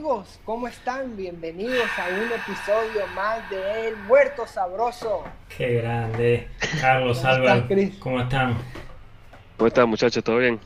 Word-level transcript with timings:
Amigos, 0.00 0.40
¿cómo 0.46 0.66
están? 0.66 1.14
Bienvenidos 1.14 1.86
a 1.98 2.08
un 2.08 2.32
episodio 2.32 3.06
más 3.14 3.50
de 3.50 3.88
El 3.88 3.96
Muerto 3.98 4.46
Sabroso. 4.46 5.24
Qué 5.54 5.74
grande. 5.74 6.48
Carlos, 6.80 7.22
Álvaro, 7.22 7.66
¿cómo 7.98 8.18
están? 8.18 8.56
¿Cómo 9.58 9.68
están 9.68 9.90
muchachos? 9.90 10.24
¿Todo 10.24 10.38
bien? 10.38 10.58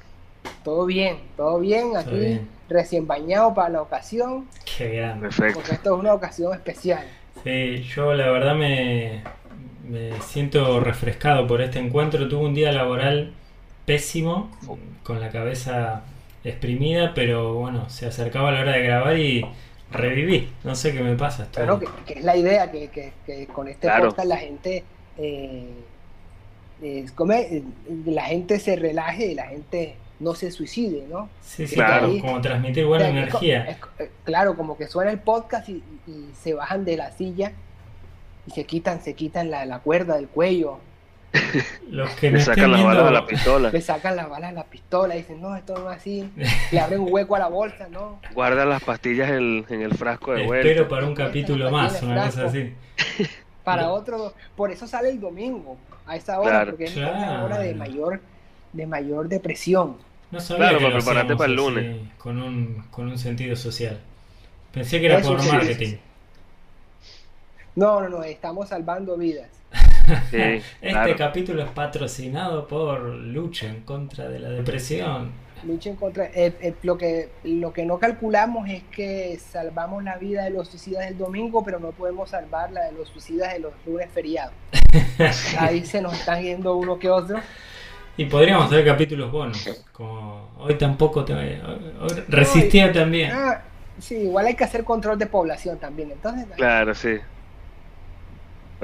Todo 0.62 0.86
bien, 0.86 1.18
todo 1.36 1.58
bien. 1.58 1.96
Aquí 1.96 2.42
recién 2.68 3.08
bañado 3.08 3.52
para 3.52 3.70
la 3.70 3.82
ocasión. 3.82 4.46
Qué 4.64 4.90
grande. 4.98 5.22
Perfecto. 5.22 5.54
Porque 5.54 5.72
esto 5.72 5.94
es 5.94 6.00
una 6.00 6.14
ocasión 6.14 6.54
especial. 6.54 7.04
Sí, 7.42 7.82
yo 7.92 8.14
la 8.14 8.30
verdad 8.30 8.54
me, 8.54 9.24
me 9.82 10.12
siento 10.20 10.78
refrescado 10.78 11.48
por 11.48 11.60
este 11.60 11.80
encuentro. 11.80 12.28
Tuve 12.28 12.44
un 12.44 12.54
día 12.54 12.70
laboral 12.70 13.32
pésimo, 13.84 14.56
con 15.02 15.18
la 15.18 15.30
cabeza 15.30 16.04
exprimida, 16.44 17.12
pero 17.14 17.54
bueno, 17.54 17.88
se 17.88 18.06
acercaba 18.06 18.52
la 18.52 18.60
hora 18.60 18.72
de 18.72 18.82
grabar 18.82 19.18
y 19.18 19.44
reviví. 19.90 20.50
No 20.62 20.74
sé 20.74 20.92
qué 20.92 21.02
me 21.02 21.16
pasa. 21.16 21.48
Claro, 21.50 21.80
que, 21.80 22.14
es 22.14 22.24
la 22.24 22.36
idea 22.36 22.70
que, 22.70 22.90
que, 22.90 23.46
con 23.46 23.68
este 23.68 23.88
podcast 23.88 24.28
la 24.28 24.36
gente 24.36 24.84
eh, 25.16 25.66
come, 27.14 27.62
la 28.04 28.24
gente 28.24 28.58
se 28.58 28.76
relaje 28.76 29.26
y 29.26 29.34
la 29.34 29.46
gente 29.46 29.96
no 30.20 30.34
se 30.34 30.50
suicide, 30.50 31.06
¿no? 31.08 31.28
Sí, 31.40 31.66
sí, 31.66 31.74
claro, 31.74 32.12
como 32.20 32.40
transmitir 32.40 32.86
buena 32.86 33.08
energía. 33.08 33.78
Eh, 33.98 34.10
claro, 34.24 34.56
como 34.56 34.76
que 34.76 34.86
suena 34.86 35.10
el 35.10 35.18
podcast 35.18 35.68
y, 35.68 35.82
se 36.40 36.52
bajan 36.52 36.84
de 36.84 36.98
la 36.98 37.10
silla 37.12 37.52
y 38.46 38.50
se 38.50 38.64
quitan, 38.64 39.02
se 39.02 39.14
quitan 39.14 39.50
la, 39.50 39.64
la 39.64 39.78
cuerda 39.78 40.16
del 40.16 40.28
cuello 40.28 40.78
los 41.90 42.10
que 42.20 42.30
le 42.30 42.40
sacan 42.40 42.72
las 42.72 42.82
balas 42.84 43.04
a 43.04 43.10
la 43.10 43.26
pistola. 43.26 43.70
Le 43.70 43.80
sacan 43.80 44.16
las 44.16 44.28
balas 44.28 44.50
a 44.50 44.52
la 44.52 44.64
pistola 44.64 45.14
y 45.14 45.18
dicen, 45.18 45.40
no, 45.40 45.56
esto 45.56 45.78
no 45.78 45.90
es 45.90 45.98
así. 45.98 46.30
Le 46.72 46.80
abren 46.80 47.00
un 47.00 47.12
hueco 47.12 47.36
a 47.36 47.38
la 47.38 47.48
bolsa, 47.48 47.88
¿no? 47.90 48.20
Guardan 48.32 48.68
las 48.68 48.82
pastillas 48.82 49.30
en, 49.30 49.64
en 49.68 49.82
el 49.82 49.94
frasco 49.94 50.32
de 50.32 50.46
vuelta. 50.46 50.68
Espero 50.68 50.88
para 50.88 51.06
un 51.06 51.14
capítulo 51.14 51.70
más, 51.70 52.02
una 52.02 52.26
cosa 52.26 52.46
así. 52.46 52.74
Para 53.64 53.90
otro, 53.90 54.34
por 54.56 54.70
eso 54.70 54.86
sale 54.86 55.08
el 55.08 55.20
domingo, 55.20 55.78
a 56.06 56.16
esa 56.16 56.38
hora, 56.38 56.66
porque 56.66 56.84
es 56.84 56.96
una 56.96 57.44
hora 57.44 57.58
de 57.58 57.74
mayor, 57.74 58.20
de 58.72 58.86
mayor 58.86 59.28
depresión. 59.28 59.96
No 60.30 60.40
sabía 60.40 60.68
claro, 60.68 60.80
para 60.80 60.96
prepararte 60.96 61.36
para 61.36 61.50
el 61.50 61.56
lunes. 61.56 61.96
con, 62.18 62.42
un, 62.42 62.84
con 62.90 63.08
un 63.08 63.18
sentido 63.18 63.56
social. 63.56 64.00
Pensé 64.72 65.00
que 65.00 65.06
era 65.06 65.20
por 65.20 65.42
marketing. 65.46 65.96
No, 67.76 68.00
no, 68.00 68.08
no, 68.08 68.22
estamos 68.22 68.68
salvando 68.68 69.16
vidas. 69.16 69.48
Este 70.80 71.16
capítulo 71.16 71.62
es 71.62 71.70
patrocinado 71.70 72.66
por 72.66 73.02
Lucha 73.02 73.66
en 73.66 73.82
contra 73.82 74.28
de 74.28 74.38
la 74.38 74.50
depresión. 74.50 75.32
Lucha 75.64 75.90
en 75.90 75.96
contra. 75.96 76.26
Eh, 76.26 76.52
eh, 76.60 76.74
lo, 76.82 76.98
que, 76.98 77.30
lo 77.44 77.72
que 77.72 77.86
no 77.86 77.98
calculamos 77.98 78.68
es 78.68 78.82
que 78.84 79.38
salvamos 79.38 80.04
la 80.04 80.16
vida 80.16 80.44
de 80.44 80.50
los 80.50 80.68
suicidas 80.68 81.06
del 81.06 81.16
domingo, 81.16 81.64
pero 81.64 81.78
no 81.78 81.92
podemos 81.92 82.30
salvar 82.30 82.70
la 82.72 82.84
de 82.84 82.92
los 82.92 83.08
suicidas 83.08 83.52
de 83.52 83.60
los 83.60 83.72
lunes 83.86 84.08
feriados. 84.12 84.54
Ahí 85.58 85.84
se 85.84 86.02
nos 86.02 86.12
están 86.12 86.42
yendo 86.42 86.76
uno 86.76 86.98
que 86.98 87.08
otro. 87.08 87.38
Y 88.16 88.26
podríamos 88.26 88.66
hacer 88.66 88.84
capítulos 88.84 89.32
buenos. 89.32 89.84
Como 89.92 90.50
hoy 90.58 90.76
tampoco 90.76 91.24
te, 91.24 91.60
resistía 92.28 92.92
también. 92.92 93.32
Ah, 93.32 93.62
sí, 93.98 94.16
igual 94.16 94.46
hay 94.46 94.54
que 94.54 94.64
hacer 94.64 94.84
control 94.84 95.18
de 95.18 95.26
población 95.26 95.78
también. 95.78 96.12
Entonces, 96.12 96.46
claro, 96.56 96.94
sí. 96.94 97.18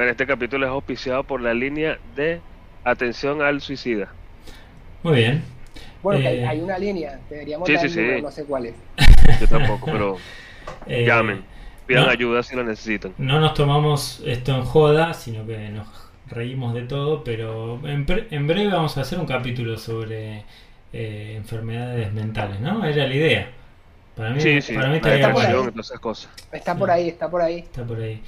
Pero 0.01 0.13
este 0.13 0.27
capítulo 0.27 0.65
es 0.65 0.73
auspiciado 0.73 1.25
por 1.25 1.43
la 1.43 1.53
línea 1.53 1.99
de 2.17 2.41
atención 2.85 3.43
al 3.43 3.61
suicida. 3.61 4.09
Muy 5.03 5.17
bien. 5.17 5.43
Bueno, 6.03 6.27
eh, 6.27 6.47
hay 6.47 6.59
una 6.63 6.79
línea, 6.79 7.21
deberíamos 7.29 7.69
sí, 7.69 7.77
sí, 7.87 8.01
no 8.23 8.31
sé 8.31 8.47
cuál 8.47 8.65
es. 8.65 8.75
Yo 9.39 9.47
tampoco, 9.47 9.85
pero 9.85 10.17
eh, 10.87 11.05
llamen, 11.07 11.43
pidan 11.87 12.09
ayuda 12.09 12.43
si 12.43 12.57
lo 12.57 12.65
necesitan. 12.65 13.13
No 13.19 13.41
nos 13.41 13.53
tomamos 13.53 14.23
esto 14.25 14.57
en 14.57 14.63
joda, 14.63 15.13
sino 15.13 15.47
que 15.47 15.69
nos 15.69 15.87
reímos 16.29 16.73
de 16.73 16.85
todo, 16.85 17.23
pero 17.23 17.79
en, 17.87 18.07
breve 18.07 18.69
vamos 18.69 18.97
a 18.97 19.03
hacer 19.03 19.19
un 19.19 19.27
capítulo 19.27 19.77
sobre 19.77 20.45
eh, 20.95 21.35
enfermedades 21.37 22.11
mentales, 22.15 22.59
¿no? 22.59 22.83
Era 22.87 23.07
la 23.07 23.15
idea. 23.15 23.51
Para 24.21 24.35
mí, 24.35 24.41
sí, 24.43 24.61
sí. 24.61 24.75
Para 24.75 24.91
mí 24.91 24.97
está, 24.97 25.33
por 25.33 25.47
ahí. 25.47 25.55
Cosas. 25.99 26.29
está 26.53 26.75
por 26.75 26.91
ahí, 26.91 27.09
está 27.09 27.31
por 27.31 27.41
ahí. 27.41 27.61
Está 27.61 27.85
por 27.85 27.99
ahí. 27.99 28.23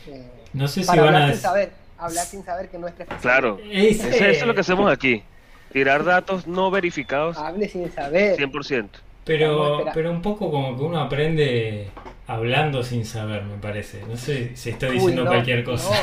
No 0.55 0.67
sé 0.67 0.85
si 0.85 0.99
van 0.99 1.15
a... 1.15 1.29
Sin 1.33 1.37
saber, 1.37 1.73
hablar 1.99 2.25
sin 2.25 2.43
saber 2.43 2.71
que 2.71 2.79
no 2.79 2.89
es 2.89 2.95
Claro, 3.21 3.59
eso 3.71 4.09
es 4.09 4.47
lo 4.47 4.55
que 4.55 4.63
hacemos 4.63 4.91
aquí. 4.91 5.23
Tirar 5.71 6.03
datos 6.03 6.47
no 6.47 6.71
verificados. 6.71 7.37
Hable 7.37 7.69
sin 7.69 7.93
saber. 7.93 8.39
100%. 8.39 8.89
Pero, 9.27 9.85
pero 9.93 10.11
un 10.11 10.23
poco 10.23 10.51
como 10.51 10.79
que 10.79 10.83
uno 10.83 10.99
aprende 10.99 11.91
hablando 12.27 12.83
sin 12.83 13.05
saber, 13.05 13.43
me 13.43 13.59
parece. 13.59 14.01
No 14.09 14.17
sé 14.17 14.57
si 14.57 14.71
estoy 14.71 14.93
diciendo 14.93 15.27
cualquier 15.27 15.63
cosa. 15.63 15.95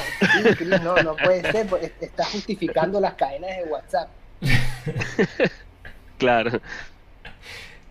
No, 0.68 0.78
no, 0.78 0.96
no 1.02 1.16
puede 1.16 1.52
ser. 1.52 1.68
Está 2.00 2.26
justificando 2.26 3.02
las 3.02 3.16
cadenas 3.16 3.58
de 3.58 3.64
WhatsApp. 3.64 4.10
claro. 6.20 6.62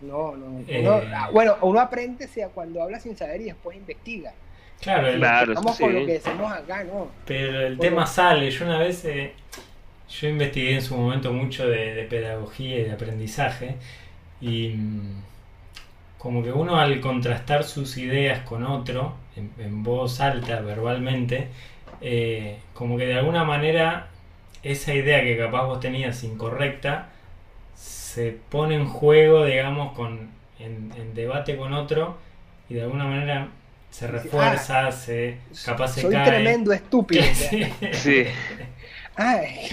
No, 0.01 0.35
no. 0.35 0.63
Eh, 0.67 0.87
ah, 0.87 1.29
bueno, 1.31 1.57
uno 1.61 1.79
aprende 1.79 2.27
sea 2.27 2.49
cuando 2.49 2.81
habla 2.81 2.99
sin 2.99 3.17
saber 3.17 3.41
y 3.41 3.45
después 3.45 3.77
investiga. 3.77 4.33
Claro, 4.81 5.13
claro 5.17 5.55
con 5.55 5.93
lo 5.93 6.05
que 6.05 6.13
decimos 6.13 6.51
acá, 6.51 6.83
¿no? 6.85 7.09
Pero 7.25 7.67
el 7.67 7.77
tema 7.77 8.05
sale. 8.05 8.49
Yo 8.49 8.65
una 8.65 8.79
vez, 8.79 9.03
eh, 9.05 9.33
yo 10.09 10.29
investigué 10.29 10.75
en 10.75 10.81
su 10.81 10.95
momento 10.95 11.33
mucho 11.33 11.67
de, 11.67 12.07
pedagogía 12.09 12.79
y 12.79 12.83
de 12.83 12.91
aprendizaje 12.91 13.75
y 14.39 14.69
mm, 14.69 15.21
como 16.17 16.43
que 16.43 16.51
uno 16.51 16.79
al 16.79 17.01
contrastar 17.01 17.65
sus 17.65 17.97
ideas 17.97 18.39
con 18.39 18.63
otro, 18.65 19.15
en, 19.35 19.83
voz 19.83 20.21
alta, 20.21 20.61
verbalmente, 20.61 21.49
eh, 22.01 22.59
como 22.73 22.97
que 22.97 23.05
de 23.05 23.15
alguna 23.15 23.43
manera 23.43 24.07
esa 24.63 24.93
idea 24.93 25.21
que 25.23 25.37
capaz 25.37 25.65
vos 25.65 25.79
tenías 25.79 26.23
incorrecta, 26.23 27.09
se 28.13 28.37
pone 28.49 28.75
en 28.75 28.87
juego, 28.87 29.45
digamos, 29.45 29.93
con, 29.93 30.31
en 30.59 31.13
debate 31.13 31.55
con 31.57 31.73
otro 31.73 32.17
y 32.67 32.73
de 32.73 32.81
alguna 32.81 33.05
manera 33.05 33.49
se 33.91 34.07
refuerza, 34.07 34.87
ah, 34.87 34.91
se 34.91 35.37
capaz 35.65 35.89
se 35.89 36.01
soy 36.01 36.11
tremendo 36.11 36.71
estúpido. 36.71 37.23
sí. 37.93 38.25
Ay. 39.15 39.69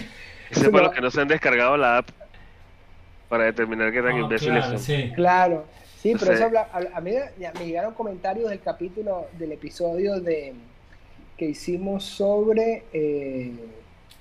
Eso 0.51 0.71
para 0.71 0.85
los 0.85 0.95
que 0.95 1.01
no 1.01 1.11
se 1.11 1.21
han 1.21 1.29
descargado 1.29 1.77
la 1.77 1.99
app 1.99 2.09
para 3.29 3.45
determinar 3.45 3.91
qué 3.93 4.03
tan 4.03 4.13
oh, 4.13 4.19
imbéciles 4.21 4.65
claro, 4.65 4.79
Sí. 4.79 5.13
Claro. 5.15 5.67
Sí, 5.99 6.15
pero 6.19 6.33
eso 6.33 6.45
habla, 6.45 6.69
a, 6.73 7.01
mí 7.01 7.13
me 7.59 7.67
llegaron 7.67 7.95
comentarios 7.95 8.51
del 8.51 8.61
capítulo, 8.61 9.27
del 9.39 9.53
episodio 9.53 10.21
de 10.21 10.55
que 11.37 11.47
hicimos 11.47 12.05
sobre 12.05 12.85
eh, 12.93 13.53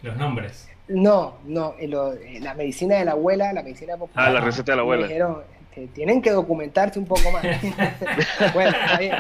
los 0.02 0.18
nombres. 0.18 0.68
No, 0.88 1.36
no, 1.46 1.74
eh, 1.80 2.40
la 2.42 2.54
medicina 2.54 2.96
de 2.98 3.06
la 3.06 3.12
abuela, 3.12 3.52
la 3.54 3.64
medicina 3.64 3.98
popular. 3.98 4.28
Ah, 4.28 4.32
la 4.32 4.40
receta 4.40 4.72
de 4.72 4.76
la 4.76 4.82
abuela. 4.84 5.08
dijeron, 5.08 5.44
tienen 5.94 6.22
que 6.22 6.32
documentarse 6.32 7.00
un 7.00 7.06
poco 7.06 7.32
más. 7.32 7.44
bueno, 8.54 8.72
está 8.72 8.98
bien. 8.98 9.16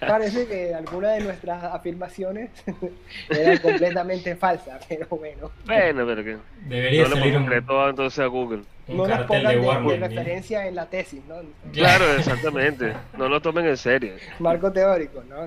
Parece 0.00 0.46
que 0.46 0.74
alguna 0.74 1.10
de 1.12 1.20
nuestras 1.22 1.64
afirmaciones 1.64 2.50
eran 3.30 3.58
completamente 3.58 4.36
falsas, 4.36 4.84
pero 4.88 5.06
bueno. 5.08 5.50
Bueno, 5.66 6.06
pero 6.06 6.24
que 6.24 6.36
debería 6.68 7.04
no 7.04 7.16
salir 7.16 7.36
un 7.36 7.66
todo 7.66 7.90
entonces 7.90 8.18
a 8.20 8.26
Google. 8.26 8.62
Un 8.86 8.98
no 8.98 9.04
cartel 9.04 9.42
de, 9.42 9.56
de, 9.56 9.96
referencia 9.96 10.66
en 10.68 10.74
la 10.74 10.86
tesis, 10.86 11.22
¿no? 11.26 11.36
Claro, 11.72 12.04
exactamente. 12.18 12.92
No 13.16 13.28
lo 13.28 13.40
tomen 13.40 13.66
en 13.66 13.76
serio. 13.78 14.14
Marco 14.38 14.70
teórico, 14.70 15.22
¿no? 15.28 15.46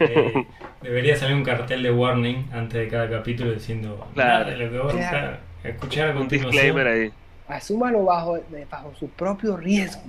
Eh, 0.00 0.46
debería 0.80 1.16
salir 1.16 1.36
un 1.36 1.44
cartel 1.44 1.82
de 1.82 1.90
warning 1.92 2.48
antes 2.52 2.80
de 2.80 2.88
cada 2.88 3.10
capítulo 3.10 3.52
diciendo 3.52 4.08
claro. 4.14 4.50
lo 4.56 4.70
que 4.70 4.78
vos 4.78 4.94
a 4.94 5.38
escuchar 5.62 6.16
a 6.16 6.18
Un 6.18 6.28
disclaimer 6.28 6.86
ahí 6.86 7.12
asúmalo 7.50 8.04
bajo, 8.04 8.38
bajo 8.70 8.94
su 8.94 9.08
propio 9.08 9.56
riesgo. 9.56 10.02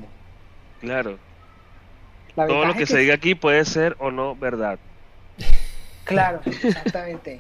Claro. 0.80 1.18
Todo 2.36 2.66
lo 2.66 2.74
que, 2.76 2.86
se 2.86 3.00
diga 3.00 3.16
aquí 3.16 3.36
puede 3.36 3.66
ser 3.66 3.96
o 4.00 4.12
no 4.12 4.36
verdad. 4.36 4.80
Claro, 6.04 6.42
exactamente. 6.46 7.40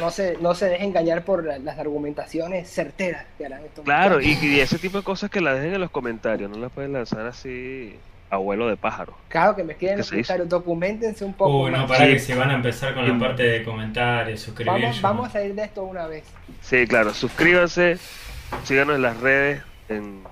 no 0.00 0.10
se, 0.10 0.36
no 0.40 0.54
se 0.54 0.68
deje 0.68 0.84
engañar 0.84 1.24
por 1.24 1.44
las 1.44 1.78
argumentaciones 1.78 2.68
certeras 2.68 3.26
que 3.36 3.46
harán 3.46 3.64
estos 3.64 3.84
Claro, 3.84 4.20
y, 4.20 4.60
ese 4.60 4.78
tipo 4.78 4.98
de 4.98 5.04
cosas 5.04 5.30
que 5.30 5.40
las 5.40 5.56
dejen 5.56 5.74
en 5.74 5.80
los 5.80 5.90
comentarios, 5.90 6.50
no 6.50 6.56
las 6.56 6.72
pueden 6.72 6.92
lanzar 6.92 7.26
así 7.26 7.96
abuelo 8.28 8.68
de 8.68 8.76
pájaro. 8.76 9.16
Claro, 9.28 9.54
que 9.54 9.62
me 9.62 9.74
escriben 9.74 9.94
en 9.94 9.98
los 9.98 10.10
comentarios, 10.10 10.48
documentense 10.48 11.24
un 11.24 11.34
poco. 11.34 11.64
Uy, 11.64 11.70
no, 11.70 11.86
para 11.86 12.06
que 12.06 12.18
se 12.18 12.34
van 12.34 12.50
a 12.50 12.54
empezar 12.54 12.94
con 12.94 13.06
la 13.06 13.18
parte 13.18 13.42
de 13.42 13.64
comentarios, 13.64 14.40
suscribirse. 14.40 14.80
Vamos, 14.80 15.02
vamos 15.02 15.28
a 15.28 15.30
salir 15.30 15.54
de 15.54 15.64
esto 15.64 15.84
una 15.84 16.06
vez. 16.06 16.24
Sí, 16.60 16.86
claro, 16.86 17.14
suscríbanse, 17.14 17.98
síganos 18.64 18.96
en 18.96 19.02
las 19.02 19.20
redes, 19.20 19.62
en 19.88 20.22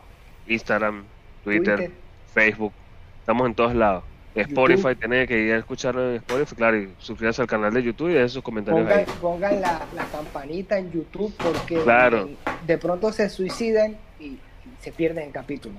Instagram, 0.46 1.04
Twitter, 1.42 1.90
Facebook. 2.32 2.72
Estamos 3.20 3.46
en 3.46 3.54
todos 3.54 3.74
lados. 3.74 4.04
Spotify, 4.34 4.96
tiene 4.98 5.26
que 5.28 5.38
ir 5.38 5.52
a 5.52 5.58
escucharlo 5.58 6.10
en 6.10 6.16
Spotify, 6.16 6.54
claro, 6.56 6.76
y 6.76 6.92
suscríbanse 6.98 7.42
al 7.42 7.48
canal 7.48 7.72
de 7.72 7.82
YouTube 7.84 8.10
y 8.10 8.14
dejen 8.14 8.28
sus 8.28 8.42
comentarios 8.42 8.82
pongan, 8.82 8.98
ahí. 8.98 9.06
Pongan 9.20 9.60
la, 9.60 9.86
campanita 10.10 10.76
en 10.76 10.90
YouTube 10.90 11.32
porque 11.36 11.80
claro. 11.82 12.28
de 12.66 12.78
pronto 12.78 13.12
se 13.12 13.28
suicidan 13.28 13.96
y 14.18 14.38
se 14.80 14.90
pierden 14.90 15.26
el 15.26 15.32
capítulo. 15.32 15.76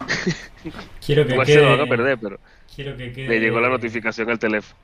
quiero 1.06 1.24
que 1.24 1.34
quede, 1.34 1.46
se 1.46 1.62
lo 1.62 1.70
van 1.70 1.80
a 1.80 1.86
perder, 1.86 2.18
pero 2.18 2.40
quiero 2.74 2.96
que 2.96 3.12
quede, 3.12 3.28
le 3.28 3.40
llegó 3.40 3.60
la 3.60 3.68
notificación 3.68 4.28
al 4.30 4.38
teléfono. 4.40 4.76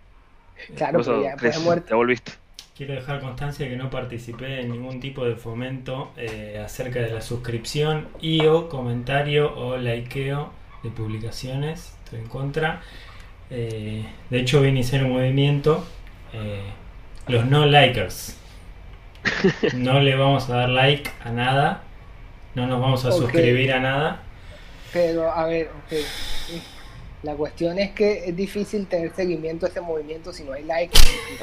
Claro, 0.77 0.93
¿Qué 0.93 0.99
pasó, 0.99 1.11
pero 1.11 1.23
ya, 1.25 1.37
pues 1.37 1.55
Chris? 1.55 1.65
muerto. 1.65 1.89
ya 1.91 1.97
volviste. 1.97 2.33
Quiero 2.79 2.95
dejar 2.95 3.19
constancia 3.19 3.65
de 3.65 3.73
que 3.73 3.77
no 3.77 3.91
participé 3.91 4.61
en 4.61 4.71
ningún 4.71 5.01
tipo 5.01 5.25
de 5.25 5.35
fomento 5.35 6.13
eh, 6.17 6.63
acerca 6.65 7.01
de 7.01 7.11
la 7.11 7.21
suscripción 7.21 8.07
y 8.21 8.47
o 8.47 8.69
comentario 8.69 9.53
o 9.53 9.77
likeo 9.77 10.53
de 10.85 10.91
publicaciones. 10.91 11.97
Estoy 12.05 12.21
en 12.21 12.29
contra. 12.29 12.81
Eh, 13.51 14.05
de 14.31 14.39
hecho, 14.39 14.59
voy 14.59 14.69
a 14.69 14.71
iniciar 14.71 15.03
un 15.03 15.15
movimiento. 15.15 15.85
eh, 16.33 16.63
los 17.27 17.47
no 17.47 17.67
likers. 17.67 18.39
No 19.75 19.99
le 19.99 20.15
vamos 20.15 20.49
a 20.49 20.59
dar 20.59 20.69
like 20.69 21.11
a 21.25 21.33
nada. 21.33 21.83
No 22.55 22.69
nos 22.69 22.81
vamos 22.81 23.05
a 23.05 23.11
suscribir 23.11 23.73
a 23.73 23.81
nada. 23.81 24.23
Pero, 24.93 25.29
a 25.29 25.47
ver, 25.47 25.73
ok. 25.85 25.99
La 27.25 27.35
cuestión 27.35 27.81
es 27.81 27.91
que 27.91 28.29
es 28.29 28.37
difícil 28.37 28.87
tener 28.87 29.13
seguimiento 29.13 29.67
a 29.67 29.69
ese 29.71 29.81
movimiento 29.81 30.33
si 30.33 30.45
no 30.45 30.53
hay 30.53 30.63
likes. 30.63 30.97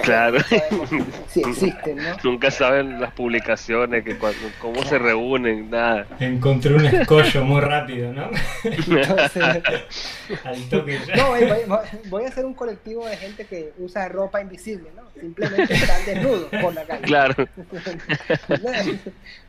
Claro. 0.03 0.37
No 0.71 0.85
si 1.27 1.41
existen, 1.41 1.97
¿no? 1.97 2.15
Nunca 2.23 2.49
saben 2.49 3.01
las 3.01 3.13
publicaciones, 3.13 4.05
que 4.05 4.17
cuando, 4.17 4.39
cómo 4.61 4.83
se 4.85 4.97
reúnen, 4.97 5.69
nada. 5.69 6.07
Encontré 6.21 6.75
un 6.75 6.85
escollo 6.85 7.43
muy 7.43 7.59
rápido, 7.59 8.13
¿no? 8.13 8.29
Entonces, 8.63 9.43
Al 10.45 10.61
toque 10.69 10.97
ya. 11.05 11.15
no, 11.17 11.27
voy, 11.31 11.41
voy- 11.45 11.79
voy 12.09 12.23
a 12.23 12.27
hacer 12.29 12.45
un 12.45 12.53
colectivo 12.53 13.05
de 13.05 13.17
gente 13.17 13.45
que 13.45 13.73
usa 13.77 14.07
ropa 14.07 14.41
invisible, 14.41 14.89
¿no? 14.95 15.03
Simplemente 15.19 15.73
están 15.73 16.05
desnudos 16.05 16.47
por 16.61 16.73
la 16.73 16.83
calle. 16.85 17.01
Claro. 17.03 17.35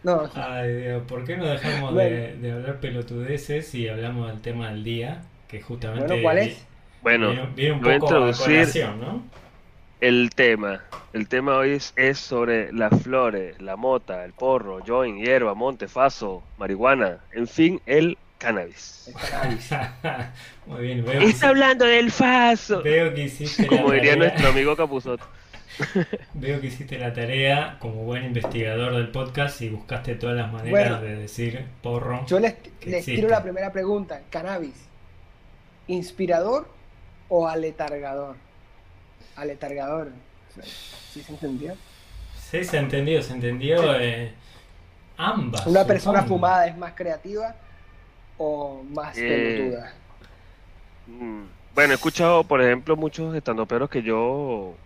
No, 0.02 0.30
Ay, 0.34 0.72
Dios, 0.82 1.02
¿por 1.08 1.24
qué 1.24 1.36
no 1.36 1.46
dejamos 1.46 1.94
de, 1.96 2.36
de 2.36 2.52
hablar 2.52 2.80
pelotudeces 2.80 3.74
y 3.74 3.88
hablamos 3.88 4.28
del 4.28 4.40
tema 4.40 4.70
del 4.70 4.84
día? 4.84 5.22
Que 5.48 5.60
justamente. 5.62 6.06
bueno, 6.06 6.22
¿cuál 6.22 6.38
es? 6.38 6.66
Bueno, 7.02 7.30
Viene, 7.30 7.46
viene 7.54 7.72
un 7.74 7.80
voy 7.82 7.92
a 7.94 7.98
poco 7.98 8.14
a 8.14 8.18
introducir 8.18 8.86
¿no? 8.98 9.22
el 10.00 10.30
tema. 10.34 10.82
El 11.12 11.28
tema 11.28 11.56
hoy 11.56 11.72
es, 11.72 11.92
es 11.96 12.18
sobre 12.18 12.72
las 12.72 13.00
flores, 13.02 13.60
la 13.62 13.76
mota, 13.76 14.24
el 14.24 14.32
porro, 14.32 14.80
joint, 14.86 15.24
hierba, 15.24 15.54
monte, 15.54 15.88
faso, 15.88 16.42
marihuana, 16.58 17.18
en 17.32 17.46
fin, 17.46 17.80
el 17.86 18.18
cannabis. 18.38 19.08
El 19.08 19.14
cannabis. 19.14 19.70
Muy 20.66 20.82
bien, 20.82 21.04
veo 21.04 21.20
que, 21.20 21.26
Está 21.26 21.48
hablando 21.50 21.84
del 21.86 22.10
faso. 22.10 22.82
veo 22.82 23.14
que 23.14 23.24
hiciste 23.24 23.62
la 23.62 23.68
Como 23.68 23.92
diría 23.92 24.14
tarea. 24.14 24.28
nuestro 24.28 24.48
amigo 24.50 24.76
Capuzot. 24.76 25.20
Veo 26.32 26.58
que 26.60 26.68
hiciste 26.68 26.98
la 26.98 27.12
tarea 27.12 27.76
como 27.80 28.04
buen 28.04 28.24
investigador 28.24 28.94
del 28.94 29.08
podcast 29.08 29.60
y 29.60 29.68
buscaste 29.68 30.14
todas 30.14 30.34
las 30.34 30.50
maneras 30.50 30.70
Bueno. 30.70 31.02
de 31.02 31.16
decir 31.16 31.66
porro. 31.82 32.24
Yo 32.26 32.40
les, 32.40 32.54
les 32.82 33.04
tiro 33.04 33.28
la 33.28 33.42
primera 33.42 33.70
pregunta. 33.72 34.22
¿Cannabis 34.30 34.85
inspirador 35.86 36.76
o 37.28 37.48
aletargador? 37.48 38.36
Aletargador. 39.34 40.12
¿Sí 41.08 41.22
se 41.22 41.32
entendió? 41.32 41.78
Sí, 42.34 42.64
se 42.64 42.78
entendió, 42.78 43.22
se 43.22 43.32
entendió. 43.34 43.98
eh, 44.00 44.40
ambas. 45.16 45.66
¿Una 45.66 45.86
persona 45.86 46.22
supongo. 46.22 46.26
fumada 46.26 46.66
es 46.68 46.76
más 46.76 46.94
creativa 46.94 47.56
o 48.36 48.82
más 48.84 49.22
Eh, 49.22 49.26
pelotuda? 49.26 50.00
Mm, 51.06 51.46
Bueno, 51.74 51.92
he 51.92 51.96
escuchado, 51.96 52.46
por 52.48 52.62
ejemplo, 52.62 52.96
muchos 52.96 53.34
estandoperos 53.34 53.90
que 53.90 54.02
yo 54.02 54.80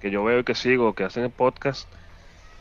que 0.00 0.10
yo 0.10 0.24
veo 0.24 0.40
y 0.40 0.44
que 0.44 0.54
sigo, 0.54 0.94
que 0.94 1.04
hacen 1.04 1.24
el 1.24 1.30
podcast 1.32 1.90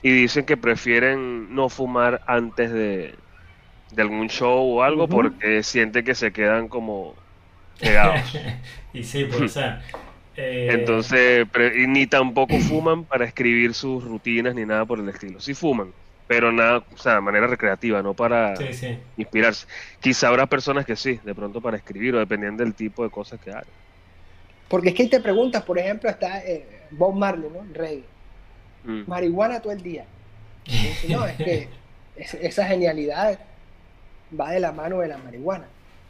y 0.01 0.11
dicen 0.11 0.45
que 0.45 0.57
prefieren 0.57 1.53
no 1.55 1.69
fumar 1.69 2.23
antes 2.27 2.71
de, 2.71 3.19
de 3.91 4.01
algún 4.03 4.29
show 4.29 4.77
o 4.79 4.83
algo 4.83 5.09
porque 5.09 5.63
sienten 5.63 6.05
que 6.05 6.15
se 6.15 6.33
quedan 6.33 6.69
como 6.69 7.22
pegados. 7.79 8.21
y 8.93 9.03
sí, 9.03 9.25
puede 9.25 9.49
ser. 9.49 9.79
Eh, 10.35 10.69
Entonces, 10.71 11.47
pre- 11.49 11.83
y 11.83 11.87
ni 11.87 12.07
tampoco 12.07 12.57
fuman 12.59 13.03
para 13.05 13.25
escribir 13.25 13.73
sus 13.73 14.03
rutinas 14.03 14.55
ni 14.55 14.65
nada 14.65 14.83
por 14.85 14.99
el 14.99 15.07
estilo. 15.09 15.39
Sí 15.39 15.53
fuman, 15.53 15.91
pero 16.27 16.51
nada, 16.51 16.83
o 16.93 16.97
sea, 16.97 17.15
de 17.15 17.21
manera 17.21 17.45
recreativa, 17.45 18.01
no 18.01 18.13
para 18.15 18.55
Sí, 18.55 18.73
sí. 18.73 18.97
inspirarse. 19.17 19.67
Quizá 19.99 20.29
habrá 20.29 20.47
personas 20.47 20.85
que 20.85 20.95
sí, 20.95 21.19
de 21.23 21.35
pronto 21.35 21.61
para 21.61 21.77
escribir 21.77 22.15
o 22.15 22.19
dependiendo 22.19 22.63
del 22.63 22.73
tipo 22.73 23.03
de 23.03 23.11
cosas 23.11 23.39
que 23.39 23.51
hagan. 23.51 23.65
Porque 24.67 24.89
es 24.89 24.95
que 24.95 25.03
ahí 25.03 25.09
te 25.09 25.19
preguntas, 25.19 25.61
por 25.63 25.77
ejemplo, 25.77 26.09
está 26.09 26.39
eh, 26.39 26.65
Bob 26.91 27.13
Marley, 27.13 27.49
¿no? 27.51 27.63
Reggae. 27.71 28.03
Mm. 28.85 29.03
Marihuana 29.07 29.59
todo 29.59 29.71
el 29.73 29.83
día. 29.83 30.05
No, 31.09 31.27
es 31.27 31.35
que 31.37 31.67
es- 32.15 32.33
esa 32.35 32.65
genialidad 32.65 33.37
va 34.39 34.49
de 34.51 34.59
la 34.59 34.71
mano 34.71 34.99
de 34.99 35.09
la 35.09 35.17
marihuana. 35.19 35.65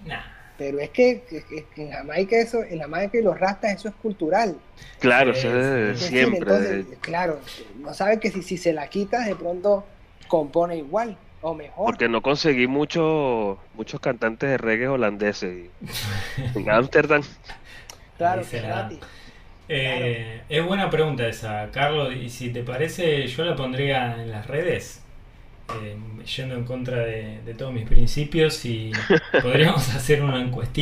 Nah. 0.06 0.22
Pero 0.58 0.80
es 0.80 0.90
que, 0.92 1.24
que- 1.28 1.44
que- 1.44 1.82
en 1.84 1.92
Jamaica 1.92 2.38
eso, 2.38 2.64
en 2.64 2.80
Jamaica 2.80 3.18
y 3.18 3.22
los 3.24 3.40
rastas 3.40 3.74
eso 3.74 3.90
es 3.90 3.96
cultural. 3.96 4.56
Claro, 5.00 5.32
eso 5.32 5.48
es 5.50 6.00
decir, 6.00 6.08
siempre. 6.08 6.38
entonces, 6.40 6.86
claro, 7.02 7.40
no 7.80 7.94
saben 7.94 8.20
que 8.20 8.30
si, 8.32 8.42
si 8.44 8.58
se 8.58 8.72
la 8.74 8.88
quitas 8.88 9.26
de 9.26 9.36
pronto 9.36 9.84
compone 10.28 10.78
igual 10.78 11.18
o 11.42 11.54
mejor. 11.54 11.86
Porque 11.88 12.08
no 12.08 12.22
conseguí 12.22 12.68
muchos 12.68 13.58
muchos 13.74 14.00
cantantes 14.00 14.50
de 14.50 14.58
reggae 14.58 14.88
holandeses. 14.88 15.70
en 16.56 16.70
Ámsterdam, 16.70 17.22
claro, 18.18 18.44
gratis. 18.52 19.00
Eh, 19.70 20.42
Es 20.50 20.66
buena 20.66 20.90
pregunta 20.90 21.28
esa, 21.28 21.70
Carlos. 21.72 22.14
Y 22.16 22.30
si 22.30 22.50
te 22.52 22.64
parece, 22.64 23.26
yo 23.28 23.44
la 23.44 23.56
pondría 23.56 24.22
en 24.22 24.30
las 24.30 24.48
redes, 24.48 25.03
eh, 25.70 25.98
yendo 26.38 26.56
en 26.56 26.66
contra 26.66 27.00
de, 27.00 27.42
de 27.44 27.54
todos 27.56 27.74
mis 27.74 27.86
principios. 27.88 28.66
Y 28.66 28.92
podríamos 29.42 29.90
hacer 29.96 30.24
una 30.24 30.40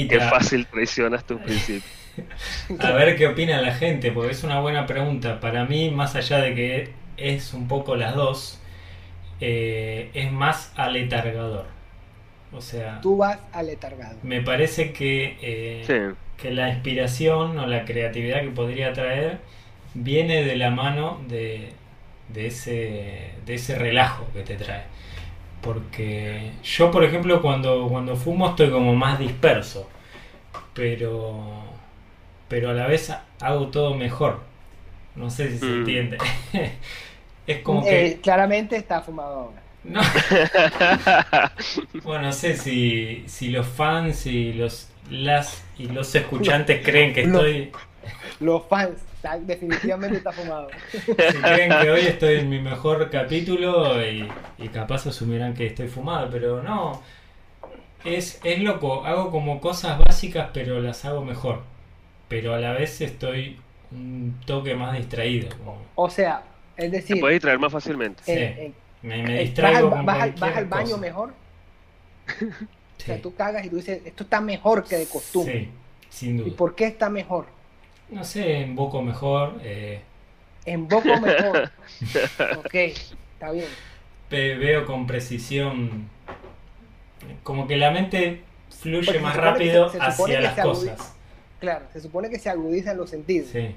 qué 0.07 0.19
encuestita 0.19 0.19
fácil 0.19 0.67
traicionas 0.67 1.25
tus 1.25 1.41
principios. 1.41 1.95
a 2.79 2.91
ver 2.91 3.15
qué 3.17 3.27
opina 3.27 3.61
la 3.61 3.73
gente, 3.73 4.11
porque 4.11 4.31
es 4.31 4.43
una 4.43 4.59
buena 4.59 4.85
pregunta. 4.85 5.39
Para 5.39 5.65
mí, 5.65 5.91
más 5.91 6.15
allá 6.15 6.39
de 6.39 6.55
que 6.55 6.93
es 7.17 7.53
un 7.53 7.67
poco 7.67 7.95
las 7.95 8.15
dos, 8.15 8.59
eh, 9.39 10.11
es 10.13 10.31
más 10.31 10.73
aletargador. 10.75 11.67
O 12.51 12.61
sea, 12.61 13.01
Tú 13.01 13.17
vas 13.17 13.39
aletargado. 13.53 14.17
me 14.23 14.41
parece 14.41 14.91
que 14.93 15.37
eh, 15.41 15.83
Sí, 15.85 16.15
que 16.37 16.51
la 16.51 16.69
inspiración 16.69 17.57
o 17.59 17.67
la 17.67 17.85
creatividad 17.85 18.41
que 18.41 18.49
podría 18.51 18.93
traer 18.93 19.39
viene 19.93 20.43
de 20.43 20.55
la 20.57 20.71
mano 20.71 21.21
de, 21.27 21.73
de 22.33 22.47
ese, 22.47 23.33
de 23.45 23.53
ese 23.55 23.75
relajo 23.77 24.27
que 24.33 24.43
te 24.43 24.55
trae. 24.55 24.83
Porque 25.61 26.53
yo, 26.63 26.91
por 26.91 27.03
ejemplo, 27.03 27.41
cuando, 27.41 27.87
cuando 27.89 28.15
fumo 28.17 28.49
estoy 28.49 28.71
como 28.71 28.95
más 28.95 29.19
disperso, 29.19 29.89
pero, 30.73 31.63
pero 32.49 32.71
a 32.71 32.73
la 32.73 32.87
vez 32.87 33.13
hago 33.41 33.69
todo 33.69 33.95
mejor. 33.95 34.41
No 35.15 35.29
sé 35.31 35.51
si 35.51 35.59
se 35.59 35.65
Mm. 35.65 35.73
entiende. 35.73 36.17
es 37.47 37.61
como 37.63 37.83
Eh, 37.83 37.89
que... 37.89 38.21
claramente 38.21 38.75
está 38.77 39.01
fumado 39.01 39.35
ahora. 39.35 39.63
No. 39.83 40.01
Bueno, 42.03 42.23
no 42.27 42.31
sé 42.33 42.55
si, 42.57 43.23
si 43.27 43.49
los 43.49 43.67
fans 43.67 44.25
y 44.25 44.53
los 44.53 44.89
las 45.09 45.63
y 45.77 45.87
los 45.87 46.13
escuchantes 46.15 46.83
creen 46.85 47.13
que 47.13 47.23
estoy 47.23 47.71
Los 48.39 48.67
fans, 48.67 48.99
está- 49.21 49.37
definitivamente 49.39 50.17
está 50.17 50.31
fumado. 50.31 50.67
si 50.91 51.37
creen 51.37 51.71
que 51.81 51.89
hoy 51.91 52.01
estoy 52.01 52.39
en 52.39 52.49
mi 52.49 52.59
mejor 52.59 53.09
capítulo 53.09 54.01
y, 54.05 54.27
y 54.57 54.67
capaz 54.69 55.05
asumirán 55.07 55.53
que 55.53 55.67
estoy 55.67 55.87
fumado, 55.87 56.29
pero 56.31 56.61
no. 56.63 57.01
Es, 58.03 58.39
es 58.43 58.59
loco, 58.59 59.05
hago 59.05 59.29
como 59.29 59.61
cosas 59.61 59.99
básicas 59.99 60.49
pero 60.53 60.79
las 60.81 61.05
hago 61.05 61.23
mejor. 61.23 61.61
Pero 62.27 62.55
a 62.55 62.59
la 62.59 62.71
vez 62.71 62.99
estoy 63.01 63.59
un 63.91 64.39
toque 64.45 64.73
más 64.75 64.97
distraído. 64.97 65.49
como- 65.57 65.77
O 65.95 66.09
sea, 66.09 66.43
es 66.75 66.89
te 66.89 66.97
decir, 66.97 67.19
puedes 67.19 67.35
distraer 67.35 67.59
más 67.59 67.71
fácilmente. 67.71 68.23
Sí. 68.23 68.31
eh, 68.31 68.55
eh, 68.57 68.71
me, 69.03 69.17
me 69.21 69.33
eh, 69.33 69.35
vas, 69.35 69.39
distraigo 69.43 69.89
con 69.91 70.05
vas 70.05 70.21
al- 70.21 70.31
vas 70.33 70.57
al 70.57 70.65
baño 70.65 70.85
cosa. 70.85 70.97
mejor. 70.97 71.33
O 73.01 73.03
Sí, 73.03 73.07
sea, 73.07 73.19
tú 73.19 73.33
cagas 73.33 73.65
y 73.65 73.69
tú 73.69 73.77
dices, 73.77 73.99
esto 74.05 74.23
está 74.25 74.39
mejor 74.41 74.83
que 74.83 74.95
de 74.95 75.07
costumbre. 75.07 75.61
sí, 75.61 75.69
sin 76.09 76.35
¿Y 76.37 76.41
duda. 76.43 76.55
por 76.55 76.75
qué 76.75 76.85
está 76.85 77.09
mejor? 77.09 77.47
No 78.11 78.23
sé, 78.23 78.59
invoco 78.59 79.01
mejor. 79.01 79.59
eh, 79.63 80.01
En 80.65 80.87
poco 80.87 81.07
mejor. 81.19 81.71
ok, 82.57 82.73
está 82.75 83.51
bien. 83.51 83.65
Ve- 84.29 84.55
veo 84.55 84.85
con 84.85 85.07
precisión 85.07 86.07
como 87.43 87.67
que 87.67 87.77
la 87.77 87.91
mente 87.91 88.41
fluye 88.81 89.05
Porque 89.05 89.19
más 89.19 89.35
rápido 89.35 89.89
se- 89.89 89.99
se 89.99 90.11
supone 90.11 90.35
hacia 90.35 90.37
que 90.37 90.43
las 90.43 90.55
se 90.55 90.61
agudiza. 90.61 90.95
cosas. 90.95 91.15
Claro, 91.59 91.85
se 91.93 92.01
supone 92.01 92.29
que 92.29 92.39
se 92.39 92.49
agudizan 92.49 92.97
los 92.97 93.09
sentidos. 93.09 93.49
Sí. 93.49 93.59
Es 93.59 93.67
que 93.67 93.75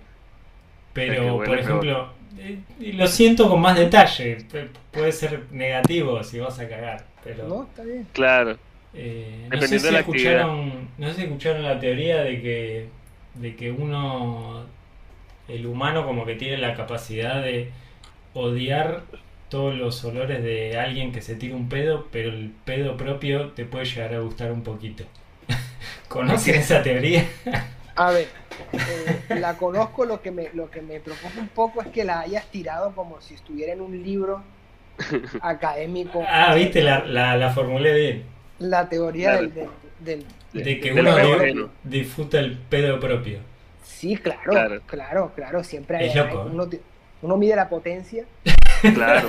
Pero, 0.92 1.36
por 1.42 1.58
ejemplo, 1.58 2.12
eh, 2.38 2.58
lo 2.94 3.06
siento 3.06 3.48
con 3.48 3.60
más 3.60 3.76
detalle. 3.76 4.38
Pu- 4.48 4.68
Puede 4.92 5.12
ser 5.12 5.44
negativo 5.50 6.22
si 6.22 6.38
vas 6.38 6.58
a 6.58 6.68
cagar. 6.68 7.04
Pero 7.24 7.48
¿No? 7.48 7.62
Está 7.64 7.82
bien. 7.82 8.06
Claro, 8.12 8.56
eh, 8.94 9.48
no, 9.50 9.60
sé 9.62 9.78
si 9.80 9.94
escucharon, 9.94 10.88
no 10.98 11.08
sé 11.08 11.14
si 11.14 11.22
escucharon 11.22 11.62
la 11.64 11.78
teoría 11.80 12.22
de 12.22 12.40
que, 12.40 12.88
de 13.34 13.56
que 13.56 13.72
uno, 13.72 14.64
el 15.48 15.66
humano 15.66 16.06
como 16.06 16.26
que 16.26 16.36
tiene 16.36 16.58
la 16.58 16.74
capacidad 16.74 17.42
de 17.42 17.70
odiar 18.34 19.02
todos 19.50 19.74
los 19.74 20.04
olores 20.04 20.42
de 20.42 20.78
alguien 20.78 21.12
que 21.12 21.22
se 21.22 21.36
tira 21.36 21.56
un 21.56 21.68
pedo, 21.68 22.08
pero 22.12 22.30
el 22.30 22.52
pedo 22.64 22.96
propio 22.96 23.50
te 23.50 23.64
puede 23.66 23.84
llegar 23.86 24.14
a 24.14 24.20
gustar 24.20 24.52
un 24.52 24.62
poquito. 24.62 25.04
¿Conocen 26.08 26.56
esa 26.56 26.82
teoría? 26.82 27.26
A 27.96 28.10
ver, 28.10 28.28
eh, 28.72 29.22
la 29.30 29.56
conozco, 29.56 30.04
lo 30.04 30.20
que, 30.20 30.30
me, 30.30 30.50
lo 30.52 30.70
que 30.70 30.82
me 30.82 31.00
preocupa 31.00 31.40
un 31.40 31.48
poco 31.48 31.80
es 31.82 31.88
que 31.88 32.04
la 32.04 32.20
hayas 32.20 32.50
tirado 32.50 32.94
como 32.94 33.20
si 33.20 33.34
estuviera 33.34 33.72
en 33.72 33.80
un 33.80 34.02
libro 34.02 34.42
académico. 35.40 36.22
Ah, 36.28 36.54
viste, 36.54 36.82
la, 36.82 37.04
la, 37.04 37.36
la 37.36 37.50
formulé 37.50 37.94
bien. 37.94 38.24
La 38.58 38.88
teoría 38.88 39.30
Claro. 39.30 39.42
del, 39.42 39.54
del, 39.54 39.70
del- 40.00 40.26
De 40.54 40.80
que 40.80 40.92
uno 40.92 41.70
disfruta 41.82 42.38
el 42.38 42.56
pedo 42.56 42.98
propio. 43.00 43.38
Sí, 43.84 44.16
claro, 44.16 44.40
Claro. 44.50 44.80
claro, 44.86 45.32
claro, 45.34 45.64
siempre 45.64 45.96
hay, 45.98 46.08
Es 46.08 46.14
loco, 46.14 46.42
hay- 46.42 46.46
¿eh? 46.48 46.50
uno, 46.52 46.68
uno 47.22 47.36
mide 47.36 47.56
la 47.56 47.68
potencia, 47.68 48.24
Claro. 48.94 49.28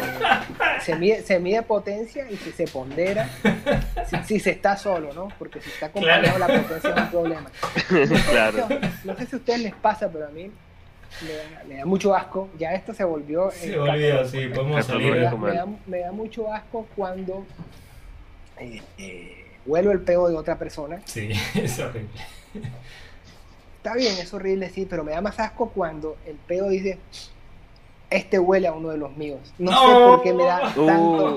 se 0.82 0.96
mide, 0.98 1.22
se 1.24 1.40
mide 1.40 1.62
potencia 1.62 2.30
y 2.30 2.36
si 2.38 2.52
se 2.52 2.66
pondera, 2.68 3.30
si, 4.10 4.18
si 4.26 4.40
se 4.40 4.52
está 4.52 4.76
solo, 4.78 5.14
¿no? 5.14 5.30
Porque 5.40 5.62
si 5.62 5.70
está 5.70 5.88
acompañado 5.88 6.36
Claro. 6.36 6.54
la 6.54 6.62
potencia 6.62 6.90
es 6.92 7.02
un 7.02 7.10
problema. 7.10 7.52
Claro. 8.32 8.68
No 9.06 9.16
sé 9.18 9.26
si 9.26 9.36
a 9.36 9.40
ustedes 9.40 9.60
les 9.62 9.74
pasa, 9.76 10.10
pero 10.12 10.26
a 10.28 10.30
mí 10.30 10.52
me 11.22 11.34
da, 11.34 11.64
me 11.68 11.76
da 11.78 11.86
mucho 11.86 12.14
asco. 12.14 12.50
Ya 12.60 12.74
esto 12.74 12.94
se 12.94 13.04
volvió. 13.06 13.50
Se 13.52 13.78
volvió, 13.78 14.26
sí, 14.28 14.48
podemos 14.54 14.86
salir. 14.86 15.12
me, 15.14 15.20
da, 15.22 15.36
me 15.36 15.54
da- 15.54 15.68
me 15.88 16.00
da 16.00 16.12
mucho 16.12 16.52
asco 16.54 16.86
cuando 16.96 17.46
eh, 18.60 18.82
eh, 18.98 19.45
huelo 19.66 19.92
el 19.92 20.02
peo 20.02 20.28
de 20.30 20.36
otra 20.36 20.58
persona. 20.58 21.02
Sí, 21.06 21.30
es 21.56 21.80
horrible. 21.80 22.10
Está 23.78 23.96
bien, 23.96 24.16
es 24.18 24.34
horrible, 24.34 24.70
sí, 24.70 24.86
pero 24.90 25.04
me 25.04 25.12
da 25.12 25.22
más 25.22 25.40
asco 25.40 25.70
cuando 25.70 26.18
el 26.26 26.36
pedo 26.36 26.70
dice, 26.70 26.98
este 28.10 28.40
huele 28.40 28.68
a 28.68 28.74
uno 28.74 28.90
de 28.90 28.98
los 28.98 29.16
míos. 29.16 29.40
No, 29.60 29.72
sé 29.72 29.94
por 29.94 30.24
qué 30.24 30.34
me 30.34 30.44
da 30.46 30.60
tanto 30.62 30.82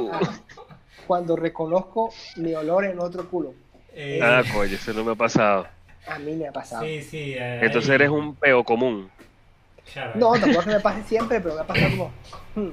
Uh. 0.05 0.13
asco 0.13 0.67
cuando 1.07 1.37
reconozco 1.37 2.13
mi 2.37 2.55
olor 2.55 2.85
en 2.85 3.01
otro 3.01 3.29
culo. 3.29 3.55
Eh, 3.95 4.21
Ah, 4.23 4.43
coño, 4.53 4.75
eso 4.75 4.93
no 4.93 5.05
me 5.05 5.13
ha 5.13 5.15
pasado. 5.15 5.67
A 6.07 6.19
mí 6.19 6.33
me 6.37 6.49
ha 6.49 6.53
pasado. 6.53 6.85
sí, 6.85 7.03
sí. 7.03 7.35
eh, 7.37 7.61
Entonces 7.63 7.91
eres 7.91 8.09
un 8.09 8.35
peo 8.35 8.65
común. 8.65 9.11
Claro. 9.93 10.13
No, 10.17 10.33
tampoco 10.39 10.65
que 10.65 10.71
me 10.71 10.81
pase 10.81 11.03
siempre, 11.05 11.41
pero 11.41 11.55
me 11.55 11.61
ha 11.63 11.67
pasado 11.67 11.91
como... 11.91 12.11
hmm, 12.55 12.71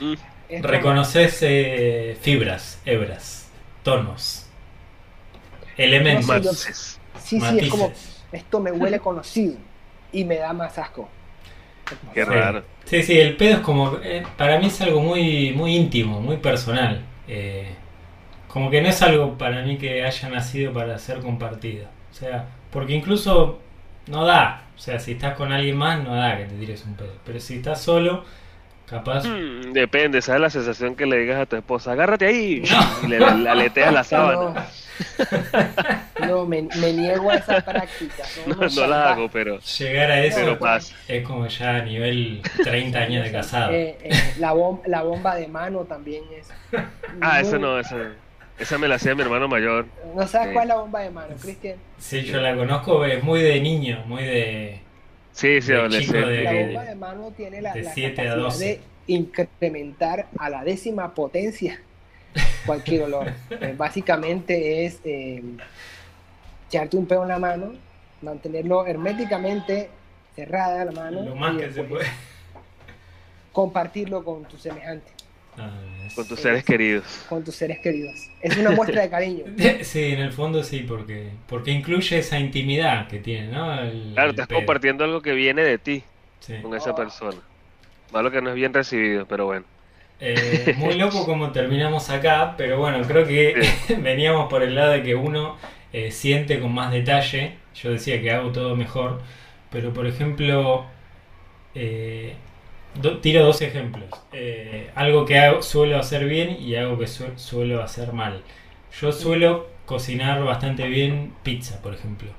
Mm. 0.00 0.14
Reconoces 0.62 1.38
eh, 1.42 2.18
fibras, 2.20 2.80
hebras, 2.84 3.48
tonos, 3.84 4.43
elementos. 5.76 6.26
No, 6.44 6.54
sí, 6.54 6.70
Matices. 6.72 7.00
Sí, 7.16 7.40
sí, 7.40 7.58
es 7.60 7.68
como, 7.68 7.92
esto 8.32 8.60
me 8.60 8.72
huele 8.72 9.00
conocido 9.00 9.56
y 10.12 10.24
me 10.24 10.36
da 10.36 10.52
más 10.52 10.78
asco. 10.78 11.08
Qué 12.12 12.24
Sí. 12.24 12.30
raro. 12.30 12.64
Sí, 12.84 13.02
sí, 13.02 13.18
el 13.18 13.36
pedo 13.36 13.54
es 13.54 13.60
como. 13.60 13.98
eh, 14.02 14.22
para 14.36 14.58
mí 14.58 14.66
es 14.66 14.80
algo 14.80 15.00
muy, 15.00 15.52
muy 15.52 15.76
íntimo, 15.76 16.20
muy 16.20 16.36
personal. 16.38 17.04
Eh, 17.28 17.74
como 18.48 18.70
que 18.70 18.80
no 18.82 18.88
es 18.88 19.02
algo 19.02 19.36
para 19.38 19.62
mí 19.62 19.78
que 19.78 20.04
haya 20.04 20.28
nacido 20.30 20.72
para 20.72 20.98
ser 20.98 21.20
compartido. 21.20 21.86
O 22.10 22.14
sea, 22.14 22.46
porque 22.70 22.94
incluso 22.94 23.60
no 24.06 24.24
da. 24.24 24.64
O 24.76 24.78
sea, 24.78 24.98
si 25.00 25.12
estás 25.12 25.34
con 25.36 25.52
alguien 25.52 25.76
más, 25.76 26.02
no 26.02 26.14
da 26.14 26.36
que 26.38 26.44
te 26.46 26.56
tires 26.56 26.84
un 26.84 26.94
pedo. 26.94 27.14
Pero 27.24 27.40
si 27.40 27.56
estás 27.56 27.80
solo, 27.82 28.24
capaz. 28.86 29.24
Mm, 29.26 29.72
depende, 29.72 30.22
¿sabes 30.22 30.40
la 30.40 30.50
sensación 30.50 30.94
que 30.96 31.06
le 31.06 31.18
digas 31.18 31.40
a 31.40 31.46
tu 31.46 31.56
esposa? 31.56 31.92
Agárrate 31.92 32.26
ahí 32.26 32.62
No. 32.70 32.86
y 33.06 33.06
le, 33.08 33.18
le 33.18 33.48
aleteas 33.50 33.92
la 33.92 34.04
sábana. 34.04 34.66
No, 36.20 36.26
no, 36.26 36.46
me, 36.46 36.62
me 36.62 36.92
niego 36.92 37.30
a 37.30 37.34
esa 37.36 37.60
práctica. 37.60 38.22
No, 38.46 38.54
No, 38.54 38.60
no 38.62 38.70
salvaje. 38.70 38.90
la 38.90 39.12
hago, 39.12 39.28
pero, 39.28 39.58
Llegar 39.60 40.10
a 40.10 40.24
eso 40.24 40.36
pero 40.38 40.58
pasa. 40.58 40.94
es 41.08 41.26
como 41.26 41.46
ya 41.48 41.76
a 41.76 41.82
nivel 41.82 42.40
30 42.62 42.98
años 42.98 43.24
de 43.24 43.32
casado. 43.32 43.72
Eh, 43.72 43.96
eh, 44.02 44.34
la, 44.38 44.52
bom- 44.54 44.80
la 44.86 45.02
bomba 45.02 45.34
de 45.36 45.48
mano 45.48 45.80
también 45.80 46.22
es. 46.38 46.48
Ah, 47.20 47.38
muy- 47.40 47.42
esa 47.48 47.58
no, 47.58 47.78
esa, 47.80 47.96
esa 48.58 48.78
me 48.78 48.86
la 48.86 48.94
hacía 48.94 49.14
mi 49.16 49.22
hermano 49.22 49.48
mayor. 49.48 49.86
¿No 50.14 50.26
sabes 50.28 50.48
Sí. 50.48 50.54
cuál 50.54 50.64
es 50.64 50.68
la 50.68 50.76
bomba 50.80 51.00
de 51.00 51.10
mano, 51.10 51.34
Cristian? 51.42 51.76
Sí, 51.98 52.22
yo 52.22 52.40
la 52.40 52.54
conozco, 52.54 53.04
es 53.04 53.22
muy 53.22 53.42
de 53.42 53.60
niño, 53.60 54.02
muy 54.06 54.22
de. 54.22 54.80
Sí, 55.34 55.60
sí, 55.60 55.72
adolescente. 55.72 56.42
La 56.44 56.52
bomba 56.52 56.84
de 56.84 56.94
mano 56.94 57.32
tiene 57.36 57.60
la, 57.60 57.72
de 57.74 57.82
la 57.82 57.92
7 57.92 58.12
a 58.12 58.24
capacidad 58.24 58.36
12. 58.44 58.64
de 58.64 58.80
incrementar 59.08 60.26
a 60.38 60.48
la 60.48 60.62
décima 60.64 61.12
potencia 61.12 61.80
cualquier 62.66 63.02
olor. 63.02 63.32
Eh, 63.50 63.74
básicamente 63.76 64.86
es 64.86 65.00
eh, 65.04 65.42
echarte 66.68 66.96
un 66.96 67.06
peo 67.06 67.22
en 67.22 67.28
la 67.28 67.38
mano, 67.40 67.72
mantenerlo 68.22 68.86
herméticamente 68.86 69.90
cerrada 70.36 70.84
la 70.84 70.92
mano 70.92 71.22
Lo 71.22 71.34
más 71.36 71.54
y 71.54 71.58
que 71.58 71.72
se 71.72 71.82
puede. 71.84 72.06
compartirlo 73.52 74.24
con 74.24 74.44
tu 74.44 74.56
semejante, 74.56 75.10
Ah, 75.56 75.70
es- 76.06 76.14
Con 76.14 76.26
tus 76.26 76.40
seres 76.40 76.64
queridos. 76.64 77.04
con 77.28 77.44
tus 77.44 77.54
seres 77.54 77.78
queridos. 77.80 78.14
Es 78.40 78.56
una 78.56 78.70
muestra 78.70 79.02
de 79.02 79.10
cariño. 79.10 79.44
Sí, 79.82 80.02
en 80.12 80.20
el 80.20 80.32
fondo 80.32 80.62
sí, 80.64 80.84
porque 80.86 81.30
porque 81.48 81.70
incluye 81.70 82.18
esa 82.18 82.38
intimidad 82.38 83.08
que 83.08 83.18
tiene, 83.18 83.48
¿no? 83.48 83.72
El- 83.80 84.12
Claro, 84.14 84.30
el 84.30 84.34
estás 84.34 84.46
pedo. 84.48 84.58
compartiendo 84.58 85.04
algo 85.04 85.20
que 85.22 85.32
viene 85.32 85.62
de 85.62 85.78
ti 85.78 86.02
Sí. 86.40 86.54
con 86.62 86.74
esa 86.74 86.90
Oh. 86.90 86.94
persona. 86.96 87.38
Malo 88.12 88.30
que 88.30 88.40
no 88.42 88.50
es 88.50 88.54
bien 88.56 88.72
recibido, 88.74 89.26
pero 89.26 89.46
bueno. 89.46 89.64
Eh, 90.20 90.74
muy 90.78 90.94
loco 90.94 91.24
como 91.24 91.50
terminamos 91.52 92.10
acá, 92.10 92.54
pero 92.56 92.78
bueno, 92.78 93.02
creo 93.06 93.26
que 93.26 93.54
veníamos 94.00 94.48
por 94.48 94.62
el 94.62 94.74
lado 94.74 94.92
de 94.92 95.02
que 95.02 95.14
uno 95.14 95.56
eh, 95.92 96.10
siente 96.10 96.60
con 96.60 96.72
más 96.74 96.92
detalle. 96.92 97.54
Yo 97.74 97.90
decía 97.92 98.20
que 98.20 98.30
hago 98.30 98.50
todo 98.52 98.76
mejor, 98.76 99.20
pero 99.70 99.92
por 99.92 100.06
ejemplo, 100.06 100.84
eh, 101.74 102.34
do- 102.94 103.18
tiro 103.18 103.44
dos 103.44 103.60
ejemplos. 103.62 104.08
Eh, 104.32 104.90
algo 104.94 105.24
que 105.24 105.38
hago- 105.38 105.62
suelo 105.62 105.98
hacer 105.98 106.24
bien 106.26 106.56
y 106.60 106.74
algo 106.76 106.98
que 106.98 107.06
su- 107.06 107.36
suelo 107.36 107.82
hacer 107.82 108.12
mal. 108.12 108.42
Yo 109.00 109.12
suelo 109.12 109.68
cocinar 109.86 110.42
bastante 110.44 110.86
bien 110.86 111.34
pizza, 111.42 111.80
por 111.82 111.94
ejemplo. 111.94 112.30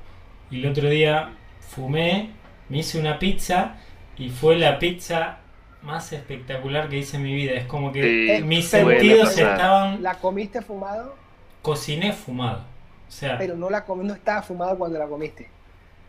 Y 0.51 0.59
el 0.63 0.71
otro 0.71 0.89
día 0.89 1.31
fumé, 1.59 2.29
me 2.69 2.79
hice 2.79 2.99
una 2.99 3.19
pizza 3.19 3.77
y 4.17 4.29
fue 4.29 4.57
la 4.57 4.79
pizza 4.79 5.39
más 5.81 6.11
espectacular 6.13 6.89
que 6.89 6.97
hice 6.97 7.17
en 7.17 7.23
mi 7.23 7.33
vida. 7.35 7.53
Es 7.53 7.65
como 7.65 7.91
que 7.91 8.37
Sí, 8.37 8.43
mis 8.43 8.65
sentidos 8.67 9.37
estaban... 9.37 10.01
La 10.01 10.15
comiste 10.15 10.61
fumado, 10.61 11.15
Cociné 11.61 12.13
fumado. 12.13 12.63
O 13.07 13.11
sea, 13.11 13.37
pero 13.37 13.55
no 13.55 13.69
la 13.69 13.85
comí, 13.85 14.03
no 14.05 14.13
estaba 14.13 14.41
fumado 14.41 14.77
cuando 14.77 14.97
la 14.97 15.05
comiste. 15.07 15.47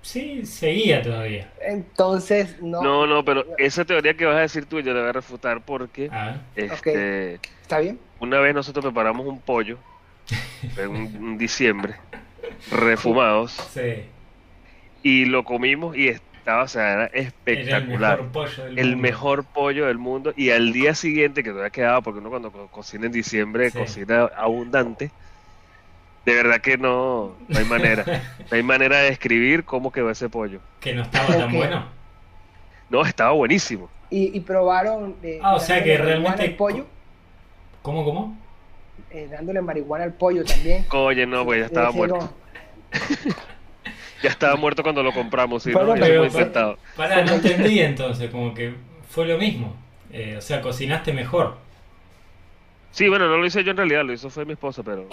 Sí, 0.07 0.47
seguía 0.47 1.03
todavía. 1.03 1.53
Entonces, 1.61 2.61
no. 2.63 2.83
No, 2.83 3.07
no, 3.07 3.25
pero 3.25 3.45
esa 3.57 3.85
teoría 3.87 4.17
que 4.17 4.27
vas 4.27 4.37
a 4.37 4.41
decir 4.41 4.67
tú 4.67 4.81
yo 4.81 4.93
la 4.93 5.01
voy 5.01 5.09
a 5.11 5.13
refutar 5.13 5.65
porque 5.65 6.15
A 6.69 6.81
ver. 6.85 7.07
este, 7.11 7.43
¿Está 7.63 7.81
bien? 7.81 8.01
una 8.19 8.41
vez 8.41 8.55
nosotros 8.55 8.85
preparamos 8.85 9.27
un 9.27 9.43
pollo 9.43 9.85
en 10.77 10.91
un, 10.91 11.17
un 11.17 11.39
diciembre, 11.39 12.03
refumados, 12.67 13.73
Sí, 13.73 14.13
y 15.03 15.25
lo 15.27 15.45
comimos 15.45 15.97
y 15.97 16.09
estaba, 16.09 16.65
o 16.65 16.69
sea, 16.69 16.93
era 16.93 17.07
era 17.51 17.79
el 17.79 17.87
espectacular. 17.87 17.89
mejor 17.89 18.31
pollo 18.33 18.65
del 18.65 18.77
El 18.77 18.97
mundo. 18.97 18.99
mejor 18.99 19.49
pollo 19.51 19.87
del 19.87 19.99
mundo 19.99 20.33
y 20.37 20.51
al 20.51 20.73
día 20.73 20.95
siguiente 20.95 21.43
que 21.43 21.51
todavía 21.51 21.71
quedaba 21.71 22.03
porque 22.03 22.21
uno 22.21 22.31
cuando 22.31 22.53
co- 22.53 22.69
cocina 22.71 23.07
en 23.07 23.13
diciembre 23.13 23.73
Sí. 23.73 23.73
cocina 23.73 24.27
abundante 24.37 25.15
de 26.27 26.35
verdad 26.35 26.61
que 26.61 26.77
no, 26.77 27.35
no 27.49 27.59
hay 27.59 27.65
manera 27.65 28.05
no 28.51 28.57
hay 28.57 28.63
manera 28.63 28.99
de 28.99 29.11
describir 29.11 29.65
cómo 29.65 29.91
quedó 29.93 30.11
ese 30.11 30.29
pollo 30.29 30.61
Que 30.81 30.93
no 30.93 31.03
estaba 31.03 31.29
tan 31.35 31.53
bueno. 31.53 31.87
no 32.91 33.03
estaba 33.07 33.31
buenísimo 33.33 33.89
Y, 34.11 34.37
y 34.37 34.41
probaron. 34.41 35.17
eh, 35.23 35.39
Ah, 35.43 35.55
o 35.55 35.61
sea 35.61 35.83
que 35.83 35.97
realmente- 35.97 36.43
al 36.43 36.55
pollo, 36.55 36.85
¿Cómo, 37.83 38.05
cómo? 38.05 38.37
eh, 39.11 39.29
dándole 39.31 39.63
marihuana 39.63 40.05
al 40.05 40.13
pollo 40.15 40.45
también. 40.45 40.85
oye 40.93 41.25
no 41.27 41.45
pues 41.45 41.61
ya 41.61 41.67
estaba 41.67 41.91
muerto 41.93 42.19
ya 44.23 44.31
estaba 44.31 44.57
muerto 44.57 44.83
cuando 44.83 45.03
lo 45.03 45.13
compramos 45.13 45.63
sí, 45.63 45.71
no, 45.71 45.95
pero- 45.95 45.97
fue 46.19 46.27
infectado. 46.27 46.79
Pará, 46.97 47.23
no 47.25 47.35
entendí 47.35 47.79
entonces, 47.81 48.31
como 48.31 48.53
que 48.55 48.75
fue 49.09 49.27
lo 49.27 49.39
mismo. 49.39 49.77
Eh, 50.13 50.37
o 50.39 50.41
sea, 50.41 50.61
cocinaste 50.63 51.13
mejor. 51.13 51.57
sí 52.91 53.09
bueno 53.09 53.29
no 53.29 53.37
lo 53.37 53.47
hice 53.47 53.63
yo 53.63 53.71
en 53.73 53.77
realidad 53.77 54.05
lo 54.05 54.13
hizo 54.13 54.31
fue 54.31 54.45
mi 54.45 54.53
esposa 54.53 54.83
pero 54.83 55.09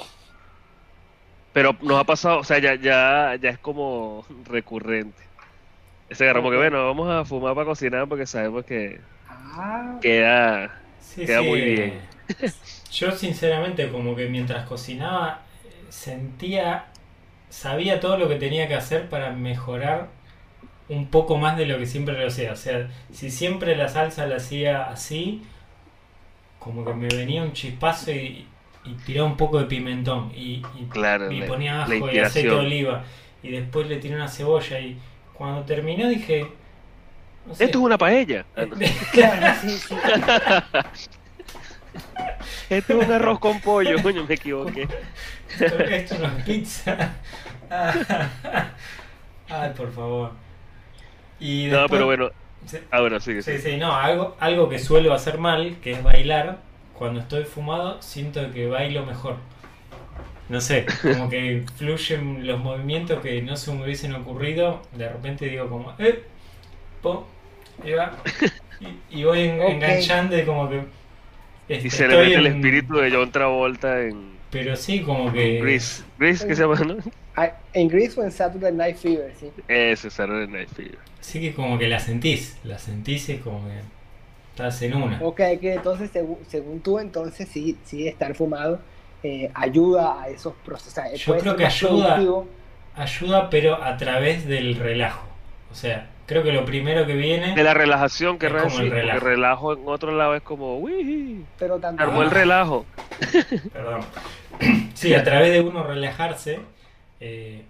pero 1.53 1.75
nos 1.81 1.99
ha 1.99 2.03
pasado 2.03 2.39
o 2.39 2.43
sea 2.43 2.59
ya 2.59 2.75
ya 2.75 3.35
ya 3.39 3.49
es 3.49 3.59
como 3.59 4.25
recurrente 4.45 5.21
ese 6.09 6.25
agarramos 6.25 6.51
que 6.51 6.57
bueno 6.57 6.85
vamos 6.85 7.09
a 7.09 7.23
fumar 7.25 7.55
para 7.55 7.65
cocinar 7.65 8.07
porque 8.07 8.25
sabemos 8.25 8.65
que 8.65 8.99
ah, 9.29 9.97
queda 10.01 10.83
Sí, 11.13 11.25
Queda 11.25 11.41
sí, 11.41 11.47
muy 11.47 11.61
bien. 11.61 11.93
Yo 12.91 13.11
sinceramente 13.11 13.89
como 13.89 14.15
que 14.15 14.27
mientras 14.27 14.65
cocinaba 14.67 15.41
sentía, 15.89 16.85
sabía 17.49 17.99
todo 17.99 18.17
lo 18.17 18.27
que 18.27 18.35
tenía 18.35 18.67
que 18.67 18.75
hacer 18.75 19.09
para 19.09 19.31
mejorar 19.31 20.09
un 20.89 21.07
poco 21.07 21.37
más 21.37 21.57
de 21.57 21.65
lo 21.67 21.77
que 21.77 21.85
siempre 21.85 22.17
lo 22.19 22.27
hacía. 22.27 22.53
O 22.53 22.55
sea, 22.55 22.89
si 23.11 23.29
siempre 23.29 23.75
la 23.75 23.89
salsa 23.89 24.25
la 24.25 24.37
hacía 24.37 24.83
así, 24.83 25.43
como 26.59 26.83
que 26.83 26.93
me 26.93 27.07
venía 27.07 27.43
un 27.43 27.53
chispazo 27.53 28.11
y, 28.11 28.47
y 28.85 28.93
tiraba 29.05 29.27
un 29.27 29.37
poco 29.37 29.59
de 29.59 29.65
pimentón 29.65 30.31
y, 30.35 30.61
y- 30.79 30.85
Claro, 30.89 31.31
y 31.31 31.39
la- 31.39 31.45
ponía 31.47 31.83
ajo 31.83 32.11
y 32.11 32.19
aceite 32.19 32.49
de 32.49 32.55
oliva 32.55 33.03
y 33.41 33.51
después 33.51 33.87
le 33.87 33.97
tiré 33.97 34.15
una 34.15 34.27
cebolla 34.27 34.79
y 34.79 34.97
cuando 35.33 35.63
terminó 35.63 36.07
dije, 36.09 36.47
no 37.45 37.55
sé, 37.55 37.65
Esto 37.65 37.79
es 37.79 37.83
una 37.83 37.97
paella. 37.97 38.45
Ah, 38.55 38.65
no. 38.69 38.75
claro, 39.11 39.55
sí, 39.61 39.69
sí. 39.77 39.95
Este 42.69 42.93
es 42.97 43.05
un 43.05 43.11
arroz 43.11 43.39
con 43.39 43.59
pollo, 43.61 44.01
coño, 44.01 44.25
me 44.27 44.35
equivoqué. 44.35 44.87
Esto 45.59 46.17
no 46.19 46.25
es 46.37 46.43
pizza. 46.43 47.13
Ay, 49.49 49.71
por 49.75 49.91
favor. 49.91 50.31
Y 51.39 51.65
no, 51.67 51.81
después- 51.81 51.89
pero 51.91 52.05
bueno. 52.05 52.31
Sí. 52.65 52.77
Ahora 52.91 53.19
sí, 53.19 53.41
Sí, 53.41 53.57
sí, 53.59 53.75
no, 53.77 53.93
algo, 53.93 54.37
algo 54.39 54.69
que 54.69 54.79
suelo 54.79 55.13
hacer 55.13 55.37
mal, 55.37 55.75
que 55.83 55.91
es 55.91 56.01
bailar, 56.03 56.59
cuando 57.03 57.19
estoy 57.19 57.43
fumado, 57.43 58.01
siento 58.01 58.49
que 58.53 58.67
bailo 58.67 59.05
mejor. 59.05 59.35
No 60.49 60.61
sé, 60.61 60.85
como 61.01 61.29
que 61.29 61.65
fluyen 61.77 62.47
los 62.47 62.59
movimientos 62.61 63.21
que 63.21 63.41
no 63.41 63.57
se 63.57 63.73
me 63.73 63.83
hubiesen 63.83 64.13
ocurrido, 64.13 64.81
de 64.93 65.09
repente 65.09 65.45
digo 65.47 65.67
como, 65.69 65.93
eh, 65.99 66.23
po, 67.01 67.27
y 67.83 67.91
va, 67.91 68.17
y, 68.79 69.19
y 69.19 69.23
voy 69.25 69.41
en- 69.41 69.61
enganchando 69.61 70.37
y 70.37 70.45
como 70.45 70.69
que... 70.69 70.83
este, 71.69 71.87
Y 71.87 71.89
se 71.89 72.07
le 72.07 72.15
estoy 72.15 72.27
mete 72.29 72.35
el 72.35 72.47
espíritu 72.47 72.95
de 72.97 73.11
John 73.11 73.31
Travolta 73.31 74.01
en 74.01 74.39
Pero 74.49 74.75
sí, 74.75 75.01
como 75.01 75.31
que... 75.31 75.59
Grease. 75.61 76.03
Grease, 76.17 76.45
¿qué 76.47 76.55
se 76.55 76.61
llama? 76.63 76.75
no? 76.85 76.97
Ah, 77.35 77.51
En 77.73 77.87
Grease 77.87 78.19
o 78.19 78.23
en 78.23 78.31
Saturday 78.31 78.71
Night 78.71 78.97
Fever, 78.97 79.33
sí. 79.39 79.51
Ese 79.67 80.09
Saturday 80.09 80.47
Night 80.47 80.69
Fever. 80.69 80.99
Sí 81.19 81.39
que 81.41 81.53
como 81.53 81.77
que 81.79 81.87
la 81.87 81.99
sentís, 81.99 82.57
la 82.63 82.77
sentís 82.77 83.29
y 83.29 83.37
como 83.39 83.65
que 83.67 83.81
estás 84.55 84.81
en 84.83 84.93
una. 84.95 85.19
Ok, 85.21 85.37
que 85.59 85.73
entonces, 85.73 86.11
según, 86.11 86.37
según 86.47 86.79
tú, 86.81 86.99
entonces 86.99 87.47
sí, 87.49 87.77
sí 87.83 88.07
estar 88.07 88.33
fumado 88.35 88.79
eh, 89.23 89.49
ayuda 89.53 90.21
a 90.21 90.29
esos 90.29 90.53
procesos. 90.65 90.91
O 90.93 91.01
sea, 91.01 91.13
Yo 91.13 91.37
creo 91.37 91.55
que 91.55 91.65
ayuda. 91.65 92.15
productivo. 92.15 92.47
Ayuda, 92.95 93.49
pero 93.49 93.83
a 93.83 93.97
través 93.97 94.45
del 94.47 94.75
relajo. 94.75 95.25
O 95.71 95.75
sea, 95.75 96.09
creo 96.27 96.43
que 96.43 96.51
lo 96.51 96.65
primero 96.65 97.07
que 97.07 97.15
viene. 97.15 97.55
De 97.55 97.63
la 97.63 97.73
relajación, 97.73 98.35
Es 98.35 98.39
querrás 98.41 98.63
como 98.65 98.79
el 98.83 98.89
decir. 98.91 98.91
Porque 99.09 99.19
relajo. 99.19 99.25
relajo 99.25 99.73
en 99.73 99.87
otro 99.87 100.11
lado 100.15 100.35
es 100.35 100.43
como, 100.43 100.77
uy, 100.77 101.43
Pero 101.57 101.79
también. 101.79 102.07
armó 102.07 102.21
el 102.21 102.29
relajo. 102.31 102.85
Perdón. 103.73 104.01
Sí, 104.93 105.13
a 105.15 105.23
través 105.23 105.51
de 105.51 105.59
uno 105.61 105.83
relajarse, 105.83 106.59
eh, 107.19 107.63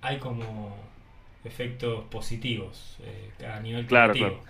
hay 0.00 0.16
como 0.18 0.74
efectos 1.44 2.04
positivos 2.10 2.96
eh, 3.04 3.46
a 3.46 3.60
nivel 3.60 3.86
Claro, 3.86 4.14
creativo. 4.14 4.40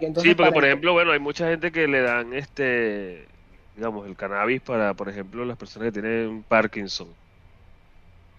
Entonces 0.00 0.24
Sí, 0.24 0.34
porque 0.34 0.52
por 0.52 0.64
ejemplo, 0.64 0.92
bueno, 0.92 1.12
hay 1.12 1.20
mucha 1.20 1.48
gente 1.48 1.70
que 1.70 1.86
le 1.86 2.00
dan 2.02 2.32
este, 2.34 3.28
digamos, 3.74 4.06
el 4.06 4.16
cannabis 4.16 4.60
para, 4.62 4.94
por 4.94 5.08
ejemplo, 5.08 5.44
las 5.44 5.56
personas 5.56 5.88
que 5.88 5.92
tienen 6.00 6.44
Parkinson. 6.44 7.16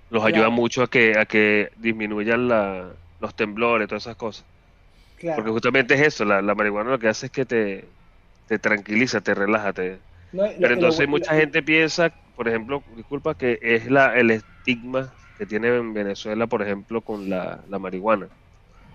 Los 0.09 0.23
ayuda 0.25 0.49
mucho 0.49 0.81
a 0.83 0.87
que, 0.89 1.17
a 1.19 1.25
que 1.25 1.69
disminuyan 1.75 2.47
la, 2.47 2.99
los 3.19 3.35
temblores, 3.35 3.87
todas 3.87 4.03
esas 4.03 4.15
cosas. 4.15 4.47
claro, 5.15 5.45
Porque 5.45 5.51
justamente 5.51 5.95
es 5.95 6.01
eso, 6.01 6.25
la, 6.25 6.41
la 6.41 6.55
marihuana 6.55 6.91
lo 6.91 6.99
que 6.99 7.09
hace 7.09 7.27
es 7.27 7.31
que 7.33 7.45
te, 7.45 7.95
te 8.45 8.59
tranquiliza, 8.59 9.21
te 9.21 9.35
relaja, 9.35 9.73
te, 9.73 10.03
no, 10.31 10.43
lo- 10.57 10.57
Pero 10.59 10.73
lo- 10.73 10.75
entonces 10.75 11.07
lo- 11.09 11.09
mucha 11.09 11.35
gente 11.35 11.63
piensa, 11.63 12.11
por 12.35 12.47
ejemplo, 12.49 12.83
disculpa, 12.95 13.35
que 13.35 13.59
es 13.61 13.89
la, 13.91 14.17
el 14.19 14.31
estigma 14.31 15.17
que 15.35 15.45
tiene 15.47 15.69
en 15.77 15.93
Venezuela, 15.93 16.47
por 16.47 16.61
ejemplo, 16.63 17.03
con 17.03 17.29
la, 17.29 17.65
la 17.67 17.79
marihuana. 17.79 18.31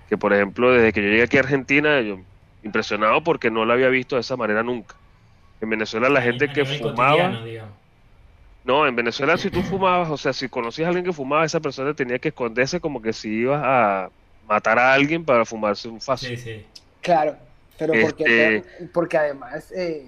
Que, 0.09 0.17
por 0.19 0.33
ejemplo, 0.33 0.73
desde 0.73 0.93
que 0.93 1.03
yo 1.03 1.09
llegué 1.09 1.23
aquí 1.23 1.37
a 1.37 1.41
Argentina, 1.41 2.01
yo 2.01 2.19
impresionado 2.63 3.23
porque 3.23 3.51
no 3.51 3.65
la 3.65 3.75
había 3.75 3.89
visto 3.89 4.17
de 4.17 4.21
esa 4.23 4.37
manera 4.37 4.63
nunca. 4.63 4.95
En 5.61 5.71
Venezuela 5.71 6.09
la 6.09 6.21
gente 6.23 6.49
que 6.53 6.65
fumaba, 6.65 7.41
no, 8.65 8.87
en 8.87 8.97
Venezuela 8.97 9.37
si 9.37 9.51
tú 9.51 9.63
fumabas, 9.63 10.11
o 10.11 10.17
sea, 10.17 10.33
si 10.33 10.49
conocías 10.49 10.87
a 10.87 10.89
alguien 10.89 11.05
que 11.05 11.13
fumaba, 11.13 11.45
esa 11.45 11.61
persona 11.61 11.95
tenía 11.95 12.19
que 12.19 12.29
esconderse 12.29 12.81
como 12.81 13.03
que 13.03 13.13
si 13.13 13.29
ibas 13.31 13.63
a 13.63 14.11
matar 14.49 14.79
a 14.79 14.93
alguien 14.95 15.25
para 15.25 15.45
fumarse 15.45 15.89
un 15.89 16.01
faso. 16.01 16.27
Sí, 16.27 16.37
sí. 16.37 16.65
Claro, 17.01 17.37
pero 17.79 17.93
porque, 18.01 18.57
Este- 18.57 18.87
porque 18.93 19.19
además, 19.19 19.71
eh, 19.73 20.07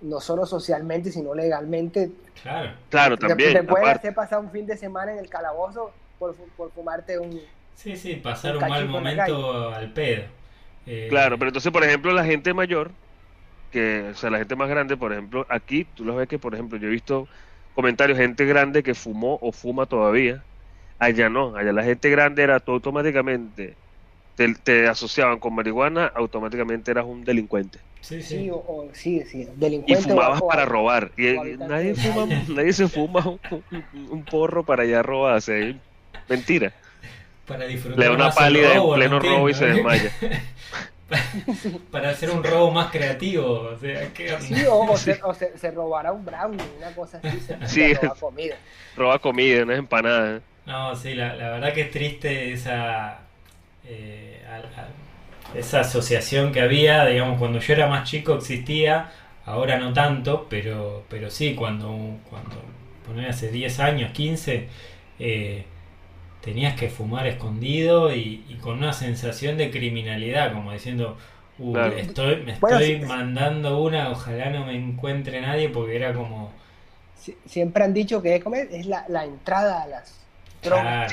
no 0.00 0.20
solo 0.20 0.46
socialmente, 0.46 1.12
sino 1.12 1.34
legalmente, 1.34 2.10
Claro. 2.42 2.72
Claro, 2.90 3.16
también. 3.16 3.52
te 3.52 3.58
aparte. 3.60 3.90
hacer 3.90 4.14
pasar 4.14 4.40
un 4.40 4.50
fin 4.50 4.66
de 4.66 4.76
semana 4.76 5.12
en 5.12 5.18
el 5.18 5.28
calabozo 5.28 5.92
por, 6.18 6.34
por 6.56 6.72
fumarte 6.72 7.18
un... 7.18 7.40
Sí, 7.82 7.96
sí, 7.96 8.16
pasar 8.16 8.56
Un 8.56 8.62
un 8.62 8.68
mal 8.68 8.88
momento 8.88 9.70
al 9.74 9.92
pedo. 9.92 10.24
Eh, 10.86 11.06
Claro, 11.06 11.38
pero 11.38 11.50
entonces, 11.50 11.72
por 11.72 11.84
ejemplo, 11.84 12.12
la 12.12 12.24
gente 12.24 12.54
mayor, 12.54 12.96
que, 13.70 14.10
o 14.10 14.14
sea, 14.14 14.30
la 14.30 14.38
gente 14.38 14.56
más 14.56 14.68
grande, 14.70 14.96
por 14.96 15.12
ejemplo, 15.12 15.46
aquí 15.50 15.84
tú 15.86 16.04
lo 16.04 16.16
ves 16.16 16.28
que, 16.28 16.38
por 16.38 16.54
ejemplo, 16.54 16.78
yo 16.78 16.88
he 16.88 16.90
visto 16.90 17.28
comentarios, 17.72 18.18
gente 18.18 18.46
grande 18.46 18.82
que 18.82 18.94
fumó 18.94 19.38
o 19.42 19.52
fuma 19.52 19.86
todavía. 19.86 20.46
Allá 20.98 21.30
no, 21.30 21.56
allá 21.56 21.72
la 21.72 21.84
gente 21.84 22.10
grande 22.10 22.42
era 22.44 22.60
tú 22.60 22.72
automáticamente, 22.72 23.78
te, 24.34 24.54
te 24.56 24.88
asociaban 24.88 25.40
con 25.40 25.54
marihuana, 25.54 26.06
automáticamente 26.06 26.90
eras 26.92 27.06
un 27.06 27.22
delincuente. 27.24 27.84
Sí, 28.00 28.22
Sí, 28.22 28.48
sí. 28.48 28.50
o, 28.50 28.56
o- 28.58 28.94
sí, 28.94 29.24
sí, 29.24 29.46
Y 29.84 29.96
delincuente. 29.96 30.12
fumabas 30.12 30.42
o- 30.42 30.46
o- 30.46 30.48
para 30.48 30.64
robar. 30.64 31.12
Y, 31.16 31.28
y 31.54 31.58
nadie, 31.58 31.94
fuma, 31.96 32.26
nadie 32.48 32.72
se 32.72 32.88
fuma 32.88 33.24
un, 33.50 34.26
porro 34.26 34.64
para 34.64 34.84
allá 34.84 35.02
robar. 35.02 35.36
O 35.36 35.40
sea, 35.40 35.58
es 35.58 35.76
mentira. 36.28 36.74
Para 37.46 37.66
disfrutar 37.66 37.98
Le 37.98 38.04
da 38.06 38.12
una 38.12 38.24
más 38.26 38.36
el 38.40 38.44
pálida 38.44 38.74
en 38.74 38.76
robo, 38.78 38.94
pleno 38.94 39.20
no 39.20 39.20
robo 39.20 39.48
y 39.48 39.54
se 39.54 39.66
desmaya. 39.66 40.10
Para 41.90 42.10
hacer 42.10 42.30
un 42.30 42.42
robo 42.42 42.70
más 42.70 42.90
creativo. 42.90 43.44
O 43.74 43.78
sea, 43.78 44.12
¿qué 44.12 44.34
onda? 44.34 44.56
Sí, 44.56 44.64
o, 44.66 44.86
o 44.88 44.96
se, 44.96 45.20
o 45.22 45.34
se, 45.34 45.56
se 45.58 45.70
robará 45.70 46.12
un 46.12 46.24
brownie, 46.24 46.62
una 46.78 46.94
cosa 46.94 47.18
así, 47.18 47.40
se, 47.40 47.56
Sí. 47.64 47.94
roba 47.94 48.14
comida. 48.14 48.56
Roba 48.96 49.18
comida, 49.18 49.62
unas 49.64 49.78
empanadas. 49.78 50.42
No, 50.66 50.94
sí, 50.94 51.14
la, 51.14 51.34
la 51.34 51.50
verdad 51.50 51.72
que 51.74 51.82
es 51.82 51.90
triste 51.90 52.52
esa, 52.52 53.18
eh, 53.84 54.42
esa 55.54 55.80
asociación 55.80 56.52
que 56.52 56.60
había, 56.60 57.04
digamos, 57.06 57.38
cuando 57.38 57.58
yo 57.60 57.72
era 57.74 57.86
más 57.86 58.08
chico 58.08 58.34
existía, 58.34 59.10
ahora 59.44 59.78
no 59.78 59.92
tanto, 59.92 60.46
pero, 60.48 61.04
pero 61.08 61.30
sí, 61.30 61.54
cuando, 61.54 62.18
cuando 62.30 62.56
poner 63.06 63.28
hace 63.30 63.50
10 63.50 63.80
años, 63.80 64.12
15, 64.12 64.68
eh, 65.18 65.64
tenías 66.42 66.78
que 66.78 66.90
fumar 66.90 67.26
escondido 67.26 68.14
y, 68.14 68.44
y 68.48 68.56
con 68.58 68.78
una 68.78 68.92
sensación 68.92 69.56
de 69.58 69.70
criminalidad, 69.70 70.52
como 70.52 70.72
diciendo, 70.72 71.18
"Uy, 71.58 71.94
Claro. 71.94 71.96
estoy, 71.96 72.42
me 72.44 72.52
Bueno, 72.60 72.80
estoy 72.80 73.00
sí. 73.00 73.00
mandando 73.00 73.82
una, 73.82 74.10
ojalá 74.10 74.50
no 74.50 74.66
me 74.66 74.74
encuentre 74.76 75.40
nadie, 75.40 75.68
porque 75.70 75.96
era 75.96 76.14
como... 76.14 76.52
Sie- 77.14 77.40
Siempre 77.46 77.84
han 77.84 77.94
dicho 77.94 78.20
que 78.22 78.36
es, 78.36 78.42
es 78.70 78.86
la, 78.86 79.04
la 79.08 79.24
entrada 79.24 79.82
a 79.82 79.86
las 79.86 80.28
a 80.70 80.84
las 81.04 81.12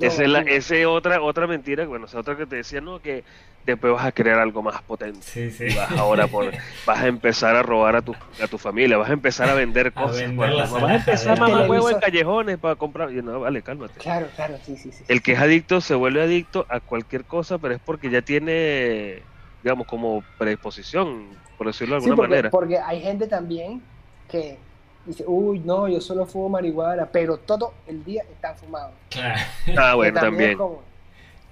Esa 0.00 0.22
es 0.22 0.28
la, 0.28 0.42
sí. 0.42 0.50
esa 0.50 0.76
es 0.76 0.86
otra, 0.86 1.20
otra 1.22 1.46
mentira, 1.46 1.86
bueno, 1.86 2.06
esa 2.06 2.18
otra 2.20 2.36
que 2.36 2.46
te 2.46 2.56
decía, 2.56 2.80
no, 2.80 3.00
que 3.00 3.24
después 3.64 3.92
vas 3.92 4.06
a 4.06 4.12
crear 4.12 4.38
algo 4.38 4.62
más 4.62 4.80
potente. 4.82 5.18
Sí, 5.22 5.50
sí. 5.50 5.64
Y 5.68 5.74
vas 5.74 5.90
ahora 5.92 6.26
por, 6.28 6.52
vas 6.86 6.98
a 7.00 7.06
empezar 7.08 7.56
a 7.56 7.62
robar 7.62 7.96
a 7.96 8.02
tu, 8.02 8.14
a 8.42 8.46
tu 8.48 8.58
familia, 8.58 8.96
vas 8.96 9.10
a 9.10 9.12
empezar 9.14 9.48
a 9.48 9.54
vender 9.54 9.88
A 9.94 10.02
cosas. 10.02 10.18
vender 10.18 10.36
bueno, 10.36 10.54
las 10.56 10.70
vas 10.70 10.82
a 10.84 10.94
empezar 10.96 11.36
a 11.36 11.40
mamar 11.40 11.68
huevo 11.68 11.90
en 11.90 11.98
callejones 11.98 12.58
para 12.58 12.76
comprar. 12.76 13.10
Y 13.12 13.22
no, 13.22 13.40
vale, 13.40 13.62
cálmate. 13.62 13.98
Claro, 13.98 14.28
claro, 14.36 14.56
sí, 14.64 14.76
sí, 14.76 14.92
sí. 14.92 15.04
El 15.08 15.20
que 15.22 15.32
es 15.32 15.38
adicto 15.40 15.80
se 15.80 15.94
vuelve 15.94 16.22
adicto 16.22 16.64
a 16.68 16.80
cualquier 16.80 17.24
cosa, 17.24 17.58
pero 17.58 17.74
es 17.74 17.80
porque 17.84 18.08
ya 18.08 18.22
tiene, 18.22 19.22
digamos, 19.64 19.86
como 19.88 20.22
predisposición, 20.38 21.26
por 21.58 21.66
decirlo 21.66 21.96
de 21.96 22.02
Sí, 22.02 22.06
alguna 22.10 22.16
porque, 22.16 22.30
manera. 22.30 22.50
porque 22.50 22.78
hay 22.78 23.00
gente 23.00 23.26
también 23.26 23.82
que 24.30 24.58
dice, 25.06 25.24
uy, 25.26 25.60
no, 25.60 25.88
yo 25.88 26.00
solo 26.00 26.26
fumo 26.26 26.48
marihuana, 26.50 27.06
pero 27.06 27.36
todo 27.38 27.72
el 27.86 28.04
día 28.04 28.22
están 28.30 28.56
fumados. 28.56 28.92
Claro. 29.10 29.40
Ah, 29.76 29.94
bueno, 29.96 30.20
también. 30.20 30.56
como, 30.58 30.82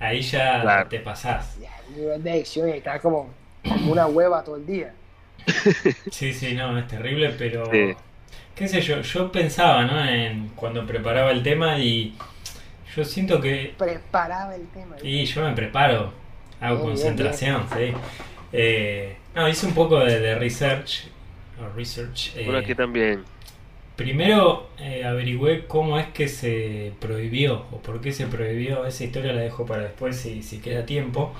Ahí 0.00 0.20
ya 0.22 0.60
Claro. 0.60 0.88
te 0.88 0.98
pasás. 1.00 1.56
nivel 1.96 2.22
de 2.22 2.32
adicción 2.32 2.68
y 2.68 2.72
está 2.72 2.98
como, 2.98 3.28
como 3.66 3.92
una 3.92 4.06
hueva 4.06 4.42
todo 4.42 4.56
el 4.56 4.66
día. 4.66 4.92
Sí, 6.10 6.32
sí, 6.32 6.54
no, 6.54 6.78
es 6.78 6.86
terrible, 6.88 7.34
pero 7.38 7.66
Sí. 7.70 7.94
qué 8.54 8.68
sé 8.68 8.80
yo, 8.80 9.00
yo 9.00 9.30
pensaba, 9.32 9.84
¿no? 9.84 10.04
En 10.04 10.48
cuando 10.56 10.86
preparaba 10.86 11.30
el 11.30 11.42
tema 11.42 11.78
y 11.78 12.16
yo 12.96 13.04
siento 13.04 13.40
que 13.40 13.74
Preparaba 13.78 14.54
el 14.54 14.66
tema. 14.68 14.96
y 15.02 15.24
yo 15.24 15.42
me 15.42 15.52
preparo, 15.52 16.12
hago 16.60 16.76
Bien, 16.76 16.88
concentración, 16.88 17.66
sí. 17.74 17.92
Eh, 18.52 19.16
no, 19.34 19.48
hice 19.48 19.66
un 19.66 19.74
poco 19.74 19.98
de, 20.00 20.20
de 20.20 20.34
research, 20.36 21.08
research. 21.76 22.32
eh, 22.36 22.44
Bueno, 22.44 22.58
aquí 22.58 22.74
también. 22.74 23.24
primero 23.96 24.70
eh, 24.78 25.04
averigüé 25.04 25.66
cómo 25.66 25.98
es 25.98 26.08
que 26.08 26.28
se 26.28 26.92
prohibió 27.00 27.66
o 27.70 27.80
por 27.82 28.00
qué 28.00 28.12
se 28.12 28.26
prohibió. 28.26 28.86
Esa 28.86 29.04
historia 29.04 29.32
la 29.32 29.42
dejo 29.42 29.66
para 29.66 29.82
después 29.84 30.16
si, 30.16 30.42
si 30.42 30.60
queda 30.60 30.84
tiempo. 30.86 31.32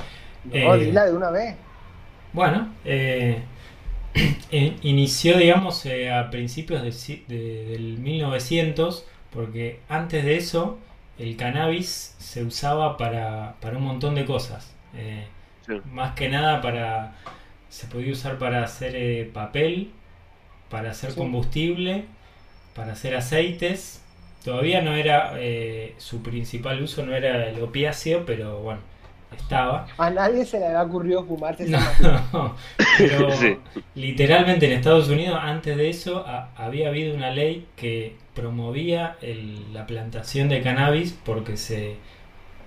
No, 0.45 0.75
Eh, 0.75 0.79
dila 0.79 1.05
de 1.07 1.13
una 1.15 1.31
vez. 1.31 1.57
Bueno, 2.33 2.75
eh, 2.85 3.43
in- 4.51 4.79
inició, 4.83 5.39
digamos, 5.39 5.85
eh, 5.87 6.11
a 6.13 6.31
principios 6.31 6.83
de 6.83 6.91
de- 7.29 7.65
del 7.67 7.99
1900, 7.99 9.07
porque 9.31 9.81
antes 9.89 10.25
de 10.25 10.37
eso 10.37 10.79
el 11.19 11.37
cannabis 11.37 12.17
se 12.19 12.43
usaba 12.45 12.97
para, 12.97 13.57
para 13.61 13.79
un 13.79 13.85
montón 13.85 14.15
de 14.15 14.25
cosas. 14.25 14.75
Eh, 14.95 15.27
Sí. 15.67 15.81
más 15.85 16.15
que 16.15 16.29
nada 16.29 16.61
para... 16.61 17.17
Se 17.71 17.87
podía 17.89 18.13
usar 18.13 18.39
para 18.39 18.63
hacer 18.65 18.95
eh, 18.97 19.31
papel, 19.33 19.91
para 20.71 20.91
hacer 20.91 21.13
Sí. 21.13 21.17
combustible, 21.17 22.07
para 22.75 22.93
hacer 22.93 23.17
aceites. 23.17 24.03
Todavía 24.45 24.83
no 24.83 24.95
era, 24.95 25.33
eh, 25.39 25.95
su 25.99 26.23
principal 26.23 26.83
uso 26.83 27.05
no 27.07 27.15
era 27.15 27.49
el 27.49 27.61
opiáceo, 27.63 28.25
pero 28.27 28.61
bueno, 28.61 28.81
estaba. 29.37 29.87
A 29.97 30.11
nadie 30.11 30.45
se 30.45 30.59
le 30.59 30.67
había 30.67 30.83
ocurrido 30.83 31.25
fumarse 31.25 31.65
esa 31.65 31.81
no, 32.33 32.57
pero 32.99 33.29
literalmente 33.95 34.67
en 34.67 34.73
Estados 34.73 35.09
Unidos 35.09 35.39
antes 35.41 35.77
de 35.77 35.89
eso 35.91 36.25
había 36.57 36.89
habido 36.89 37.15
una 37.15 37.31
ley 37.31 37.67
que 37.77 38.17
promovía 38.35 39.17
la 39.73 39.87
plantación 39.87 40.49
de 40.49 40.63
cannabis 40.63 41.13
porque 41.25 41.57
se 41.57 41.97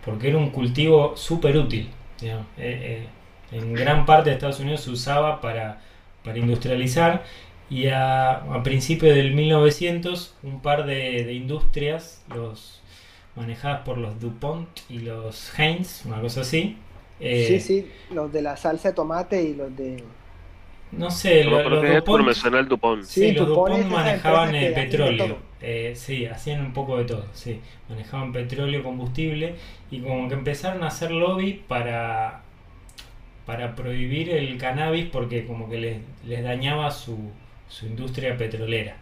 porque 0.06 0.30
era 0.30 0.38
un 0.38 0.52
cultivo 0.52 1.18
súper 1.18 1.58
útil. 1.58 1.90
Eh, 2.22 2.36
eh, 2.58 3.08
en 3.52 3.74
gran 3.74 4.06
parte 4.06 4.30
de 4.30 4.36
Estados 4.36 4.60
Unidos 4.60 4.82
se 4.82 4.92
usaba 4.92 5.42
para, 5.42 5.82
para 6.24 6.38
industrializar 6.40 7.24
y 7.70 7.88
a, 7.88 8.32
a 8.32 8.64
principios 8.64 9.16
del 9.16 9.34
1900 9.34 10.36
un 10.44 10.62
par 10.62 10.86
de, 10.86 11.34
industrias, 11.34 12.24
los 12.34 12.82
manejadas 13.36 13.82
por 13.82 13.98
los 13.98 14.20
DuPont 14.20 14.68
y 14.90 15.00
los 15.00 15.58
Heinz, 15.58 16.06
una 16.06 16.22
cosa 16.22 16.42
así. 16.42 16.78
Eh, 17.20 17.46
sí, 17.48 17.60
sí, 17.60 17.92
los 18.12 18.32
de 18.32 18.42
la 18.42 18.58
salsa 18.58 18.90
de 18.90 18.94
tomate 18.96 19.44
y 19.44 19.54
los 19.54 19.76
de... 19.76 20.04
No 20.92 21.12
sé, 21.12 21.44
los, 21.44 21.64
DuPont, 21.64 22.26
me 22.26 22.34
suena 22.34 22.60
el 22.60 22.68
DuPont. 22.70 23.04
Sí, 23.04 23.34
los 23.34 23.48
DuPont, 23.48 23.86
manejaban 23.88 24.56
el 24.56 24.74
petróleo. 24.74 25.38
Eh, 25.60 25.94
sí, 25.96 26.26
hacían 26.26 26.62
un 26.62 26.72
poco 26.72 26.98
de 26.98 27.06
todo, 27.06 27.26
sí. 27.34 27.60
Manejaban 27.90 28.32
petróleo, 28.32 28.84
combustible 28.84 29.56
y 29.92 30.00
como 30.00 30.30
que 30.30 30.36
empezaron 30.36 30.84
a 30.84 30.88
hacer 30.88 31.12
lobby 31.12 31.62
para, 31.68 32.44
para 33.46 33.76
prohibir 33.76 34.30
el 34.30 34.58
cannabis 34.58 35.08
porque 35.12 35.46
como 35.46 35.68
que 35.68 35.80
les, 35.80 35.98
les 36.26 36.44
dañaba 36.44 36.92
su, 36.92 37.18
su 37.68 37.86
industria 37.86 38.38
petrolera. 38.38 38.98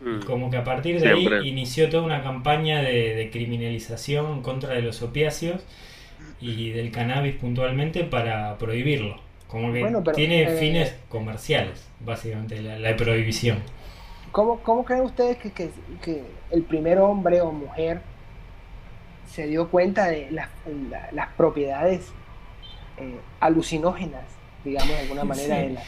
Mm. 0.00 0.20
Como 0.20 0.50
que 0.50 0.56
a 0.56 0.64
partir 0.64 1.00
de 1.00 1.08
ahí 1.08 1.48
inició 1.48 1.88
toda 1.88 2.04
una 2.04 2.22
campaña 2.22 2.82
de, 2.82 3.28
criminalización 3.32 4.42
contra 4.42 4.74
de 4.74 4.82
los 4.82 5.02
opiáceos 5.02 5.64
y 6.40 6.70
del 6.70 6.90
cannabis 6.92 7.34
puntualmente 7.36 8.04
para 8.04 8.56
prohibirlo. 8.58 9.20
Como 9.48 9.72
que 9.72 10.12
tiene 10.14 10.42
eh, 10.42 10.56
fines 10.58 10.94
comerciales, 11.08 11.88
básicamente, 12.00 12.60
la, 12.60 12.96
prohibición. 12.96 13.62
¿Cómo, 14.30 14.60
¿Cómo, 14.60 14.84
creen 14.84 15.02
ustedes 15.02 15.38
que, 15.38 15.50
que, 15.50 16.22
el 16.50 16.62
primer 16.62 16.98
hombre 16.98 17.40
o 17.40 17.50
mujer 17.50 18.02
se 19.26 19.46
dio 19.46 19.68
cuenta 19.68 20.08
de 20.08 20.30
las 20.30 21.28
propiedades 21.36 22.12
eh, 22.98 23.18
alucinógenas, 23.40 24.24
digamos 24.64 24.90
de 24.90 24.98
alguna 24.98 25.24
manera, 25.24 25.56
de 25.56 25.70
la, 25.70 25.82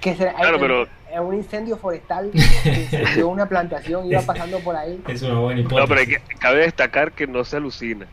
que 0.00 0.14
claro, 0.14 0.58
pero... 0.58 0.86
un 1.20 1.34
incendio 1.34 1.76
forestal 1.76 2.30
que 3.14 3.24
una 3.24 3.48
plantación 3.48 4.06
iba 4.06 4.20
pasando 4.22 4.58
por 4.60 4.76
ahí. 4.76 5.00
Es 5.08 5.22
una 5.22 5.38
buena 5.40 5.60
hipótesis. 5.60 5.82
No, 5.82 5.88
pero 5.88 6.00
hay 6.00 6.06
que, 6.06 6.20
cabe 6.38 6.60
destacar 6.60 7.12
que 7.12 7.26
no 7.26 7.44
se 7.44 7.56
alucina. 7.56 8.06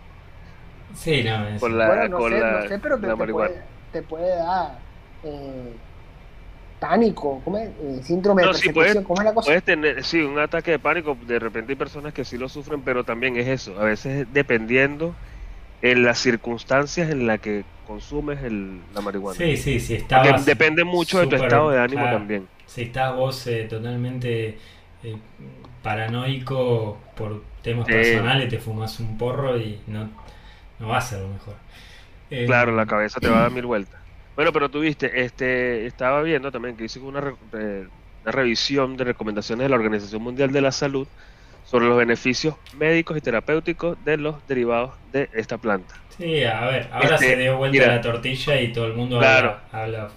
Sí, 0.95 1.23
no, 1.23 1.47
es... 1.47 1.60
Con 1.60 1.77
la, 1.77 2.08
no, 2.08 2.29
sé, 2.29 2.39
no 2.39 2.67
sé, 2.67 2.79
pero 2.79 2.99
te, 2.99 3.08
puede, 3.15 3.62
te, 3.91 4.01
puede, 4.03 4.36
dar 4.36 4.77
eh, 5.23 5.73
pánico, 6.79 7.41
¿cómo 7.43 7.58
es? 7.58 7.69
Eh, 7.69 7.99
síndrome 8.03 8.43
de 8.43 8.49
persecución, 8.49 9.03
¿cómo 9.03 9.21
es 9.21 9.25
la 9.25 9.34
cosa? 9.34 9.45
Puedes 9.47 9.63
tener, 9.63 10.03
sí, 10.03 10.21
un 10.21 10.38
ataque 10.38 10.71
de 10.71 10.79
pánico, 10.79 11.17
de 11.25 11.39
repente 11.39 11.71
hay 11.71 11.75
personas 11.75 12.13
que 12.13 12.23
sí 12.23 12.38
lo 12.38 12.47
sufren, 12.47 12.82
pero 12.82 13.03
también 13.03 13.38
es 13.38 13.47
eso, 13.47 13.79
a 13.79 13.86
veces 13.86 14.27
dependiendo 14.32 15.15
en 15.82 16.03
las 16.03 16.19
circunstancias 16.19 17.10
en 17.10 17.25
las 17.27 17.39
que 17.39 17.63
consumes 17.88 18.41
el, 18.43 18.79
la 18.93 19.01
marihuana. 19.01 19.38
Sí, 19.38 19.58
sí, 19.58 19.79
sí. 19.79 20.06
Depende 20.45 20.84
mucho 20.84 21.19
de 21.19 21.27
tu 21.27 21.36
estado 21.36 21.71
de 21.71 21.79
ánimo 21.79 22.06
también. 22.06 22.47
Si 22.65 22.84
estás 22.84 23.15
vos 23.15 23.45
eh, 23.47 23.65
totalmente 23.69 24.58
eh, 25.04 25.17
paranoico 25.82 26.97
por 27.15 27.43
temas 27.62 27.86
personales, 27.86 28.49
te 28.49 28.60
fumas 28.60 28.99
un 28.99 29.17
porro 29.17 29.58
y 29.58 29.80
no, 29.88 30.10
no 30.80 30.88
va 30.88 30.97
a 30.97 31.02
ser 31.02 31.19
lo 31.21 31.30
mejor. 31.30 31.56
Eh, 32.30 32.45
claro, 32.45 32.76
la 32.76 32.86
cabeza 32.86 33.19
te 33.19 33.30
va 33.30 33.39
a 33.39 33.41
dar 33.43 33.52
mil 33.52 33.65
vueltas. 33.65 33.99
Bueno, 34.36 34.52
pero 34.52 34.69
tuviste, 34.69 35.23
este, 35.23 35.86
estaba 35.86 36.21
viendo 36.23 36.52
también 36.52 36.76
que 36.76 36.86
hice 36.86 36.99
una, 36.99 37.19
una 37.21 38.32
revisión 38.32 38.97
de 38.97 39.04
recomendaciones 39.04 39.65
de 39.65 39.69
la 39.69 39.76
Organización 39.76 40.23
Mundial 40.23 40.52
de 40.52 40.62
la 40.62 40.71
Salud 40.71 41.08
sobre 41.65 41.86
los 41.86 41.97
beneficios 41.97 42.56
médicos 42.78 43.17
y 43.17 43.21
terapéuticos 43.21 43.97
de 44.04 44.17
los 44.17 44.36
derivados 44.47 44.91
de 45.12 45.30
esta 45.34 45.58
planta. 45.58 45.95
Sí, 46.17 46.43
a 46.43 46.65
ver, 46.65 46.89
ahora 46.91 47.15
este, 47.15 47.30
se 47.30 47.38
dio 47.38 47.58
vuelta 47.58 47.88
la 47.88 48.02
tortilla 48.02 48.62
y 48.62 48.71
todo 48.71 48.86
el 48.86 48.93
mundo 48.93 49.17
habla, 49.17 50.10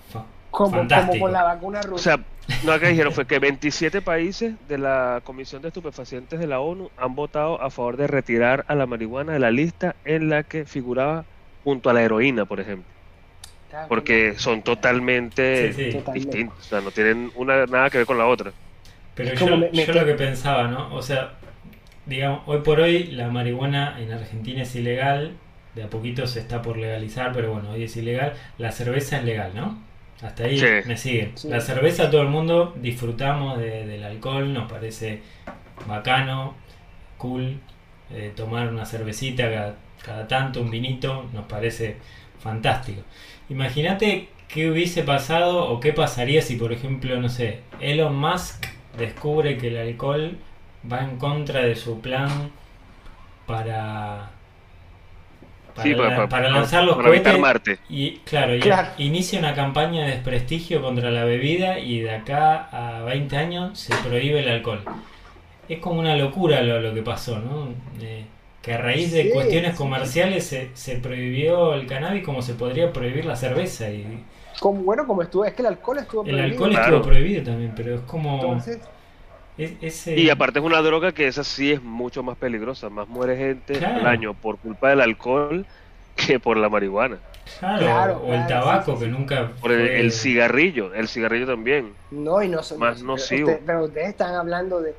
como, 0.57 0.89
como, 0.89 1.19
con 1.19 1.33
la 1.33 1.43
vacuna 1.43 1.83
rusa. 1.83 1.95
O 1.95 1.99
sea, 1.99 2.65
lo 2.65 2.81
que 2.81 2.89
dijeron 2.89 3.13
fue 3.13 3.27
que 3.27 3.39
27 3.39 4.01
países 4.01 4.55
de 4.69 4.79
la 4.79 5.21
Comisión 5.23 5.61
de 5.61 5.69
Estupefacientes 5.69 6.41
de 6.41 6.47
la 6.47 6.61
ONU 6.61 6.91
han 6.97 7.15
votado 7.15 7.61
a 7.61 7.69
favor 7.69 7.99
de 7.99 8.07
retirar 8.07 8.65
a 8.67 8.75
la 8.75 8.87
marihuana 8.87 9.35
de 9.35 9.39
la 9.39 9.51
lista 9.51 9.97
en 10.07 10.31
la 10.31 10.45
que 10.45 10.65
figuraba 10.65 11.27
junto 11.63 11.91
a 11.91 11.93
la 11.93 12.03
heroína, 12.03 12.47
por 12.47 12.61
ejemplo. 12.61 12.91
Porque 13.87 14.33
son 14.39 14.63
totalmente 14.63 15.75
distintos, 16.15 16.59
o 16.59 16.63
sea, 16.63 16.81
no 16.81 16.91
tienen 16.91 17.31
una, 17.35 17.67
nada 17.67 17.91
que 17.91 17.99
ver 17.99 18.07
con 18.07 18.17
la 18.17 18.27
otra. 18.27 18.51
Pero 19.15 19.35
yo, 19.35 19.71
yo 19.71 19.93
lo 19.93 20.07
que 20.07 20.15
pensaba, 20.15 20.69
¿no? 20.69 20.95
O 20.95 21.03
sea, 21.03 21.35
digamos, 22.07 22.45
hoy 22.47 22.61
por 22.63 22.81
hoy 22.81 23.09
la 23.09 23.29
marihuana 23.29 24.01
en 24.01 24.11
Argentina 24.11 24.63
es 24.63 24.75
ilegal, 24.75 25.33
de 25.75 25.83
a 25.83 25.91
poquito 25.91 26.27
se 26.27 26.41
está 26.41 26.63
por 26.63 26.79
legalizar, 26.79 27.33
pero 27.35 27.53
bueno, 27.53 27.73
hoy 27.73 27.83
es 27.83 27.95
ilegal. 27.99 28.33
La 28.57 28.73
cerveza 28.73 29.19
es 29.19 29.25
legal, 29.25 29.53
¿no? 29.55 29.85
Hasta 30.23 30.45
ahí 30.45 30.61
me 30.87 30.97
siguen. 30.97 31.35
La 31.45 31.61
cerveza 31.61 32.11
todo 32.11 32.23
el 32.23 32.29
mundo 32.29 32.75
disfrutamos 32.77 33.59
del 33.59 34.03
alcohol, 34.03 34.53
nos 34.53 34.71
parece 34.71 35.21
bacano, 35.87 36.55
cool, 37.19 37.59
eh, 38.11 38.33
tomar 38.35 38.69
una 38.69 38.87
cervecita 38.87 39.51
cada, 39.51 39.77
cada, 40.03 40.29
tanto, 40.29 40.63
un 40.63 40.71
vinito, 40.71 41.27
nos 41.33 41.45
parece 41.47 41.97
fantástico. 42.41 43.03
Imagínate 43.49 44.29
qué 44.49 44.71
hubiese 44.71 45.03
pasado 45.03 45.69
o 45.69 45.81
qué 45.81 45.93
pasaría 45.93 46.41
si, 46.41 46.57
por 46.57 46.73
ejemplo, 46.73 47.21
no 47.21 47.29
sé, 47.29 47.61
Elon 47.81 48.17
Musk 48.17 48.67
descubre 48.97 49.59
que 49.59 49.69
el 49.69 49.77
alcohol 49.77 50.39
va 50.91 51.03
en 51.03 51.19
contra 51.19 51.61
de 51.61 51.77
su 51.77 52.01
plan 52.01 52.51
para 53.47 54.31
para, 56.29 56.49
lanzar 56.49 56.85
los 56.85 56.97
cohetes 56.97 57.39
Marte. 57.39 57.79
y 57.89 58.19
claro, 58.19 58.53
inicia 58.99 59.39
una 59.39 59.55
campaña 59.55 60.05
de 60.05 60.13
desprestigio 60.13 60.83
contra 60.83 61.11
la 61.11 61.25
bebida 61.25 61.79
y 61.79 62.01
de 62.01 62.11
acá 62.11 62.69
a 62.73 63.03
20 63.05 63.37
años 63.37 63.79
se 63.79 63.95
prohíbe 63.97 64.41
el 64.41 64.49
alcohol. 64.49 64.83
Es 65.69 65.79
como 65.81 66.01
una 66.01 66.17
locura 66.17 66.63
lo, 66.63 66.95
que 66.95 67.03
pasó, 67.03 67.39
¿no? 67.39 67.69
que 68.63 68.75
a 68.75 68.79
raíz 68.79 69.13
de 69.13 69.31
cuestiones 69.31 69.77
comerciales 69.77 70.45
se, 70.45 70.71
se, 70.75 70.97
prohibió 70.97 71.75
el 71.75 71.87
cannabis 71.87 72.25
como 72.25 72.43
se 72.43 72.55
podría 72.55 72.93
prohibir 72.93 73.25
la 73.25 73.37
cerveza 73.37 73.89
y 73.91 74.25
como, 74.61 74.83
bueno, 74.83 75.07
como 75.07 75.23
estuvo, 75.23 75.45
es 75.45 75.55
que 75.55 75.63
el 75.63 75.69
alcohol 75.69 75.99
estuvo 75.99 76.23
prohibido. 76.23 76.45
El 76.45 76.53
alcohol 76.53 76.73
estuvo 76.75 77.03
prohibido 77.03 77.45
también, 77.45 77.73
pero 77.77 77.97
es 77.97 78.01
como... 78.03 78.35
Entonces, 78.37 78.79
y 79.59 80.31
aparte 80.31 80.59
es 80.59 80.65
una 80.65 80.83
droga 80.83 81.13
que 81.13 81.27
esa 81.27 81.43
sí 81.43 81.73
es 81.73 81.83
mucho 81.83 82.23
más 82.23 82.37
peligrosa, 82.37 82.91
más 82.91 83.09
muere 83.09 83.37
gente 83.37 83.85
al 83.85 84.07
año 84.07 84.35
por 84.35 84.59
culpa 84.59 84.91
del 84.91 85.01
alcohol 85.01 85.65
que 86.15 86.39
por 86.41 86.57
la 86.57 86.69
marihuana. 86.69 87.19
Claro, 87.59 88.19
o 88.19 88.35
el 88.35 88.47
tabaco 88.47 88.99
que 88.99 89.07
nunca... 89.07 89.53
Por 89.61 89.73
el, 89.73 90.13
cigarrillo, 90.13 90.93
el 90.95 91.09
cigarrillo 91.09 91.47
también. 91.47 91.93
No, 92.11 92.43
y 92.43 92.49
no 92.49 92.61
Más 92.79 93.03
nocivo. 93.03 93.59
pero 93.65 93.85
ustedes 93.85 94.09
están 94.09 94.35
hablando 94.35 94.81
de, 94.81 94.95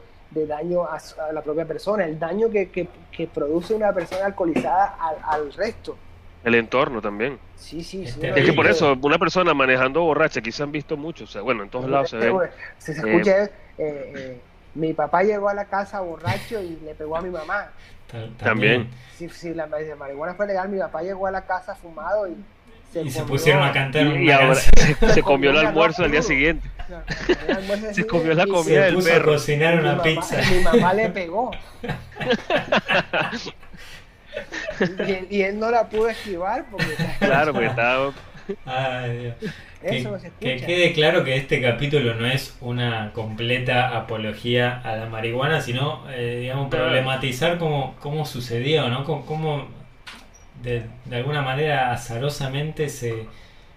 daño 0.48 0.84
a, 0.84 1.00
la 1.34 1.42
propia 1.42 1.66
persona, 1.66 2.06
el 2.06 2.18
daño 2.18 2.50
que, 2.50 2.70
que, 2.70 3.28
produce 3.28 3.74
una 3.74 3.92
persona 3.92 4.28
alcoholizada 4.28 4.96
al, 5.24 5.52
resto. 5.54 5.98
El 6.44 6.56
entorno 6.56 7.02
también. 7.02 7.38
Sí, 7.56 7.84
sí, 7.84 8.08
sí. 8.08 8.20
Es 8.24 8.46
que 8.46 8.54
por 8.54 8.68
eso, 8.68 8.98
una 9.02 9.18
persona 9.18 9.54
manejando 9.54 10.02
borracha, 10.02 10.40
aquí 10.40 10.52
se 10.52 10.64
han 10.64 10.72
visto 10.72 10.96
muchos, 10.96 11.30
o 11.30 11.34
sea, 11.34 11.42
bueno, 11.42 11.64
en 11.64 11.70
todos 11.70 11.90
lados 11.90 12.12
se 12.12 12.18
ve. 12.18 12.34
Se, 12.78 12.92
escucha, 12.94 13.46
eh, 13.46 13.52
eh, 13.78 14.40
mi 14.76 14.94
papá 14.94 15.24
llegó 15.24 15.50
a 15.50 15.54
la 15.54 15.66
casa 15.66 16.00
borracho 16.02 16.62
y 16.62 16.78
le 16.84 16.96
pegó 16.96 17.18
a 17.18 17.22
mi 17.22 17.30
mamá. 17.30 17.70
También. 18.38 18.90
Si, 19.18 19.54
la 19.54 19.68
marihuana 19.68 20.36
fue 20.36 20.48
legal, 20.48 20.70
mi 20.70 20.80
papá 20.80 21.02
llegó 21.02 21.28
a 21.28 21.32
la 21.32 21.46
casa 21.46 21.76
fumado 21.76 22.28
y 22.28 22.36
se, 22.92 23.04
pusieron 23.24 23.64
a 23.64 23.74
cantar 23.74 24.08
y, 24.08 24.32
ahora 24.32 24.56
se, 25.14 25.22
comió 25.22 25.52
el 25.52 25.58
almuerzo 25.58 26.04
al 26.04 26.12
día 26.12 26.22
siguiente. 26.22 26.70
se 27.92 28.08
comió 28.08 28.34
la 28.34 28.48
comida 28.48 28.86
del 28.86 29.04
perro. 29.04 29.34
Cocinar 29.34 29.78
una 29.80 30.02
pizza. 30.02 30.38
mi 30.50 30.60
mamá 30.60 30.94
le 30.94 31.10
pegó. 31.10 31.52
y, 35.30 35.42
él 35.42 35.60
no 35.60 35.70
la 35.70 35.90
pudo 35.90 36.08
esquivar 36.10 36.66
porque 36.72 36.96
claro, 37.20 37.52
porque 37.52 37.68
estaba 37.68 38.14
Ay, 38.66 39.18
Dios 39.18 39.36
que, 39.82 40.58
quede 40.58 40.94
claro 40.94 41.24
que 41.24 41.36
este 41.36 41.62
capítulo 41.62 42.16
no 42.16 42.26
es 42.26 42.58
una 42.62 43.12
completa 43.14 43.96
apología 43.96 44.82
a 44.84 44.96
la 44.96 45.06
marihuana, 45.06 45.62
sino, 45.62 46.04
eh, 46.10 46.40
digamos, 46.42 46.70
problematizar 46.70 47.58
cómo, 47.58 47.96
cómo 48.00 48.26
sucedió, 48.26 48.90
¿no? 48.90 49.04
Cómo, 49.04 49.68
de, 50.64 50.84
alguna 51.12 51.42
manera 51.42 51.92
azarosamente 51.92 52.90
se, 52.90 53.26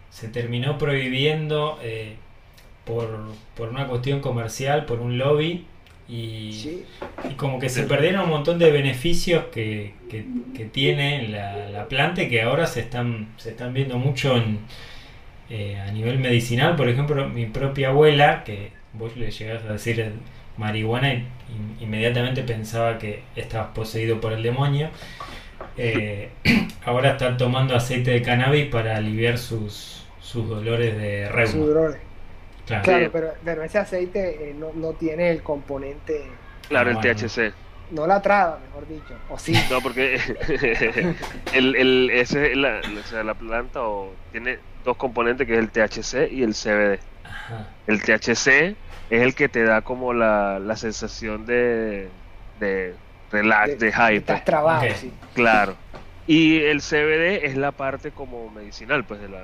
se 0.09 0.29
terminó 0.29 0.79
prohibiendo 0.79 1.79
eh, 1.83 2.17
por, 2.85 3.33
por, 3.55 3.69
una 3.69 3.87
cuestión 3.87 4.21
comercial, 4.21 4.87
por 4.87 5.01
un 5.01 5.19
lobby. 5.19 5.67
Y, 6.09 6.83
y 7.31 7.35
como 7.37 7.61
que 7.61 7.69
se 7.69 7.85
perdieron 7.85 8.25
un 8.25 8.31
montón 8.31 8.59
de 8.59 8.73
beneficios 8.73 9.45
que, 9.53 9.95
que, 10.09 10.65
tiene 10.65 11.29
la, 11.29 11.87
planta 11.89 12.25
y 12.25 12.29
que 12.29 12.43
ahora 12.43 12.67
se 12.67 12.81
están, 12.81 13.29
se 13.37 13.51
están 13.51 13.73
viendo 13.73 13.97
mucho 13.97 14.37
en, 14.37 14.59
eh, 15.51 15.81
a 15.81 15.91
nivel 15.91 16.19
medicinal. 16.19 16.77
Por 16.77 16.89
ejemplo, 16.89 17.29
mi 17.29 17.47
propia 17.47 17.89
abuela, 17.89 18.45
que 18.45 18.71
vos 18.93 19.17
le 19.17 19.31
llegás 19.31 19.65
a 19.65 19.73
decir 19.73 20.13
marihuana 20.57 21.15
y, 21.15 21.27
inmediatamente 21.81 22.43
pensaba 22.43 22.99
que 22.99 23.23
estabas 23.35 23.69
poseído 23.75 24.21
por 24.21 24.33
el 24.33 24.43
demonio. 24.43 24.91
Eh, 25.77 26.31
ahora 26.85 27.13
está 27.13 27.37
tomando 27.37 27.75
aceite 27.75 28.13
de 28.13 28.23
cannabis 28.23 28.67
para 28.67 28.97
aliviar 28.97 29.39
sus, 29.39 30.07
sus 30.21 30.49
dolores 30.49 30.97
de 30.97 31.29
reuma. 31.29 31.53
Sus 31.53 31.67
dolores. 31.67 32.01
Claro, 32.67 33.11
pero, 33.45 33.65
ese 33.65 33.79
aceite 33.79 34.51
eh, 34.51 34.55
no, 34.57 34.73
no, 34.73 34.93
tiene 34.93 35.31
el 35.31 35.43
componente. 35.43 36.23
Claro, 36.69 36.91
el 36.91 36.99
THC. 36.99 37.53
No 37.91 38.07
la 38.07 38.23
traba, 38.23 38.59
mejor 38.67 38.89
dicho. 38.89 39.15
O 39.29 39.39
sí. 39.39 39.55
No, 39.71 39.81
porque 39.81 40.15
el, 41.53 41.77
el, 41.77 42.11
ese, 42.11 42.55
la, 42.55 42.81
o 42.81 43.09
sea, 43.09 43.25
la 43.25 43.35
planta 43.35 43.83
o, 43.83 44.13
tiene 44.33 44.59
dos 44.85 44.97
componentes 44.97 45.47
que 45.47 45.55
es 45.55 45.59
el 45.59 45.71
THC 45.71 46.33
y 46.33 46.43
el 46.43 46.55
CBD. 46.55 47.01
El 47.87 48.03
THC 48.03 48.77
es 49.11 49.23
el 49.23 49.35
que 49.35 49.49
te 49.49 49.65
da 49.65 49.83
como 49.83 50.13
la, 50.13 50.59
la 50.59 50.77
sensación 50.77 51.47
de, 51.47 52.09
de 52.61 52.95
relax, 53.33 53.79
de, 53.79 53.93
hype. 53.93 54.17
Estás 54.17 54.45
trabado, 54.45 54.87
sí. 54.95 55.13
Claro. 55.35 55.75
Y 56.27 56.61
el 56.61 56.81
CBD 56.81 57.45
es 57.45 57.57
la 57.57 57.73
parte 57.73 58.13
como 58.13 58.51
medicinal 58.51 59.05
pues 59.05 59.21
de 59.21 59.29
la, 59.29 59.43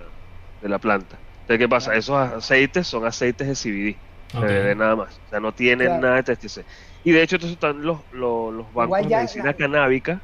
de 0.63 0.69
la 0.69 0.79
planta. 0.79 1.17
Entonces, 1.41 1.59
¿qué 1.59 1.69
pasa? 1.69 1.95
Esos 1.95 2.17
aceites 2.17 2.87
son 2.87 3.07
aceites 3.07 3.47
de 3.47 3.55
CBD, 3.55 3.97
CBD 4.33 4.77
nada 4.77 4.97
más. 4.97 5.21
O 5.27 5.31
sea, 5.31 5.41
no 5.41 5.53
tienen 5.53 6.01
nada 6.01 6.23
de 6.23 6.37
THC. 6.37 6.65
Y 7.07 7.13
de 7.13 7.23
hecho, 7.23 7.37
estos 7.37 7.53
están 7.53 7.83
los, 7.83 8.01
los, 8.11 8.75
bancos 8.75 8.99
de 9.09 9.15
medicina 9.15 9.55
canábica 9.55 10.21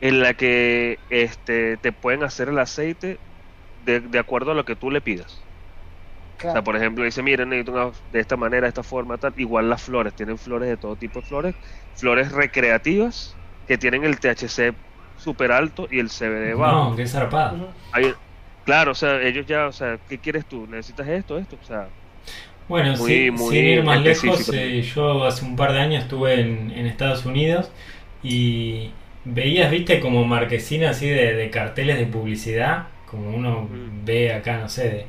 en 0.00 0.20
la 0.20 0.32
que 0.32 0.98
este, 1.10 1.76
te 1.76 1.92
pueden 1.92 2.22
hacer 2.22 2.48
el 2.48 2.58
aceite 2.58 3.18
de, 3.84 4.00
de 4.00 4.18
acuerdo 4.18 4.52
a 4.52 4.54
lo 4.54 4.64
que 4.64 4.74
tú 4.74 4.90
le 4.90 5.02
pidas. 5.02 5.42
O 6.38 6.52
sea, 6.52 6.64
por 6.64 6.74
ejemplo, 6.74 7.04
dice, 7.04 7.22
miren, 7.22 7.50
necesito 7.50 7.92
de 8.12 8.20
esta 8.20 8.38
manera, 8.38 8.62
de 8.62 8.68
esta 8.70 8.82
forma, 8.82 9.18
tal. 9.18 9.34
Igual 9.36 9.68
las 9.68 9.82
flores, 9.82 10.14
tienen 10.14 10.38
flores 10.38 10.70
de 10.70 10.78
todo 10.78 10.96
tipo 10.96 11.20
de 11.20 11.26
flores, 11.26 11.54
flores 11.96 12.32
recreativas 12.32 13.36
que 13.68 13.76
tienen 13.76 14.04
el 14.04 14.18
THC 14.18 14.72
súper 15.18 15.52
alto 15.52 15.86
y 15.90 15.98
el 15.98 16.08
CBD 16.08 16.56
bajo. 16.56 16.90
No, 16.90 16.96
qué 16.96 17.06
zarpado. 17.06 17.74
claro, 18.64 18.92
o 18.92 18.94
sea, 18.94 19.20
ellos 19.20 19.44
ya, 19.44 19.66
o 19.66 19.72
sea, 19.72 19.98
¿qué 20.08 20.16
quieres 20.16 20.46
tú? 20.46 20.66
¿Necesitas 20.66 21.06
esto, 21.08 21.36
esto? 21.36 21.58
O 21.60 21.66
sea, 21.66 21.88
bueno, 22.70 22.96
sin 22.96 23.36
ir 23.52 23.82
más 23.82 24.00
lejos, 24.00 24.48
eh, 24.54 24.80
yo 24.82 25.24
hace 25.24 25.44
un 25.44 25.56
par 25.56 25.72
de 25.72 25.80
años 25.80 26.04
estuve 26.04 26.40
en, 26.40 26.70
en 26.70 26.86
Estados 26.86 27.26
Unidos 27.26 27.68
y 28.22 28.90
veías, 29.24 29.70
viste, 29.72 29.98
como 29.98 30.24
marquesinas 30.24 30.96
así 30.96 31.08
de, 31.08 31.34
de 31.34 31.50
carteles 31.50 31.98
de 31.98 32.06
publicidad, 32.06 32.86
como 33.10 33.30
uno 33.30 33.62
mm. 33.62 34.04
ve 34.04 34.32
acá, 34.32 34.58
no 34.58 34.68
sé, 34.68 34.84
de 34.88 35.06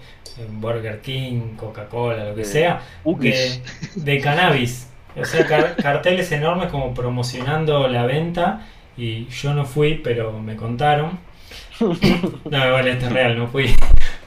Burger 0.50 1.02
King, 1.02 1.56
Coca-Cola, 1.56 2.30
lo 2.30 2.36
que 2.36 2.45
sea, 2.45 2.82
de, 3.95 4.19
cannabis. 4.21 4.89
O 5.15 5.24
sea, 5.24 5.45
carteles 5.76 6.32
enormes 6.32 6.71
como 6.71 6.95
promocionando 6.95 7.88
la 7.88 8.06
venta. 8.06 8.67
Y 8.97 9.28
yo 9.28 9.54
no 9.54 9.65
fui, 9.65 10.02
pero 10.04 10.39
me 10.39 10.56
contaron. 10.56 11.19
No, 11.80 12.71
vale, 12.71 12.91
esto 12.91 13.06
es 13.08 13.12
real, 13.12 13.38
no 13.38 13.47
fui. 13.47 13.74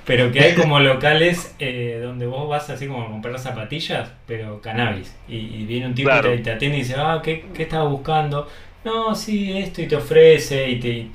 Pero 0.07 0.31
que 0.31 0.41
hay 0.41 0.55
como 0.55 0.81
locales 0.81 1.55
eh, 1.59 2.01
donde 2.03 2.27
vos 2.27 2.49
vas 2.49 2.69
así 2.69 2.87
como 2.87 3.03
a 3.03 3.09
comprar 3.09 3.39
zapatillas, 3.39 4.11
pero 4.27 4.61
cannabis. 4.61 5.15
Y, 5.29 5.65
viene 5.65 5.87
un 5.87 5.95
tipo 5.95 6.11
y 6.11 6.43
te, 6.43 6.53
atiende 6.53 6.79
y 6.79 6.81
dice, 6.81 6.95
ah, 6.99 7.21
¿qué, 7.23 7.47
qué 7.55 7.63
estabas 7.63 7.91
buscando? 7.91 8.49
No, 8.85 9.15
sí, 9.15 9.57
esto, 9.57 9.81
y 9.81 9.87
te 9.87 9.97
ofrece, 9.97 10.69
y 10.69 10.79
te, 10.79 11.07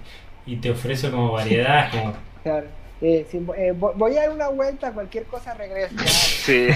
y 0.48 0.56
te 0.56 0.72
ofrece 0.72 1.12
como 1.12 1.34
variedad, 1.34 1.92
como... 1.92 2.14
Claro 2.42 2.80
eh, 3.02 3.26
eh, 3.32 3.74
voy 3.74 4.18
a 4.18 4.22
dar 4.22 4.32
una 4.32 4.50
vuelta, 4.50 4.92
cualquier 4.92 5.26
cosa 5.26 5.54
regreso. 5.54 5.96
Sí. 6.50 6.68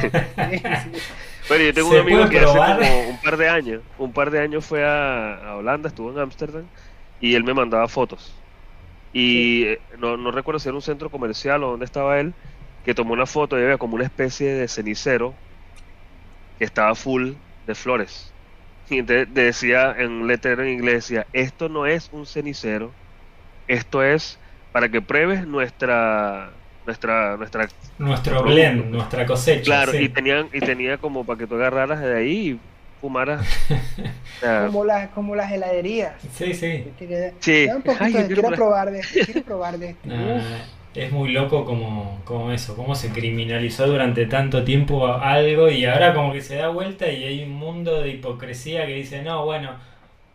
Bueno, 1.50 1.64
yo 1.64 1.74
tengo 1.74 1.90
un 1.90 1.98
amigo 1.98 2.30
que 2.30 2.40
hace 2.40 2.46
como 2.46 3.10
un 3.10 3.18
par 3.22 3.38
de 3.38 3.50
años, 3.50 3.82
un 3.98 4.14
par 4.14 4.30
de 4.30 4.40
años 4.40 4.64
fue 4.64 4.86
a, 4.86 5.56
Holanda, 5.58 5.90
estuvo 5.90 6.12
en 6.12 6.20
Ámsterdam 6.20 6.66
y 7.20 7.34
él 7.34 7.44
me 7.44 7.54
mandaba 7.54 7.88
fotos. 7.88 8.34
Y 9.14 9.68
no, 10.00 10.18
no 10.18 10.32
recuerdo 10.32 10.60
si 10.60 10.68
era 10.68 10.76
un 10.76 10.82
centro 10.82 11.10
comercial 11.10 11.64
o 11.64 11.72
dónde 11.72 11.86
estaba 11.86 12.20
él, 12.20 12.34
que 12.84 12.96
tomó 12.96 13.14
una 13.14 13.26
foto 13.26 13.60
y 13.60 13.64
había 13.64 13.78
como 13.78 13.96
una 13.96 14.04
especie 14.04 14.54
de 14.54 14.68
cenicero 14.68 15.34
que 16.58 16.66
estaba 16.66 16.96
full 16.96 17.34
de 17.68 17.76
flores. 17.76 18.32
Y 18.90 19.00
entonces 19.00 19.28
decía 19.34 19.96
en 19.98 20.12
un 20.12 20.28
letrero 20.28 20.64
en 20.64 20.70
inglés, 20.70 21.08
decía, 21.08 21.28
esto 21.32 21.70
no 21.70 21.86
es 21.86 22.10
un 22.12 22.26
cenicero, 22.26 22.92
esto 23.68 24.04
es 24.04 24.38
para 24.72 24.90
que 24.90 25.02
pruebes 25.02 25.48
nuestra 25.48 26.52
nuestra 26.86 27.38
nuestra 27.38 27.70
nuestro 27.98 28.44
blend, 28.44 28.92
nuestra 28.92 29.26
cosecha. 29.26 29.64
Claro, 29.64 29.98
y 29.98 30.10
tenían 30.10 30.50
y 30.52 30.60
tenía 30.60 30.98
como 30.98 31.24
para 31.24 31.40
que 31.40 31.48
tú 31.48 31.56
agarraras 31.56 32.02
de 32.02 32.18
ahí 32.18 32.60
como 34.66 34.86
las 34.86 35.10
como 35.10 35.36
las 35.36 35.52
heladerías. 35.52 36.14
Sí, 36.34 36.54
sí. 36.54 36.86
sí. 36.98 37.68
quiero, 37.68 37.82
probar 38.52 38.92
de 38.92 39.00
este, 39.00 39.26
quiero 39.26 39.44
probar 39.44 39.78
de 39.78 39.90
este. 39.90 40.10
es 40.96 41.12
muy 41.12 41.32
loco 41.32 41.66
como, 41.66 42.22
como 42.24 42.52
eso, 42.52 42.76
cómo 42.76 42.96
se 42.96 43.10
criminalizó 43.10 43.88
durante 43.88 44.26
tanto 44.26 44.64
tiempo 44.64 45.08
algo 45.08 45.70
y 45.70 45.86
ahora 45.86 46.14
como 46.14 46.32
que 46.32 46.42
se 46.42 46.56
da 46.56 46.70
vuelta 46.70 47.12
y 47.12 47.24
hay 47.24 47.44
un 47.44 47.52
mundo 47.52 48.02
de 48.02 48.10
hipocresía 48.10 48.86
que 48.86 48.96
dice, 48.96 49.22
no, 49.22 49.44
bueno, 49.44 49.72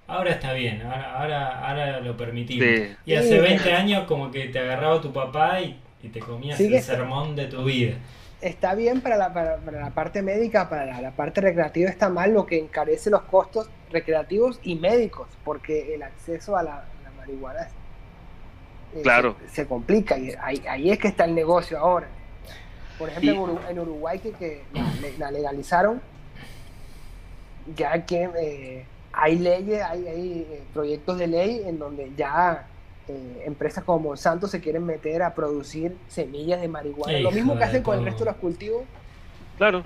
ahora 0.07 0.33
está 0.33 0.53
bien, 0.53 0.83
ahora, 0.83 1.21
ahora, 1.21 1.69
ahora 1.69 2.01
lo 2.01 2.17
permitimos. 2.17 2.67
Y 3.07 3.15
hace 3.15 3.41
20 3.41 3.73
años 3.73 4.05
como 4.05 4.31
que 4.31 4.49
te 4.49 4.59
agarraba 4.59 5.01
tu 5.01 5.13
papá 5.13 5.61
y, 5.61 5.79
te 6.13 6.21
comías 6.21 6.61
el 6.61 6.81
sermón 6.81 7.35
de 7.35 7.47
tu 7.47 7.65
vida. 7.65 7.95
Está 8.41 8.75
bien 8.75 9.01
para 9.01 9.17
la, 9.17 9.33
para, 9.33 9.59
la 9.59 9.91
parte 9.91 10.23
médica, 10.23 10.69
para 10.69 11.01
la, 11.01 11.11
parte 11.11 11.41
recreativa 11.41 11.91
está 11.91 12.09
mal, 12.09 12.33
lo 12.33 12.47
que 12.47 12.59
encarece 12.59 13.11
los 13.11 13.23
costos 13.23 13.69
recreativos 13.91 14.61
y 14.63 14.77
médicos, 14.77 15.29
porque 15.45 15.95
el 15.95 16.03
acceso 16.05 16.57
a 16.57 16.63
la, 16.63 16.85
marihuana 17.17 17.69
eh, 18.95 19.03
claro. 19.03 19.37
se, 19.53 19.67
complica 19.67 20.17
y 20.17 20.33
ahí, 20.41 20.63
ahí, 20.69 20.91
es 20.91 20.99
que 20.99 21.09
está 21.09 21.25
el 21.25 21.35
negocio 21.35 21.79
ahora. 21.79 22.07
Por 22.99 23.09
ejemplo, 23.09 23.61
en 23.69 23.79
Uruguay 23.79 24.19
que, 24.19 24.33
que 24.33 24.63
la, 25.19 25.31
legalizaron, 25.31 26.01
ya 27.75 28.05
que... 28.07 28.31
Eh, 28.41 28.87
hay 29.21 29.39
leyes, 29.39 29.83
hay, 29.83 30.47
eh, 30.49 30.63
proyectos 30.73 31.19
de 31.19 31.27
ley 31.27 31.63
en 31.67 31.79
donde 31.79 32.13
ya 32.17 32.67
eh, 33.09 33.43
empresas 33.47 33.85
como 33.85 33.99
Monsanto 34.01 34.49
se 34.49 34.61
quieren 34.61 34.85
meter 34.85 35.23
a 35.23 35.35
producir 35.35 35.97
semillas 36.09 36.61
de 36.61 36.69
marihuana. 36.69 37.19
Lo 37.21 37.31
mismo 37.31 37.57
que 37.57 37.65
hacen 37.65 37.83
con 37.83 37.99
el 37.99 38.05
resto 38.05 38.25
de 38.25 38.31
los 38.31 38.41
cultivos. 38.41 38.83
Claro. 39.57 39.85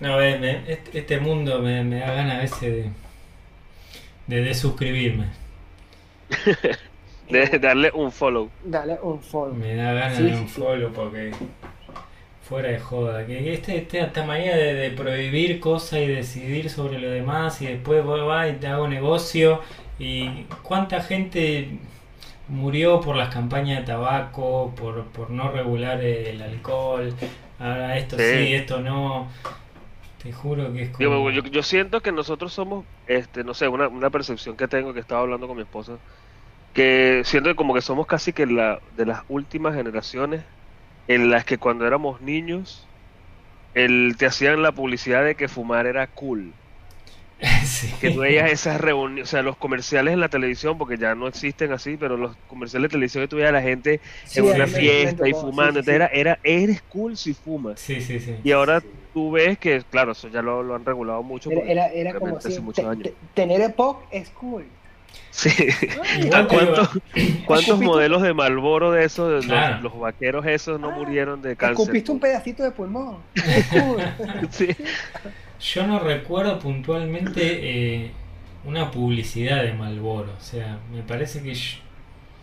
No, 0.00 0.20
este, 0.20 0.80
este, 0.98 1.20
mundo 1.20 1.60
me, 1.60 1.84
da 1.84 2.12
ganas 2.12 2.38
a 2.38 2.40
veces 2.40 2.60
de, 2.60 2.90
de 4.26 4.42
desuscribirme. 4.42 5.26
de 7.30 7.58
darle 7.58 7.90
un 7.92 8.10
follow. 8.10 8.50
Darle 8.64 8.98
un 9.02 9.22
follow. 9.22 9.54
Me 9.54 9.76
da 9.76 9.92
ganas 9.92 10.18
de 10.18 10.34
un 10.34 10.48
follow 10.48 10.92
porque 10.92 11.32
Fuera 12.42 12.70
de 12.70 12.80
joda, 12.80 13.24
que 13.24 13.54
este, 13.54 13.78
este 13.78 14.00
esta 14.00 14.24
manera 14.24 14.56
de, 14.56 14.90
prohibir 14.90 15.60
cosas 15.60 16.00
y 16.00 16.06
decidir 16.08 16.68
sobre 16.70 16.98
lo 16.98 17.08
demás 17.08 17.62
y 17.62 17.66
después 17.66 18.04
va 18.04 18.48
y 18.48 18.54
te 18.54 18.66
hago 18.66 18.88
negocio 18.88 19.60
y 19.98 20.44
cuánta 20.62 21.00
gente 21.00 21.78
murió 22.48 23.00
por 23.00 23.16
las 23.16 23.32
campañas 23.32 23.80
de 23.80 23.86
tabaco, 23.86 24.72
por, 24.76 25.04
por 25.06 25.30
no 25.30 25.50
regular 25.50 26.02
el 26.02 26.42
alcohol, 26.42 27.14
ahora 27.58 27.96
esto 27.98 28.16
sí, 28.16 28.54
esto 28.54 28.80
no. 28.80 29.28
Te 30.22 30.32
juro 30.32 30.72
que 30.72 30.82
es 30.82 30.90
como... 30.90 31.30
Yo, 31.30 31.42
yo, 31.42 31.62
siento 31.62 32.00
que 32.00 32.12
nosotros 32.12 32.52
somos, 32.52 32.84
este, 33.08 33.42
no 33.42 33.54
sé, 33.54 33.66
una, 33.66 33.88
una 33.88 34.08
percepción 34.08 34.56
que 34.56 34.68
tengo 34.68 34.94
que 34.94 35.00
estaba 35.00 35.22
hablando 35.22 35.48
con 35.48 35.56
mi 35.56 35.62
esposa, 35.62 35.94
que 36.74 37.22
siento 37.24 37.54
como 37.56 37.74
que 37.74 37.80
somos 37.80 38.06
casi 38.06 38.32
que 38.32 38.46
la, 38.46 38.78
de 38.96 39.06
las 39.06 39.22
últimas 39.28 39.74
generaciones 39.74 40.42
en 41.08 41.30
las 41.30 41.44
que 41.44 41.58
cuando 41.58 41.86
éramos 41.86 42.20
niños 42.20 42.86
el, 43.74 44.14
te 44.16 44.26
hacían 44.26 44.62
la 44.62 44.72
publicidad 44.72 45.24
de 45.24 45.34
que 45.34 45.48
fumar 45.48 45.86
era 45.86 46.06
cool. 46.06 46.52
Que 48.00 48.10
tú 48.10 48.20
veías 48.20 48.50
esas 48.50 48.80
reuniones, 48.80 49.24
o 49.24 49.30
sea, 49.30 49.42
los 49.42 49.56
comerciales 49.56 50.14
en 50.14 50.20
la 50.20 50.28
televisión, 50.28 50.78
porque 50.78 50.96
ya 50.96 51.14
no 51.14 51.26
existen 51.26 51.72
así, 51.72 51.96
pero 51.96 52.16
los 52.16 52.36
comerciales 52.48 52.88
de 52.88 52.92
televisión 52.92 53.24
que 53.24 53.28
tú 53.28 53.36
veías 53.36 53.50
a 53.50 53.52
la 53.52 53.62
gente 53.62 54.00
en 54.34 54.44
una 54.44 54.66
fiesta 54.66 55.28
y 55.28 55.32
fumando, 55.32 55.80
era, 55.80 56.06
era, 56.06 56.38
eres 56.42 56.82
cool 56.82 57.16
si 57.16 57.34
fumas. 57.34 57.80
Sí, 57.80 58.00
sí, 58.00 58.20
sí. 58.20 58.36
Y 58.44 58.52
ahora 58.52 58.82
tú 59.12 59.32
ves 59.32 59.58
que, 59.58 59.82
claro, 59.90 60.12
eso 60.12 60.28
ya 60.28 60.42
lo, 60.42 60.74
han 60.74 60.84
regulado 60.84 61.22
mucho. 61.22 61.50
Era, 61.50 61.88
era, 61.88 62.14
como 62.14 62.40
si 62.40 62.58
tener 63.34 63.60
EPOC 63.60 64.04
es 64.10 64.30
cool. 64.30 64.64
Sí. 65.30 65.50
¿Cuántos, 67.46 67.80
modelos 67.80 68.22
de 68.22 68.34
Malboro 68.34 68.92
de 68.92 69.04
esos, 69.04 69.46
los, 69.46 69.98
vaqueros 69.98 70.46
esos 70.46 70.78
no 70.78 70.90
murieron 70.90 71.42
de 71.42 71.56
cáncer? 71.56 71.82
Escupiste 71.82 72.12
un 72.12 72.20
pedacito 72.20 72.62
de 72.62 72.70
pulmón. 72.70 73.18
Yo 75.62 75.86
no 75.86 75.98
recuerdo 76.00 76.58
puntualmente 76.58 77.40
eh, 78.04 78.10
una 78.64 78.90
publicidad 78.90 79.62
de 79.62 79.72
Malboro. 79.72 80.32
O 80.36 80.40
sea, 80.42 80.78
me 80.92 81.02
parece 81.02 81.42
que 81.42 81.54
yo, 81.54 81.78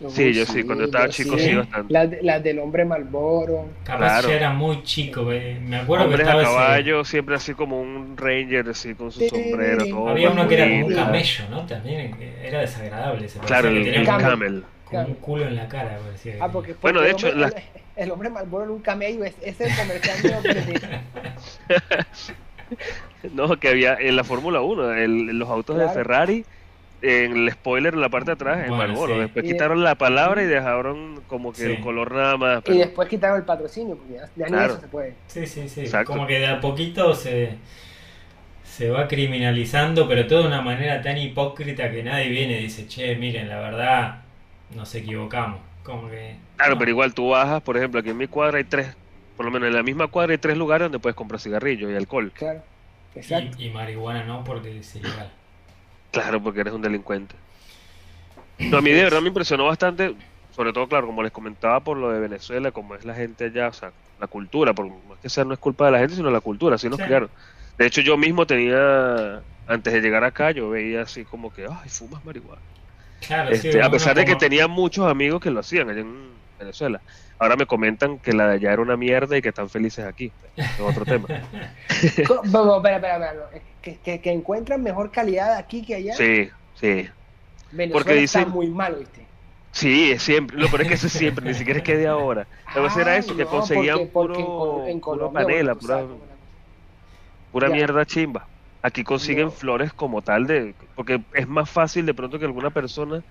Sí, 0.08 0.32
yo 0.32 0.46
sí, 0.46 0.62
cuando 0.64 0.84
estaba 0.84 1.10
chico 1.10 1.36
sí, 1.38 1.54
bastante. 1.54 1.92
Las 1.92 2.08
la 2.22 2.40
del 2.40 2.58
hombre 2.60 2.86
Malboro. 2.86 3.68
Capaz 3.84 4.22
yo 4.22 4.30
era 4.30 4.50
muy 4.50 4.82
chico, 4.82 5.30
eh. 5.30 5.60
me 5.62 5.76
acuerdo 5.76 6.06
Hombres 6.06 6.22
que 6.22 6.26
estaba 6.26 6.40
a 6.40 6.44
caballo, 6.68 7.04
siempre 7.04 7.34
así 7.34 7.52
como 7.52 7.78
un 7.82 8.16
ranger, 8.16 8.70
así 8.70 8.94
con 8.94 9.12
su 9.12 9.20
Sí. 9.20 9.28
sombrero, 9.28 9.84
todo. 9.86 10.08
Había 10.08 10.30
uno 10.30 10.48
que 10.48 10.54
era 10.54 10.64
como 10.70 10.86
un 10.86 10.94
camello, 10.94 11.44
¿no? 11.50 11.66
También 11.66 12.16
que 12.16 12.48
era 12.48 12.60
desagradable. 12.60 13.28
Se 13.28 13.38
Claro, 13.40 13.68
el, 13.68 13.74
que 13.82 13.88
el 13.90 13.94
tenía 13.96 14.06
como, 14.14 14.18
camel. 14.30 14.64
como 14.86 15.02
un 15.04 15.14
culo 15.16 15.46
en 15.48 15.56
la 15.56 15.68
cara. 15.68 15.98
parecía 16.02 16.36
Ah, 16.40 16.48
porque, 16.50 16.74
Bueno, 16.80 17.00
porque 17.00 17.04
de 17.04 17.10
el 17.10 17.14
hecho, 17.16 17.26
hombre, 17.28 17.40
la- 17.42 17.48
el, 17.96 18.04
el 18.04 18.10
hombre 18.10 18.30
Malboro 18.30 18.64
en 18.64 18.70
un 18.70 18.80
camello, 18.80 19.22
es, 19.24 19.34
ese 19.42 19.64
es 19.66 19.78
el 19.78 19.88
de 19.88 20.54
de- 20.64 20.80
No, 23.34 23.58
que 23.60 23.68
había 23.68 23.94
en 23.94 24.16
la 24.16 24.24
Fórmula 24.24 24.60
1, 24.62 24.94
el- 24.94 25.38
los 25.38 25.48
autos 25.48 25.78
de. 25.78 25.88
Ferrari, 25.90 26.44
en 27.02 27.36
el 27.36 27.50
spoiler 27.52 27.94
en 27.94 28.00
la 28.00 28.08
parte 28.08 28.26
de 28.26 28.32
atrás 28.32 28.58
es 28.62 28.68
Bueno, 28.68 28.76
Marlboro. 28.78 29.14
sí. 29.14 29.20
Después 29.20 29.44
Y 29.44 29.48
de- 29.48 29.54
quitaron 29.54 29.82
la 29.84 29.94
palabra 29.94 30.42
y 30.42 30.46
dejaron 30.46 31.20
como 31.28 31.52
que 31.52 31.58
Sí. 31.58 31.64
el 31.64 31.80
color 31.80 32.12
nada 32.14 32.36
más. 32.36 32.62
Y 32.66 32.78
después 32.78 33.08
quitaron 33.08 33.38
el 33.38 33.44
patrocinio, 33.44 33.96
porque 33.96 34.14
ya, 34.14 34.28
ya 34.36 34.46
ni 34.46 34.52
Claro. 34.52 34.72
eso 34.74 34.80
se 34.82 34.88
puede. 34.88 35.14
Sí, 35.26 35.46
sí, 35.46 35.68
sí. 35.68 35.80
Exacto. 35.82 36.12
Como 36.12 36.26
que 36.26 36.38
de 36.40 36.46
a 36.46 36.60
poquito 36.60 37.14
se, 37.14 37.56
se 38.64 38.90
va 38.90 39.08
criminalizando, 39.08 40.08
pero 40.08 40.26
todo 40.26 40.42
de 40.42 40.48
una 40.48 40.62
manera 40.62 41.02
tan 41.02 41.18
hipócrita 41.18 41.90
que 41.90 42.02
nadie 42.02 42.28
viene 42.28 42.58
y 42.60 42.62
dice, 42.64 42.86
che, 42.86 43.14
miren, 43.16 43.48
la 43.48 43.60
verdad, 43.60 44.22
nos 44.74 44.94
equivocamos. 44.94 45.60
Como 45.82 46.08
que. 46.08 46.36
Claro, 46.56 46.74
no. 46.74 46.78
pero 46.78 46.90
igual 46.90 47.14
tú 47.14 47.30
bajas, 47.30 47.62
por 47.62 47.76
ejemplo, 47.76 48.00
aquí 48.00 48.10
en 48.10 48.16
mi 48.18 48.26
cuadra 48.26 48.58
hay 48.58 48.64
tres, 48.64 48.94
por 49.40 49.46
lo 49.46 49.52
menos 49.52 49.68
en 49.68 49.74
la 49.74 49.82
misma 49.82 50.06
cuadra 50.08 50.32
hay 50.32 50.38
tres 50.38 50.54
lugares 50.58 50.84
donde 50.84 50.98
puedes 50.98 51.16
comprar 51.16 51.40
cigarrillos 51.40 51.90
y 51.90 51.94
alcohol. 51.96 52.30
Claro. 52.34 52.62
Exacto. 53.14 53.56
Y, 53.58 53.68
y 53.68 53.70
marihuana 53.70 54.22
no, 54.24 54.44
porque 54.44 54.80
es 54.80 54.94
ilegal. 54.96 55.30
Claro, 56.10 56.42
porque 56.42 56.60
eres 56.60 56.74
un 56.74 56.82
delincuente. 56.82 57.34
No, 58.58 58.76
a 58.76 58.82
mí 58.82 58.90
de 58.90 59.02
verdad 59.02 59.22
me 59.22 59.28
impresionó 59.28 59.64
bastante, 59.64 60.14
sobre 60.54 60.74
todo, 60.74 60.86
claro, 60.88 61.06
como 61.06 61.22
les 61.22 61.32
comentaba 61.32 61.80
por 61.80 61.96
lo 61.96 62.10
de 62.10 62.20
Venezuela, 62.20 62.70
como 62.70 62.94
es 62.94 63.06
la 63.06 63.14
gente 63.14 63.46
allá, 63.46 63.68
o 63.68 63.72
sea, 63.72 63.92
la 64.20 64.26
cultura, 64.26 64.74
por 64.74 64.84
más 65.08 65.18
que 65.22 65.30
sea 65.30 65.46
no 65.46 65.54
es 65.54 65.58
culpa 65.58 65.86
de 65.86 65.92
la 65.92 66.00
gente, 66.00 66.16
sino 66.16 66.30
la 66.30 66.42
cultura, 66.42 66.74
así 66.74 66.90
nos 66.90 66.98
Sí. 66.98 67.04
criaron. 67.04 67.30
De 67.78 67.86
hecho, 67.86 68.02
yo 68.02 68.18
mismo 68.18 68.46
tenía, 68.46 69.40
antes 69.66 69.90
de 69.90 70.02
llegar 70.02 70.22
acá, 70.22 70.50
yo 70.50 70.68
veía 70.68 71.00
así 71.00 71.24
como 71.24 71.50
que, 71.50 71.64
ay, 71.64 71.88
fumas 71.88 72.22
marihuana. 72.26 72.60
Claro, 73.26 73.54
sí, 73.56 73.68
Este, 73.68 73.82
a 73.82 73.90
pesar 73.90 74.14
de 74.16 74.26
que 74.26 74.36
tenía 74.36 74.68
muchos 74.68 75.06
amigos 75.06 75.40
que 75.40 75.50
lo 75.50 75.60
hacían 75.60 75.88
allá 75.88 76.00
en 76.00 76.28
Venezuela. 76.58 77.00
Ahora 77.40 77.56
me 77.56 77.64
comentan 77.66 78.18
que 78.18 78.32
la 78.34 78.46
de 78.48 78.54
allá 78.56 78.74
era 78.74 78.82
una 78.82 78.96
mierda 78.98 79.36
y 79.36 79.40
que 79.42 79.48
están 79.48 79.68
felices 79.70 80.04
aquí. 80.04 80.30
Es 80.56 80.78
otro 80.78 81.04
tema. 81.06 81.26
Vamos, 82.44 82.76
espera, 82.76 82.96
espera, 82.96 83.32
espera. 83.32 84.20
Que, 84.20 84.30
encuentran 84.30 84.82
mejor 84.82 85.10
calidad 85.10 85.56
aquí 85.56 85.82
que 85.82 85.94
allá. 85.94 86.14
Sí, 86.14 86.50
sí. 86.74 87.08
Venezuela 87.72 87.92
porque 87.92 88.22
está 88.22 88.40
dicen- 88.40 88.50
muy 88.52 88.68
mal, 88.68 88.96
¿viste? 88.96 89.26
Sí, 89.72 90.10
es 90.12 90.22
siempre. 90.22 90.58
Lo 90.58 90.68
peor 90.68 90.82
es 90.82 90.88
que 90.88 90.94
eso 90.94 91.06
es 91.06 91.12
siempre, 91.14 91.46
ni 91.46 91.54
siquiera 91.54 91.78
es 91.78 91.84
que 91.84 91.96
de 91.96 92.08
ahora. 92.08 92.46
Lo 92.74 92.86
que 92.86 93.00
era 93.00 93.16
eso, 93.16 93.34
que 93.36 93.46
conseguían 93.46 94.08
porque- 94.12 94.34
puro, 94.42 94.84
panela, 95.32 95.72
bueno, 95.74 95.76
pura, 95.80 95.96
la 96.02 96.06
pura 97.52 97.68
Ya. 97.68 97.74
mierda 97.74 98.04
chimba. 98.04 98.46
Aquí 98.82 99.02
consiguen 99.04 99.46
No. 99.46 99.50
flores 99.50 99.92
como 99.94 100.20
tal, 100.22 100.46
de 100.46 100.74
porque 100.94 101.20
es 101.34 101.48
más 101.48 101.70
fácil 101.70 102.04
de 102.04 102.12
pronto 102.14 102.38
que 102.38 102.44
alguna 102.44 102.68
persona 102.70 103.22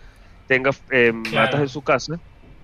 tenga 0.47 0.71
eh, 0.91 1.13
Claro. 1.25 1.45
matas 1.45 1.61
en 1.61 1.69
su 1.69 1.81
casa. 1.83 2.19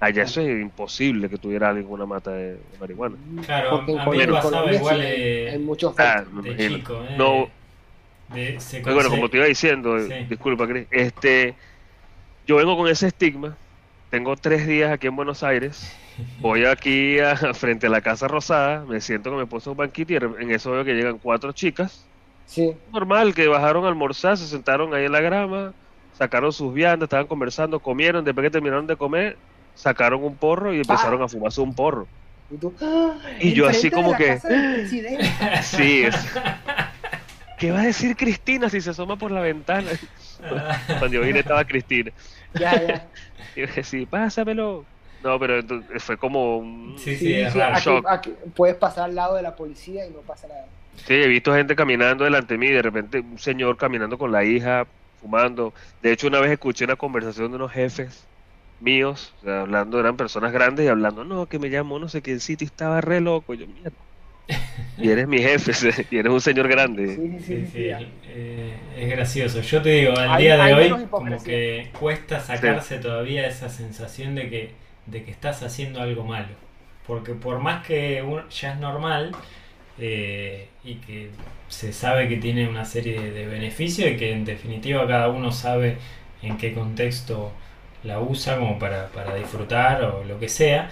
Allá 0.05 0.23
eso 0.23 0.41
es 0.41 0.61
imposible 0.61 1.27
que 1.29 1.37
tuviera 1.37 1.69
alguien 1.69 1.87
una 1.89 2.05
mata 2.05 2.31
de, 2.31 2.57
marihuana. 2.79 3.15
Claro, 3.45 3.69
Porque 3.71 3.91
en 3.93 3.99
a 3.99 4.05
mí 4.05 4.17
me 4.17 4.23
en 4.23 4.29
pasaba 4.31 4.51
Colombia 4.51 4.77
igual 4.77 4.95
sí 4.97 5.01
hay- 5.05 5.19
de, 5.21 5.49
hay 5.51 5.59
mucho 5.59 5.95
Ah, 5.97 6.23
de 6.43 6.57
chico. 6.69 7.03
eh, 7.09 7.15
No, 7.17 7.47
de- 8.33 8.59
se 8.59 8.81
bueno, 8.81 9.09
como 9.09 9.29
te 9.29 9.37
iba 9.37 9.45
diciendo, 9.47 9.99
Sí. 9.99 10.13
disculpa, 10.29 10.67
Cris, 10.67 10.85
este, 10.91 11.55
yo 12.45 12.57
vengo 12.57 12.77
con 12.77 12.87
ese 12.87 13.07
estigma. 13.07 13.55
Tengo 14.11 14.35
tres 14.35 14.67
días 14.67 14.91
aquí 14.91 15.07
en 15.07 15.15
Buenos 15.15 15.41
Aires. 15.43 15.91
Voy 16.39 16.65
aquí 16.65 17.17
a, 17.19 17.35
frente 17.55 17.87
a 17.87 17.89
la 17.89 18.01
Casa 18.01 18.27
Rosada, 18.27 18.85
me 18.85 19.01
siento 19.01 19.29
con 19.31 19.37
mi 19.39 19.43
esposo 19.43 19.69
en 19.69 19.71
un 19.71 19.77
banquito 19.77 20.13
y 20.13 20.17
en 20.17 20.51
eso 20.51 20.71
veo 20.71 20.85
que 20.85 20.93
llegan 20.93 21.17
cuatro 21.17 21.51
chicas. 21.51 22.05
Sí. 22.45 22.73
Normal, 22.93 23.33
que 23.33 23.47
bajaron 23.47 23.85
a 23.85 23.87
almorzar, 23.87 24.37
se 24.37 24.45
sentaron 24.45 24.93
ahí 24.93 25.05
en 25.05 25.11
la 25.11 25.21
grama, 25.21 25.73
sacaron 26.13 26.53
sus 26.53 26.71
viandas, 26.73 27.07
estaban 27.07 27.25
conversando, 27.25 27.79
comieron, 27.79 28.23
después 28.23 28.45
que 28.45 28.51
terminaron 28.51 28.85
de 28.85 28.95
comer, 28.95 29.35
sacaron 29.75 30.23
un 30.23 30.35
porro 30.35 30.73
y 30.73 30.77
empezaron 30.77 31.21
a 31.21 31.27
fumarse 31.27 31.61
un 31.61 31.73
porro. 31.75 32.07
Y, 32.49 32.57
tú, 32.57 32.73
¡ah! 32.81 33.13
Y 33.39 33.53
yo 33.53 33.67
así 33.67 33.91
como 33.91 34.15
que-. 34.15 34.39
Sí, 35.63 36.03
es. 36.03 36.15
¿Qué 37.57 37.71
va 37.71 37.81
a 37.81 37.85
decir 37.85 38.15
Cristina 38.15 38.69
si 38.69 38.81
se 38.81 38.89
asoma 38.89 39.15
por 39.17 39.31
la 39.31 39.41
ventana? 39.41 39.89
Cuando 40.87 41.07
yo 41.07 41.21
vine 41.21 41.39
estaba 41.39 41.63
Cristina. 41.65 42.11
Ya, 42.53 42.81
ya. 42.85 43.07
Y 43.55 43.61
yo 43.61 43.67
decía, 43.73 44.05
pásamelo. 44.09 44.83
No, 45.23 45.39
pero 45.39 45.63
fue 45.99 46.17
como 46.17 46.57
un... 46.57 46.95
Sí, 46.97 47.15
sí, 47.15 47.25
Sí, 47.27 47.33
es 47.35 47.53
sí, 47.53 47.59
raro. 47.59 47.75
aquí, 47.75 47.85
Shock. 47.85 48.05
aquí 48.07 48.33
puedes 48.53 48.75
pasar 48.75 49.05
al 49.05 49.15
lado 49.15 49.35
de 49.35 49.41
la 49.41 49.55
policía 49.55 50.05
y 50.05 50.09
no 50.09 50.19
pasa 50.19 50.47
nada. 50.49 50.65
Sí, 51.07 51.13
he 51.13 51.27
visto 51.27 51.53
gente 51.53 51.73
caminando 51.73 52.25
delante 52.25 52.55
de 52.55 52.57
mí 52.57 52.67
y 52.67 52.71
de 52.71 52.81
repente 52.81 53.21
un 53.21 53.39
señor 53.39 53.77
caminando 53.77 54.17
con 54.17 54.31
la 54.33 54.43
hija, 54.43 54.85
fumando. 55.21 55.73
De 56.03 56.11
hecho, 56.11 56.27
una 56.27 56.41
vez 56.41 56.51
escuché 56.51 56.83
una 56.83 56.97
conversación 56.97 57.49
de 57.49 57.55
unos 57.55 57.71
jefes 57.71 58.27
míos, 58.79 59.33
o 59.41 59.45
sea, 59.45 59.61
hablando, 59.61 59.99
eran 59.99 60.17
personas 60.17 60.51
grandes 60.53 60.85
y 60.85 60.89
hablando, 60.89 61.23
no, 61.25 61.47
que 61.47 61.59
me 61.59 61.69
llamó 61.69 61.99
no 61.99 62.09
sé 62.09 62.21
quién 62.21 62.39
sitio 62.39 62.65
y 62.65 62.67
estaba 62.67 63.01
re 63.01 63.21
loco. 63.21 63.53
Y 63.53 63.59
yo, 63.59 63.67
mierda. 63.67 63.97
Y 64.97 65.09
eres 65.09 65.27
mi 65.27 65.39
jefe, 65.39 65.71
y 66.11 66.17
eres 66.17 66.31
un 66.31 66.41
señor 66.41 66.67
grande. 66.69 67.15
Sí, 67.15 67.39
sí, 67.45 67.65
sí. 67.71 67.89
Eh, 68.23 68.75
es 68.97 69.09
gracioso. 69.09 69.61
Yo 69.61 69.81
te 69.81 69.89
digo, 69.89 70.13
al 70.17 70.29
Hay- 70.31 70.43
día 70.43 70.57
de 70.57 70.73
hoy, 70.73 71.05
como 71.09 71.43
que 71.43 71.89
cuesta 71.99 72.39
sacarse 72.39 72.99
todavía 72.99 73.47
esa 73.47 73.69
sensación 73.69 74.35
de 74.35 74.49
que, 74.49 74.71
de 75.05 75.23
que 75.23 75.31
estás 75.31 75.63
haciendo 75.63 76.01
algo 76.01 76.23
malo. 76.23 76.55
Porque 77.07 77.33
por 77.33 77.59
más 77.59 77.85
que 77.85 78.21
uno- 78.23 78.47
ya 78.49 78.73
es 78.73 78.79
normal 78.79 79.31
eh, 79.97 80.67
y 80.83 80.95
que 80.95 81.29
se 81.69 81.93
sabe 81.93 82.27
que 82.27 82.37
tiene 82.37 82.67
una 82.67 82.85
serie 82.85 83.19
de 83.31 83.47
beneficios 83.47 84.09
y 84.11 84.17
que 84.17 84.31
en 84.31 84.45
definitiva 84.45 85.07
cada 85.07 85.29
uno 85.29 85.51
sabe 85.51 85.97
en 86.41 86.57
qué 86.57 86.73
contexto 86.73 87.51
la 88.05 88.19
usa 88.19 88.57
como 88.57 88.79
para, 88.79 89.07
para 89.09 89.35
disfrutar 89.35 90.03
o 90.03 90.23
lo 90.23 90.39
que 90.39 90.49
sea. 90.49 90.91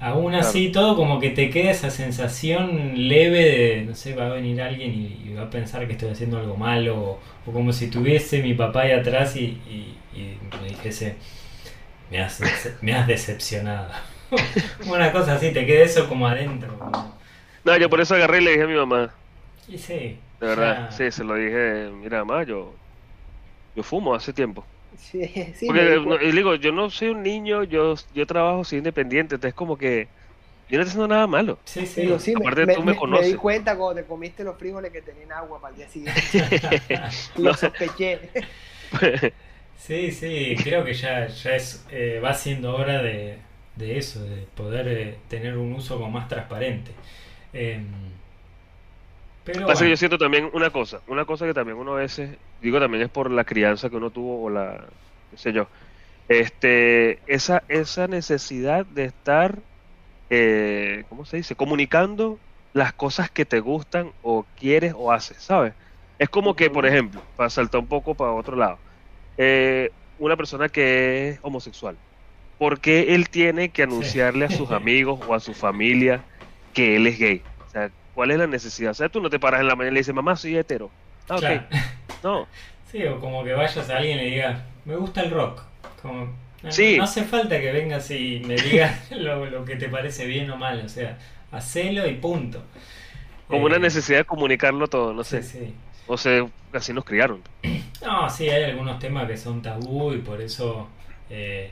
Aún 0.00 0.34
así, 0.34 0.70
todo 0.72 0.96
como 0.96 1.20
que 1.20 1.30
te 1.30 1.50
queda 1.50 1.70
esa 1.72 1.90
sensación 1.90 3.08
leve 3.08 3.44
de, 3.44 3.84
no 3.86 3.94
sé, 3.96 4.14
va 4.14 4.26
a 4.26 4.30
venir 4.30 4.60
alguien 4.62 4.92
y, 4.94 5.30
y 5.30 5.34
va 5.34 5.44
a 5.44 5.50
pensar 5.50 5.86
que 5.86 5.92
estoy 5.94 6.10
haciendo 6.10 6.38
algo 6.38 6.56
malo, 6.56 6.96
o, 7.02 7.20
o 7.46 7.52
como 7.52 7.72
si 7.72 7.88
tuviese 7.90 8.42
mi 8.42 8.54
papá 8.54 8.82
ahí 8.82 8.92
atrás 8.92 9.36
y, 9.36 9.60
y- 9.66 9.98
y 10.14 10.38
me 10.62 10.68
dijese, 10.68 11.16
me 12.10 12.20
has, 12.22 12.40
me 12.82 12.94
has 12.94 13.06
decepcionado. 13.06 13.90
Una 14.86 15.12
cosa 15.12 15.34
así, 15.34 15.52
te 15.52 15.66
queda 15.66 15.84
eso 15.84 16.08
como 16.08 16.26
adentro. 16.28 16.78
como- 16.78 17.18
No, 17.64 17.76
yo 17.76 17.88
por 17.90 18.00
eso 18.00 18.14
agarré 18.14 18.38
y 18.38 18.44
le 18.44 18.50
dije 18.52 18.64
a 18.64 18.66
mi 18.66 18.74
mamá, 18.74 19.14
Y 19.68 19.78
sí, 19.78 20.18
de 20.40 20.46
verdad, 20.46 20.78
ya- 20.78 20.88
sí, 20.88 21.10
se 21.10 21.24
lo 21.24 21.34
dije, 21.34 21.90
mira, 21.92 22.24
mamá, 22.24 22.44
yo, 22.44 22.80
yo 23.74 23.82
fumo 23.84 24.14
hace 24.14 24.32
tiempo. 24.34 24.66
Sí, 24.98 25.26
sí, 25.54 25.66
Porque 25.66 25.82
no, 26.04 26.18
digo, 26.18 26.54
yo 26.56 26.72
no 26.72 26.90
soy 26.90 27.08
un 27.10 27.22
niño, 27.22 27.64
yo, 27.64 27.94
yo 28.12 28.26
trabajo, 28.26 28.64
soy 28.64 28.78
independiente, 28.78 29.34
entonces 29.36 29.54
como 29.54 29.76
que 29.76 30.10
yo 30.68 30.78
no 30.78 30.82
estoy 30.84 30.90
haciendo 30.92 31.08
nada 31.08 31.26
malo. 31.26 31.64
Sí, 31.64 31.84
sí. 31.86 32.02
Digo, 32.02 32.18
sí, 32.18 32.34
aparte 32.34 32.66
me- 32.66 32.66
tú 32.68 32.82
me 32.82 32.94
me- 32.94 33.02
me 33.06 33.20
conoces. 33.20 33.26
di 33.26 33.36
cuenta 33.36 33.76
cuando 33.76 34.00
te 34.02 34.06
comiste 34.08 34.42
los 34.42 34.56
frijoles 34.58 34.90
que 34.90 35.02
tenían 35.02 35.32
agua 35.32 35.60
para 35.60 35.72
el 35.72 35.76
día 35.76 35.88
siguiente. 35.88 36.22
Lo 37.36 37.54
sospeché. 37.54 38.30
Sí, 39.76 40.10
sí, 40.10 40.60
creo 40.62 40.84
que 40.84 40.92
ya, 40.94 41.28
ya 41.28 41.54
es, 41.54 41.86
eh, 41.90 42.20
va 42.22 42.34
siendo 42.34 42.74
hora 42.76 43.00
de, 43.02 43.38
de 43.76 43.98
eso, 43.98 44.20
de 44.24 44.42
poder 44.56 44.88
eh, 44.88 45.18
tener 45.28 45.56
un 45.56 45.72
uso 45.72 45.96
como 45.98 46.10
más 46.10 46.28
transparente. 46.28 46.90
Em, 47.52 47.86
pero 49.52 49.66
Pasa 49.66 49.84
que 49.84 49.90
yo 49.90 49.96
siento 49.96 50.18
también 50.18 50.50
una 50.52 50.70
cosa, 50.70 51.02
una 51.06 51.24
cosa 51.24 51.46
que 51.46 51.54
también 51.54 51.78
uno 51.78 51.94
a 51.94 52.00
veces, 52.00 52.38
digo 52.60 52.78
también 52.80 53.04
es 53.04 53.10
por 53.10 53.30
la 53.30 53.44
crianza 53.44 53.90
que 53.90 53.96
uno 53.96 54.10
tuvo 54.10 54.44
o 54.44 54.50
la, 54.50 54.88
qué 55.30 55.36
sé 55.38 55.52
yo, 55.52 55.68
este, 56.28 57.22
esa, 57.32 57.64
esa 57.68 58.06
necesidad 58.08 58.86
de 58.86 59.04
estar, 59.06 59.62
eh, 60.30 61.04
¿cómo 61.08 61.24
se 61.24 61.38
dice? 61.38 61.56
Comunicando 61.56 62.38
las 62.72 62.92
cosas 62.94 63.30
que 63.30 63.46
te 63.46 63.60
gustan 63.60 64.12
o 64.20 64.46
quieres 64.54 64.94
o 64.96 65.12
haces, 65.12 65.42
¿sabes? 65.42 65.74
Es 66.18 66.28
como 66.28 66.54
que, 66.56 66.70
por 66.70 66.86
ejemplo, 66.86 67.22
para 67.36 67.50
saltar 67.50 67.80
un 67.80 67.88
poco 67.88 68.14
para 68.16 68.32
otro 68.32 68.56
lado, 68.56 68.80
eh, 69.36 69.90
una 70.18 70.36
persona 70.36 70.68
que 70.68 71.30
es 71.30 71.40
homosexual, 71.42 71.98
¿por 72.58 72.80
qué 72.80 73.14
él 73.14 73.30
tiene 73.30 73.72
que 73.72 73.84
anunciarle 73.84 74.46
a 74.46 74.50
sus 74.50 74.70
amigos 74.72 75.20
o 75.22 75.34
a 75.34 75.40
su 75.40 75.54
familia 75.54 76.26
que 76.72 76.96
él 76.96 77.06
es 77.06 77.18
gay? 77.18 77.46
O 77.58 77.68
sea, 77.68 77.92
¿cuál 78.18 78.32
es 78.32 78.38
la 78.38 78.48
necesidad? 78.48 78.90
O 78.90 78.94
sea, 78.94 79.08
tú 79.08 79.20
no 79.20 79.30
te 79.30 79.38
paras 79.38 79.60
en 79.60 79.68
la 79.68 79.76
mañana 79.76 79.92
y 79.92 79.94
le 79.94 80.00
dices, 80.00 80.12
mamá, 80.12 80.34
soy 80.34 80.56
hetero. 80.56 80.90
Ah, 81.28 81.36
ok. 81.36 81.40
claro. 81.40 81.64
No, 82.24 82.48
Sí, 82.90 83.04
o 83.04 83.20
como 83.20 83.44
que 83.44 83.52
vayas 83.52 83.88
a 83.90 83.96
alguien 83.96 84.18
y 84.18 84.22
le 84.22 84.30
digas, 84.30 84.60
me 84.84 84.96
gusta 84.96 85.20
el 85.22 85.30
rock. 85.30 85.62
Como, 86.02 86.34
no, 86.64 86.72
Sí. 86.72 86.96
no 86.96 87.04
hace 87.04 87.22
falta 87.22 87.60
que 87.60 87.70
vengas 87.70 88.10
y 88.10 88.42
me 88.44 88.56
digas 88.56 89.08
lo, 89.12 89.46
lo 89.46 89.64
que 89.64 89.76
te 89.76 89.88
parece 89.88 90.26
bien 90.26 90.50
o 90.50 90.56
mal, 90.56 90.82
o 90.84 90.88
sea, 90.88 91.16
hacelo 91.52 92.08
y 92.08 92.14
punto. 92.14 92.60
Como 93.46 93.66
una 93.66 93.76
Eh, 93.76 93.80
necesidad 93.80 94.18
de 94.18 94.24
comunicarlo 94.24 94.88
todo, 94.88 95.14
no 95.14 95.22
sé. 95.22 95.44
Sí, 95.44 95.58
sí. 95.60 95.74
O 96.08 96.16
sea, 96.16 96.44
así 96.72 96.92
nos 96.92 97.04
criaron. 97.04 97.40
No, 98.02 98.28
sí, 98.30 98.48
hay 98.48 98.64
algunos 98.64 98.98
temas 98.98 99.28
que 99.28 99.36
son 99.36 99.62
tabú 99.62 100.12
y 100.12 100.18
por 100.18 100.40
eso 100.40 100.88
eh, 101.30 101.70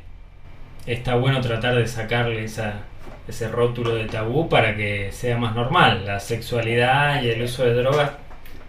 está 0.86 1.14
bueno 1.16 1.40
tratar 1.40 1.74
de 1.76 1.86
sacarle 1.86 2.44
esa, 2.44 2.82
ese 3.28 3.48
rótulo 3.48 3.94
de 3.94 4.06
tabú 4.06 4.48
para 4.48 4.76
que 4.76 5.10
sea 5.12 5.36
más 5.36 5.54
normal. 5.54 6.04
La 6.06 6.20
sexualidad 6.20 7.22
y 7.22 7.30
el 7.30 7.42
uso 7.42 7.64
de 7.64 7.74
drogas 7.74 8.12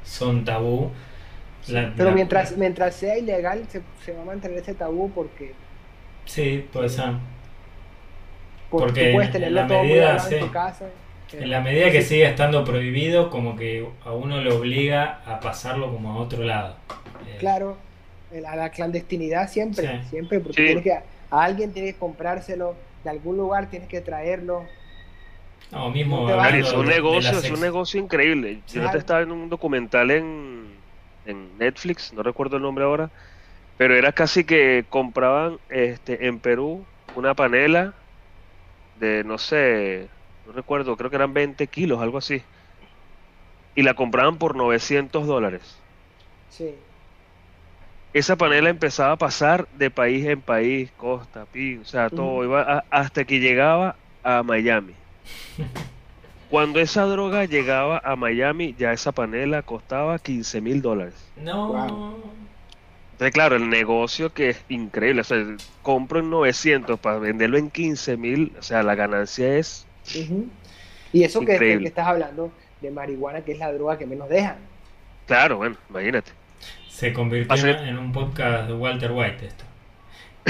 son 0.04 0.44
tabú. 0.46 0.92
La- 1.68 1.94
Pero 1.96 2.10
la- 2.10 2.16
mientras, 2.16 2.56
mientras 2.58 2.96
sea 2.96 3.18
ilegal, 3.18 3.66
se, 3.70 3.82
se 4.06 4.14
va 4.14 4.22
a 4.22 4.26
mantener 4.26 4.60
ese 4.60 4.74
tabú 4.74 5.12
porque, 5.12 5.54
Sí, 6.26 6.66
puede 6.74 6.90
ser. 6.90 7.12
porque 8.70 8.86
Porque 8.86 9.06
tú 9.08 9.14
puedes 9.14 9.28
en 9.28 9.34
tenerlo 9.34 9.62
la 9.62 9.68
todo 9.68 9.78
muy 9.80 9.88
medida, 9.88 10.14
en 10.14 10.20
sí. 10.20 10.36
tu 10.40 10.52
casa. 10.52 10.86
En 11.34 11.50
la 11.50 11.60
medida 11.62 11.92
que 11.92 12.02
siga 12.02 12.30
estando 12.30 12.64
prohibido, 12.64 13.30
como 13.30 13.56
que 13.58 13.86
a 14.06 14.12
uno 14.14 14.40
le 14.42 14.52
obliga 14.52 15.20
a 15.26 15.40
pasarlo 15.42 15.92
como 15.92 16.14
a 16.14 16.18
otro 16.18 16.44
lado. 16.44 16.76
Eh, 17.28 17.36
Claro, 17.40 17.78
a 18.48 18.56
la 18.56 18.70
clandestinidad 18.70 19.50
siempre, 19.50 19.88
Sí. 20.04 20.10
siempre, 20.10 20.40
porque 20.40 20.62
Sí. 20.62 20.66
tienes 20.66 20.84
que, 20.84 20.94
a 20.94 21.04
alguien 21.44 21.74
tienes 21.74 21.94
que 21.94 22.00
comprárselo, 22.00 22.76
de 23.08 23.12
algún 23.12 23.38
lugar 23.38 23.70
tienes 23.70 23.88
que 23.88 24.02
traerlo. 24.02 24.66
No, 25.72 25.90
mismo 25.90 26.28
No 26.30 26.44
es 26.46 26.74
un 26.74 26.86
de- 26.86 26.86
de 26.86 26.90
la 26.90 26.96
negocio, 26.96 27.40
es 27.40 27.52
un 27.52 27.60
negocio 27.62 28.00
increíble. 28.02 28.62
Yo 28.68 28.82
Claro. 28.82 28.92
te 28.92 28.98
estaba 28.98 29.20
viendo 29.20 29.36
un 29.36 29.50
documental 29.50 30.12
en, 30.12 30.76
en 31.26 31.58
Netflix, 31.58 32.12
no 32.14 32.22
recuerdo 32.22 32.58
el 32.58 32.64
nombre 32.64 32.84
ahora, 32.84 33.10
pero 33.78 33.96
era 33.96 34.12
casi 34.12 34.44
que 34.44 34.86
compraban 34.90 35.58
este 35.70 36.28
en 36.28 36.40
Perú 36.40 36.86
una 37.16 37.34
panela 37.34 37.94
de, 39.00 39.24
no 39.24 39.38
sé, 39.38 40.10
no 40.46 40.52
recuerdo, 40.54 40.98
creo 40.98 41.10
que 41.10 41.16
eran 41.16 41.34
20 41.34 41.68
kilos, 41.68 42.02
algo 42.02 42.18
así. 42.18 42.42
Y 43.76 43.84
la 43.84 43.94
compraban 43.94 44.38
por 44.38 44.56
900 44.56 45.28
dólares. 45.28 45.62
Sí, 46.50 46.76
Esa 48.14 48.36
panela 48.36 48.70
empezaba 48.70 49.12
a 49.14 49.18
pasar 49.18 49.68
de 49.78 49.92
país 49.92 50.26
en 50.26 50.42
país, 50.42 50.90
costa, 50.98 51.46
pi, 51.46 51.78
o 51.78 51.86
sea, 51.86 52.10
todo, 52.10 52.44
iba 52.44 52.62
a- 52.62 52.84
hasta 52.90 53.26
que 53.26 53.40
llegaba 53.40 53.96
a 54.24 54.42
Miami. 54.44 54.94
Cuando 56.50 56.80
esa 56.80 57.04
droga 57.04 57.46
llegaba 57.46 58.02
a 58.04 58.16
Miami, 58.16 58.74
ya 58.78 58.94
esa 58.94 59.12
panela 59.12 59.62
costaba 59.62 60.18
15 60.18 60.62
mil 60.62 60.82
dólares. 60.82 61.14
No. 61.36 61.68
Wow. 61.68 62.24
Entonces, 63.12 63.34
claro, 63.34 63.56
el 63.58 63.70
negocio 63.70 64.32
que 64.32 64.50
es 64.50 64.64
increíble, 64.70 65.22
o 65.22 65.24
sea, 65.24 65.44
compro 65.82 66.20
en 66.20 66.30
900 66.30 67.00
para 67.00 67.18
venderlo 67.20 67.58
en 67.58 67.70
15 67.70 68.16
mil, 68.16 68.54
o 68.58 68.62
sea, 68.62 68.84
la 68.84 68.96
ganancia 68.96 69.58
es... 69.58 69.86
Y 71.12 71.24
eso 71.24 71.40
que, 71.42 71.46
que, 71.48 71.54
Increíble. 71.54 71.82
que 71.84 71.88
estás 71.90 72.08
hablando 72.08 72.52
de 72.80 72.92
marihuana, 72.92 73.42
que 73.42 73.54
es 73.54 73.60
la 73.60 73.72
droga 73.74 73.98
que 73.98 74.06
menos 74.06 74.30
dejan. 74.30 74.56
Claro, 75.26 75.58
bueno, 75.58 75.76
imagínate. 75.90 76.32
Se 76.98 77.14
convirtió 77.14 77.68
en 77.68 78.00
un 78.00 78.12
podcast 78.12 78.68
de 78.68 78.74
Walter 78.74 79.12
White 79.12 79.46
esto. 79.46 79.64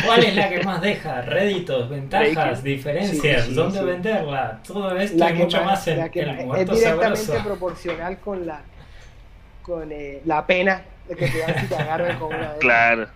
¿Cuál 0.05 0.23
es 0.23 0.33
la 0.33 0.47
que 0.47 0.63
más 0.63 0.79
deja? 0.81 1.21
Réditos, 1.23 1.89
ventajas, 1.89 2.63
diferencias, 2.63 3.41
Sí, 3.43 3.49
sí, 3.49 3.53
dónde 3.53 3.79
sí. 3.79 3.83
venderla, 3.85 4.61
todo 4.65 4.95
esto 4.97 5.17
La 5.17 5.31
y 5.31 5.33
que 5.33 5.39
mucho 5.43 5.57
más- 5.57 5.65
más 5.65 5.87
en 5.89 5.97
la 5.99 6.09
que 6.09 6.21
el 6.21 6.27
más- 6.35 6.45
muerto 6.45 6.71
es 6.71 6.79
directamente 6.79 7.17
sabroso. 7.17 7.45
proporcional 7.49 8.17
con 8.19 8.45
la 8.47 8.61
con 9.61 9.91
eh, 9.91 10.21
la 10.23 10.47
pena 10.47 10.83
de 11.09 11.15
que 11.17 11.27
te 11.27 11.39
dan 11.39 11.59
si 11.59 11.65
te 11.67 11.75
agarran 11.75 12.17
con 12.17 12.27
una 12.29 12.37
de 12.37 12.45
esas. 12.45 12.59
Claro. 12.59 13.07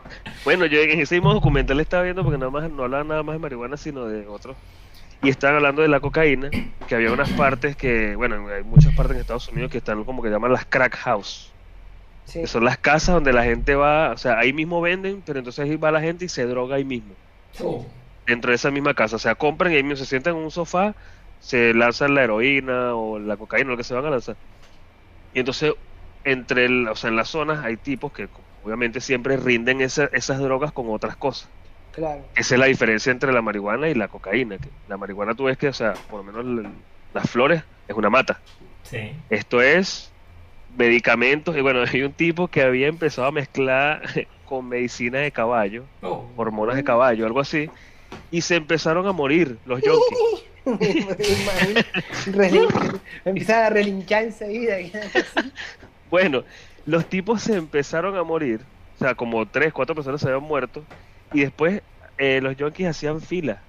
Bueno, 0.43 0.65
yo 0.65 0.82
en 0.82 0.99
ese 0.99 1.15
mismo 1.15 1.34
documental 1.34 1.79
estaba 1.79 2.03
viendo 2.03 2.23
porque 2.25 2.38
nada 2.38 2.51
más 2.51 2.69
no 2.69 2.84
hablaban 2.84 3.07
nada 3.07 3.23
más 3.23 3.36
de 3.36 3.39
marihuana, 3.39 3.77
sino 3.77 4.07
de 4.07 4.27
otros. 4.27 4.57
Y 5.23 5.29
estaban 5.29 5.55
hablando 5.55 5.82
de 5.84 5.88
la 5.88 6.01
cocaína, 6.01 6.49
que 6.89 6.95
había 6.95 7.13
unas 7.13 7.29
partes 7.29 7.77
que, 7.77 8.13
bueno, 8.17 8.45
hay 8.49 8.63
muchas 8.63 8.93
partes 8.93 9.15
en 9.15 9.21
Estados 9.21 9.47
Unidos 9.47 9.71
que 9.71 9.77
están 9.77 10.03
como 10.03 10.21
que 10.21 10.29
llaman 10.29 10.51
las 10.51 10.65
crack 10.65 10.95
house. 10.97 11.53
Sí. 12.26 12.41
Que 12.41 12.47
son 12.47 12.63
las 12.63 12.78
casas 12.78 13.15
donde 13.15 13.34
la 13.34 13.43
gente 13.43 13.76
va, 13.76 14.11
o 14.11 14.17
sea, 14.17 14.38
ahí 14.39 14.53
mismo 14.53 14.80
venden, 14.82 15.22
pero 15.26 15.39
entonces 15.39 15.65
ahí 15.65 15.76
va 15.76 15.91
la 15.91 15.99
gente 16.01 16.26
y 16.26 16.30
se 16.30 16.45
droga 16.45 16.76
ahí 16.78 16.86
mismo, 16.86 17.13
dentro 18.26 18.51
de 18.51 18.55
esa 18.55 18.72
misma 18.72 18.93
casa. 18.93 19.15
O 19.15 19.19
sea, 19.19 19.36
compran 19.36 19.72
y 19.74 19.76
ahí 19.76 19.84
mismo 19.84 19.97
se 19.97 20.05
sientan 20.05 20.36
en 20.36 20.43
un 20.43 20.51
sofá, 20.51 20.95
se 21.39 21.74
lanzan 21.74 22.13
la 22.15 22.24
heroína 22.24 22.95
o 22.95 23.19
la 23.19 23.36
cocaína, 23.38 23.72
lo 23.72 23.78
que 23.78 23.84
se 23.84 23.93
van 23.93 24.05
a 24.05 24.09
lanzar. 24.11 24.36
Y 25.34 25.39
entonces, 25.39 25.74
entre 26.24 26.65
el, 26.65 26.88
o 26.88 26.95
sea, 26.95 27.09
en 27.09 27.15
las 27.15 27.30
zonas 27.30 27.65
hay 27.65 27.76
tipos 27.78 28.13
que 28.13 28.30
obviamente 28.63 29.01
siempre 29.01 29.38
rinden 29.38 29.82
esa- 29.82 30.09
esas 30.13 30.39
drogas 30.39 30.72
con 30.72 30.89
otras 30.89 31.15
cosas. 31.17 31.49
Claro. 31.91 32.22
Esa 32.36 32.55
es 32.55 32.59
la 32.59 32.67
diferencia 32.67 33.11
entre 33.11 33.34
la 33.34 33.41
marihuana 33.41 33.89
y 33.89 33.95
la 33.95 34.07
cocaína. 34.07 34.57
Que 34.57 34.69
la 34.88 34.95
marihuana 34.97 35.34
tú 35.36 35.45
ves 35.45 35.57
que, 35.57 35.67
o 35.67 35.74
sea, 35.74 35.93
por 36.09 36.24
lo 36.24 36.32
menos 36.32 36.72
las 37.13 37.30
flores 37.30 37.63
es 37.88 37.95
una 37.95 38.09
mata. 38.09 38.39
sí. 38.84 39.11
Esto 39.30 39.61
es 39.61 40.11
medicamentos. 40.78 41.55
Y 41.57 41.61
bueno, 41.61 41.84
hay 41.91 42.01
un 42.03 42.13
tipo 42.13 42.47
que 42.47 42.61
había 42.61 42.88
empezado 42.88 43.28
a 43.28 43.32
mezclar 43.32 44.01
con 44.45 44.67
medicina 44.67 45.19
de 45.19 45.32
caballo, 45.32 45.86
Oh, 46.01 46.32
hormonas 46.36 46.76
de 46.76 46.84
caballo, 46.84 47.26
algo 47.26 47.39
así. 47.39 47.69
Y 48.30 48.41
se 48.41 48.55
empezaron 48.55 49.07
a 49.07 49.11
morir 49.11 49.59
los 49.65 49.82
relin- 52.28 53.01
Empiezan 53.26 53.63
a 53.63 53.69
relinchar 53.69 54.24
enseguida. 54.24 54.78
Bueno, 56.09 56.43
los 56.86 57.07
tipos 57.07 57.41
se 57.41 57.55
empezaron 57.55 58.15
a 58.17 58.24
morir. 58.24 58.61
O 58.95 58.97
sea, 58.97 59.15
como 59.15 59.47
tres, 59.49 59.74
cuatro 59.74 59.95
personas 59.95 60.22
se 60.22 60.28
habían 60.30 60.43
muerto. 60.43 60.86
Y 61.34 61.41
después 61.41 61.82
eh, 62.17 62.39
los 62.41 62.55
yonkis 62.57 62.88
hacían 62.88 63.22
fila 63.22 63.63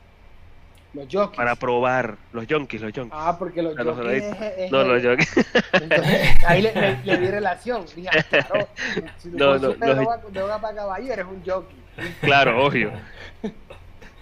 Los 0.95 1.07
jockeys. 1.11 1.37
para 1.37 1.57
probar. 1.57 2.17
Los 2.33 2.47
yonkis, 2.47 2.81
los 2.83 2.93
yonkis. 2.93 3.15
Ah, 3.19 3.37
porque 3.39 3.63
los 3.63 3.75
es- 3.77 4.25
es- 4.59 4.71
No, 4.71 4.85
los 4.85 5.03
yonkis. 5.03 5.33
Entonces, 5.73 6.45
ahí 6.47 6.61
le, 6.63 6.75
le- 6.75 6.99
le 7.05 7.17
di 7.19 7.27
relación. 7.29 7.85
Dije, 7.97 8.09
claro, 8.31 8.69
si 9.19 9.31
tú 9.31 9.39
No, 9.39 9.47
no, 9.59 9.69
los- 9.69 9.79
droga, 9.81 10.21
droga 10.31 10.61
para 10.61 10.77
caballo, 10.77 11.13
eres 11.13 11.27
un 11.27 11.43
jockey. 11.45 11.77
Claro, 12.21 12.65
obvio. 12.65 12.93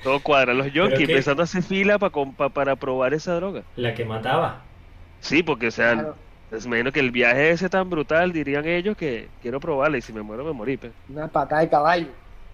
Todo 0.03 0.21
cuadra. 0.21 0.55
Los 0.55 0.73
yonkis 0.73 1.01
empezando 1.09 1.43
a 1.43 1.45
hacer 1.45 1.63
fila 1.63 1.99
pa 1.99 2.11
com- 2.11 2.33
pa- 2.35 2.49
para 2.49 2.77
probar 2.77 3.13
esa 3.15 3.35
droga. 3.35 3.63
la 3.77 3.95
que 3.95 4.05
mataba. 4.05 4.61
Sí, 5.21 5.43
porque, 5.43 5.67
o 5.67 5.71
sea, 5.71 5.93
Claro, 5.93 6.17
es 6.51 6.67
menos 6.67 6.93
que 6.93 7.01
el 7.01 7.11
viaje 7.11 7.51
ese 7.51 7.69
tan 7.69 7.91
brutal, 7.91 8.33
dirían 8.33 8.67
ellos 8.67 8.97
que 8.97 9.29
quiero 9.43 9.61
probarla 9.61 9.99
y 9.99 10.01
si 10.03 10.13
me 10.13 10.23
muero 10.23 10.45
me 10.45 10.53
morí. 10.53 10.77
pues. 10.79 10.93
una 11.09 11.29
patada 11.29 11.61
de 11.61 11.69
caballo. 11.69 12.07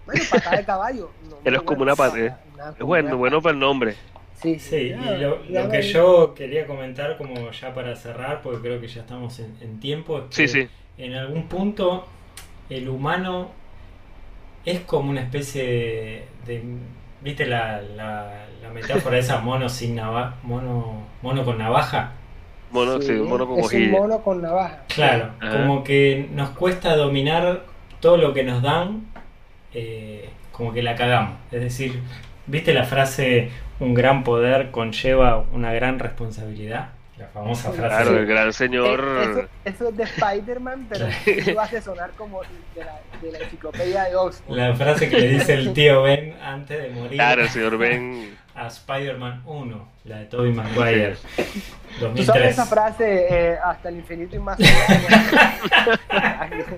Bueno, 0.07 0.23
patada 0.31 0.57
de 0.57 0.65
caballo. 0.65 1.11
no, 1.29 1.35
Pero 1.43 1.57
es 1.57 1.61
como 1.63 1.83
una 1.83 1.95
patada, 1.95 2.39
una- 2.55 2.69
Es 2.71 2.79
bueno, 2.79 3.17
bueno 3.17 3.41
para 3.41 3.53
el 3.53 3.59
nombre. 3.59 3.95
Sí, 4.41 4.57
Sí, 4.59 4.75
y 4.75 4.89
lo, 5.19 5.43
ya 5.45 5.63
lo 5.63 5.69
que 5.69 5.81
yo 5.81 6.33
quería 6.35 6.65
comentar, 6.67 7.17
como 7.17 7.51
ya 7.51 7.73
para 7.73 7.95
cerrar, 7.95 8.41
porque 8.41 8.61
creo 8.61 8.81
que 8.81 8.87
ya 8.87 9.01
estamos 9.01 9.37
en, 9.39 9.55
en 9.61 9.79
tiempo, 9.79 10.17
es 10.19 10.23
que 10.35 10.47
Sí, 10.47 10.63
sí. 10.63 10.69
en 10.97 11.13
algún 11.15 11.43
punto 11.47 12.05
el 12.69 12.87
humano 12.89 13.49
es 14.65 14.79
como 14.81 15.09
una 15.11 15.21
especie 15.21 15.63
de. 15.63 16.27
de- 16.45 16.63
¿Viste 17.19 17.47
la, 17.47 17.81
la, 17.81 18.45
la 18.61 18.69
metáfora 18.69 19.15
de 19.15 19.21
esa 19.21 19.39
mono 19.41 19.67
sin 19.69 19.95
navaja? 19.95 20.35
Mono, 20.43 21.01
mono 21.23 21.43
con 21.43 21.57
navaja. 21.57 22.11
Mono, 22.69 23.01
sí, 23.01 23.13
mono 23.13 23.47
con 23.47 23.59
es 23.59 23.73
un 23.73 23.89
mono 23.91 24.21
con 24.21 24.41
navaja. 24.41 24.83
Claro, 24.93 25.31
Ajá. 25.39 25.51
como 25.51 25.83
que 25.83 26.29
nos 26.31 26.49
cuesta 26.51 26.95
dominar 26.95 27.63
todo 28.01 28.17
lo 28.17 28.33
que 28.35 28.43
nos 28.43 28.61
dan, 28.61 29.07
eh, 29.73 30.29
como 30.51 30.73
que 30.73 30.81
la 30.83 30.95
cagamos. 30.95 31.35
Es 31.51 31.61
decir, 31.61 32.01
¿viste 32.45 32.73
la 32.73 32.83
frase 32.83 33.49
un 33.79 33.93
gran 33.93 34.23
poder 34.23 34.71
conlleva 34.71 35.37
una 35.51 35.71
gran 35.73 35.99
responsabilidad? 35.99 36.89
La 37.17 37.25
famosa 37.29 37.71
frase. 37.71 37.95
Claro, 38.03 38.17
el 38.19 38.25
gran 38.27 38.49
Eh, 38.49 38.53
señor. 38.53 38.99
Eso, 39.21 39.47
eso 39.65 39.89
es 39.89 39.97
de 39.97 40.03
Spider-Man, 40.03 40.85
pero 40.87 41.07
tú 41.25 41.51
lo 41.51 41.61
hace 41.61 41.81
sonar 41.81 42.11
como 42.11 42.41
de 42.43 42.47
la, 42.85 42.99
de 43.21 43.31
la 43.31 43.39
enciclopedia 43.39 44.03
de 44.03 44.15
Oxford. 44.15 44.55
La 44.55 44.75
frase 44.75 45.09
que 45.09 45.17
le 45.19 45.27
dice 45.29 45.55
el 45.55 45.73
tío 45.73 46.03
Ben 46.03 46.35
antes 46.43 46.79
de 46.79 46.89
morir 46.89 47.13
Claro, 47.13 47.41
el 47.41 47.49
señor 47.49 47.77
Ben. 47.79 48.37
a 48.53 48.67
Spider-Man 48.67 49.41
1, 49.45 49.87
la 50.05 50.17
de 50.19 50.25
Tobey 50.25 50.51
Maguire, 50.51 51.15
Tú 51.15 51.43
sabes 51.43 51.99
2003. 51.99 52.51
esa 52.51 52.65
frase, 52.67 53.27
eh, 53.31 53.57
hasta 53.65 53.89
el 53.89 53.95
infinito 53.95 54.35
y 54.35 54.39
más 54.39 54.59
allá. 54.59 55.57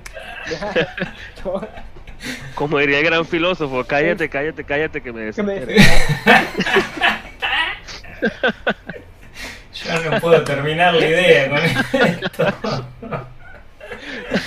Como 2.55 2.77
diría 2.79 2.99
el 2.99 3.05
gran 3.05 3.25
filósofo, 3.25 3.83
cállate, 3.85 4.29
cállate, 4.29 4.63
cállate 4.63 5.01
que 5.01 5.11
me 5.11 5.21
desespera. 5.21 5.65
Yo 9.73 10.11
no 10.11 10.19
puedo 10.19 10.43
terminar 10.43 10.93
la 10.93 11.07
idea 11.07 11.49
con 11.49 11.59
esto. 12.01 12.85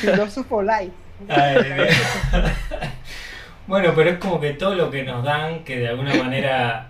Filósofo 0.01 0.63
light. 0.63 0.93
Bueno, 3.67 3.93
pero 3.95 4.11
es 4.11 4.19
como 4.19 4.41
que 4.41 4.51
todo 4.51 4.75
lo 4.75 4.91
que 4.91 5.05
nos 5.05 5.25
dan, 5.25 5.65
que 5.65 5.79
de 5.79 5.89
alguna 5.89 6.15
manera 6.15 6.89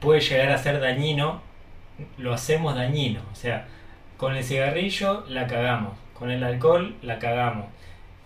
puede 0.00 0.20
llegar 0.20 0.50
a 0.50 0.58
ser 0.58 0.80
dañino, 0.80 1.42
lo 2.16 2.34
hacemos 2.34 2.74
dañino. 2.74 3.20
O 3.32 3.36
sea, 3.36 3.66
con 4.16 4.34
el 4.34 4.42
cigarrillo 4.42 5.24
la 5.28 5.46
cagamos, 5.46 5.96
con 6.14 6.30
el 6.30 6.42
alcohol 6.42 6.96
la 7.02 7.18
cagamos. 7.18 7.66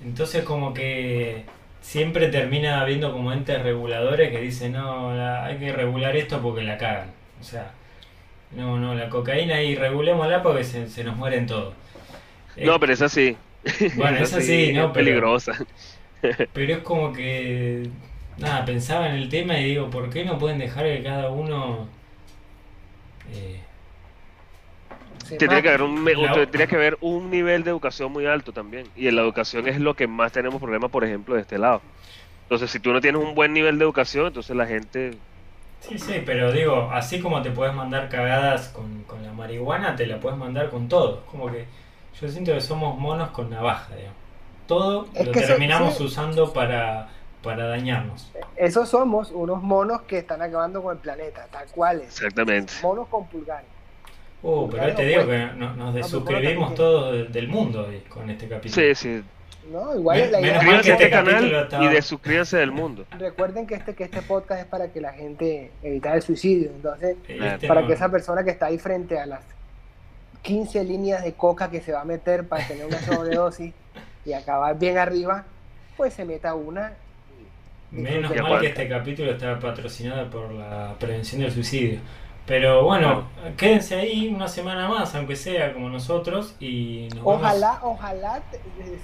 Entonces 0.05 0.45
como 0.45 0.75
que 0.75 1.45
siempre 1.81 2.29
termina 2.29 2.81
habiendo 2.81 3.13
como 3.13 3.33
entes 3.33 3.63
reguladores 3.63 4.31
que 4.31 4.41
dicen, 4.41 4.73
no, 4.73 5.15
la- 5.15 5.45
hay 5.47 5.59
que 5.59 5.73
regular 5.73 6.17
esto 6.17 6.41
porque 6.43 6.63
la 6.63 6.79
cagan. 6.79 7.11
O 7.41 7.45
sea, 7.45 7.73
No, 8.53 8.79
no, 8.79 8.95
la 8.95 9.09
cocaína 9.11 9.63
y 9.63 9.75
regulémosla 9.77 10.43
porque 10.43 10.65
se, 10.65 10.89
se 10.89 11.05
nos 11.05 11.17
mueren 11.17 11.47
todos. 11.47 11.75
No, 12.57 12.79
pero 12.81 12.93
es 12.93 13.03
así. 13.03 13.37
Bueno, 13.97 14.19
es 14.19 14.33
así, 14.35 14.73
¿no? 14.73 14.87
Es 14.87 14.93
peligrosa. 14.93 15.53
Pero 16.53 16.73
es 16.75 16.79
como 16.81 17.13
que. 17.13 17.89
Nada, 18.39 18.65
pensaba 18.65 19.09
en 19.09 19.17
el 19.17 19.29
tema 19.29 19.59
y 19.61 19.65
digo, 19.65 19.91
¿por 19.91 20.11
qué 20.11 20.25
no 20.25 20.39
pueden 20.39 20.59
dejar 20.59 20.85
que 20.87 21.03
cada 21.03 21.31
uno. 21.31 21.89
Eh, 23.33 23.61
tendría 25.29 25.63
que, 25.63 25.69
haber 25.69 25.83
un, 25.83 26.05
tendría 26.05 26.67
que 26.67 26.77
haber 26.77 26.99
un 27.01 27.31
nivel 27.31 27.65
de 27.65 27.71
educación 27.71 28.13
muy 28.13 28.27
alto 28.27 28.53
también. 28.53 28.87
Y 28.97 29.09
en 29.09 29.17
la 29.17 29.23
educación 29.23 29.69
es 29.69 29.81
lo 29.81 29.95
que 29.95 30.07
más 30.07 30.33
tenemos 30.33 30.61
problemas, 30.61 30.91
por 30.91 31.05
ejemplo, 31.05 31.35
de 31.35 31.43
este 31.43 31.59
lado. 31.59 31.81
Entonces, 32.45 32.71
si 32.71 32.81
tú 32.81 32.93
no 32.93 33.01
tienes 33.01 33.23
un 33.23 33.35
buen 33.35 33.53
nivel 33.53 33.79
de 33.79 33.85
educación, 33.85 34.27
entonces 34.27 34.55
la 34.55 34.67
gente... 34.67 35.17
Sí, 35.81 35.99
sí, 35.99 36.23
pero 36.25 36.53
digo, 36.53 36.91
así 36.93 37.21
como 37.21 37.43
te 37.43 37.51
puedes 37.51 37.75
mandar 37.75 38.09
cagadas 38.09 38.69
con, 38.69 39.03
con 39.05 39.25
la 39.25 39.33
marihuana, 39.33 39.97
te 39.97 40.07
la 40.07 40.21
puedes 40.21 40.39
mandar 40.39 40.71
con 40.71 40.89
todo. 40.89 41.25
Como 41.27 41.51
que 41.51 41.67
yo 42.21 42.29
siento 42.29 42.53
que 42.53 42.61
somos 42.61 42.99
monos 42.99 43.31
con 43.31 43.51
navaja, 43.51 43.95
digamos. 43.97 44.19
Todo 44.67 45.09
lo 45.13 45.33
terminamos 45.33 45.99
usando 46.01 46.53
para, 46.53 47.09
para 47.43 47.67
dañarnos. 47.67 48.31
Esos 48.57 48.89
somos 48.89 49.31
unos 49.33 49.63
monos 49.63 50.03
que 50.03 50.19
están 50.19 50.41
acabando 50.41 50.83
con 50.83 50.97
el 50.97 51.03
planeta, 51.03 51.47
tal 51.51 51.67
cual. 51.69 52.03
Exactamente. 52.03 52.73
Monos 52.83 53.09
con 53.09 53.27
pulgares. 53.27 53.72
Uh, 54.43 54.69
pero 54.69 54.95
te 54.95 55.07
digo 55.07 55.27
que 55.27 55.47
nos, 55.57 55.77
nos 55.77 55.95
desuscribimos 55.95 56.75
todos 56.75 57.33
del 57.33 57.49
mundo 57.49 57.89
con 58.09 58.29
este 58.29 58.49
capítulo. 58.49 58.75
Sí, 58.75 58.95
sí. 58.95 59.23
No, 59.71 59.95
igual 59.95 60.33
la 60.33 60.41
idea 60.41 60.59
es 60.59 60.83
que 60.83 60.93
este 60.93 61.11
canal 61.11 61.69
y 61.81 61.89
desuscríbanse 61.89 62.57
del 62.57 62.73
mundo. 62.73 63.07
Recuerden 63.17 63.67
que 63.67 63.75
este 63.77 63.95
que 63.95 64.05
este 64.05 64.21
podcast 64.23 64.63
es 64.63 64.67
para 64.67 64.89
que 64.89 65.01
la 65.01 65.13
gente 65.13 65.71
evite 65.83 66.13
el 66.13 66.23
suicidio, 66.23 66.71
entonces 66.71 67.17
para 67.69 67.87
que 67.87 67.93
esa 67.93 68.09
persona 68.09 68.43
que 68.43 68.51
está 68.51 68.67
ahí 68.67 68.79
frente 68.79 69.19
a 69.19 69.27
las 69.27 69.45
15 70.43 70.85
líneas 70.85 71.23
de 71.23 71.35
coca 71.35 71.71
que 71.71 71.81
se 71.81 71.93
va 71.93 72.01
a 72.01 72.05
meter 72.05 72.49
para 72.49 72.67
tener 72.67 72.87
una 72.87 72.99
sobredosis 73.01 73.73
y 74.25 74.33
acabar 74.33 74.79
bien 74.79 74.99
arriba, 74.99 75.45
pues 75.97 76.15
se 76.15 76.25
meta 76.25 76.55
una. 76.55 76.95
Menos 77.93 78.35
mal 78.35 78.61
que 78.61 78.69
este 78.69 78.89
capítulo 78.89 79.33
está 79.33 79.59
patrocinado 79.59 80.29
por 80.29 80.51
la 80.53 80.97
prevención 80.99 81.43
del 81.43 81.53
suicidio. 81.53 82.01
Pero 82.47 82.83
bueno, 82.83 83.29
quédense 83.57 83.95
ahí 83.95 84.29
una 84.29 84.49
semana 84.49 84.89
más, 84.89 85.15
aunque 85.15 85.37
sea 85.37 85.73
como 85.73 85.89
nosotros, 85.89 86.57
y 86.59 87.09
ojalá, 87.23 87.79
ojalá 87.83 88.43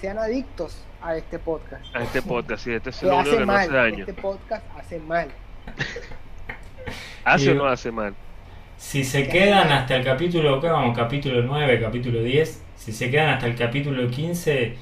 sean 0.00 0.18
adictos 0.18 0.84
a 1.00 1.16
este 1.16 1.38
podcast. 1.38 1.84
A 1.94 2.02
este 2.02 2.20
podcast, 2.20 2.64
sí, 2.64 2.72
este 2.72 2.90
es 2.90 3.02
el 3.02 3.12
único 3.12 3.36
que 3.36 3.46
no 3.46 3.52
hace 3.52 3.72
daño. 3.72 3.98
Este 4.00 4.14
podcast 4.14 4.64
hace 4.76 4.98
mal. 4.98 5.28
¿Hace 7.24 7.52
o 7.52 7.54
no 7.54 7.66
hace 7.66 7.92
mal? 7.92 8.14
Si 8.76 9.04
se 9.04 9.28
quedan 9.28 9.70
hasta 9.70 9.96
el 9.96 10.04
capítulo, 10.04 10.60
¿qué 10.60 10.68
vamos? 10.68 10.96
Capítulo 10.96 11.42
9, 11.42 11.80
capítulo 11.80 12.22
10. 12.22 12.62
Si 12.76 12.92
se 12.92 13.10
quedan 13.10 13.30
hasta 13.30 13.46
el 13.46 13.54
capítulo 13.54 14.08
15, 14.08 14.76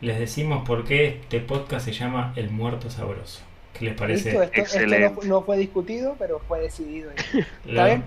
les 0.00 0.18
decimos 0.18 0.66
por 0.66 0.84
qué 0.84 1.20
este 1.20 1.40
podcast 1.40 1.84
se 1.86 1.92
llama 1.92 2.32
El 2.36 2.50
Muerto 2.50 2.90
Sabroso. 2.90 3.49
¿Qué 3.72 3.84
les 3.86 3.94
parece? 3.94 4.50
Esto, 4.52 5.22
no, 5.24 5.42
fue 5.42 5.56
discutido, 5.56 6.16
pero 6.18 6.40
fue 6.40 6.60
decidido. 6.60 7.10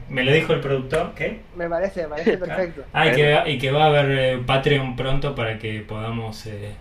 ¿Me 0.10 0.24
lo 0.24 0.32
dijo 0.32 0.54
el 0.54 0.60
productor? 0.60 1.14
¿Qué? 1.16 1.42
Me 1.56 1.70
parece, 1.70 2.04
me 2.04 2.10
parece 2.10 2.38
perfecto. 2.38 2.84
ah, 2.94 3.08
y 3.08 3.12
que, 3.12 3.44
y 3.48 3.58
que 3.58 3.72
va 3.72 3.86
a 3.86 3.88
haber 3.88 4.12
eh, 4.12 4.44
Patreon 4.46 4.96
pronto 4.96 5.34
para 5.36 5.58
que 5.58 5.82
podamos 5.82 6.46
eh, 6.46 6.76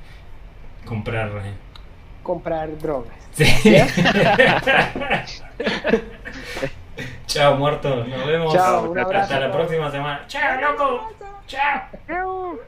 comprar. 0.85 1.29
Eh. 1.29 1.55
Comprar 2.23 2.79
drogas. 2.79 3.17
Sí. 3.33 3.47
Chao, 7.27 7.57
muerto. 7.57 8.05
Nos 8.05 8.27
vemos. 8.27 8.53
Chao, 8.53 8.95
Hasta 8.95 9.41
la 9.41 9.51
próxima 9.51 9.91
semana. 9.91 10.25
Chao, 10.27 10.61
loco. 10.61 11.13
Chao. 11.47 12.59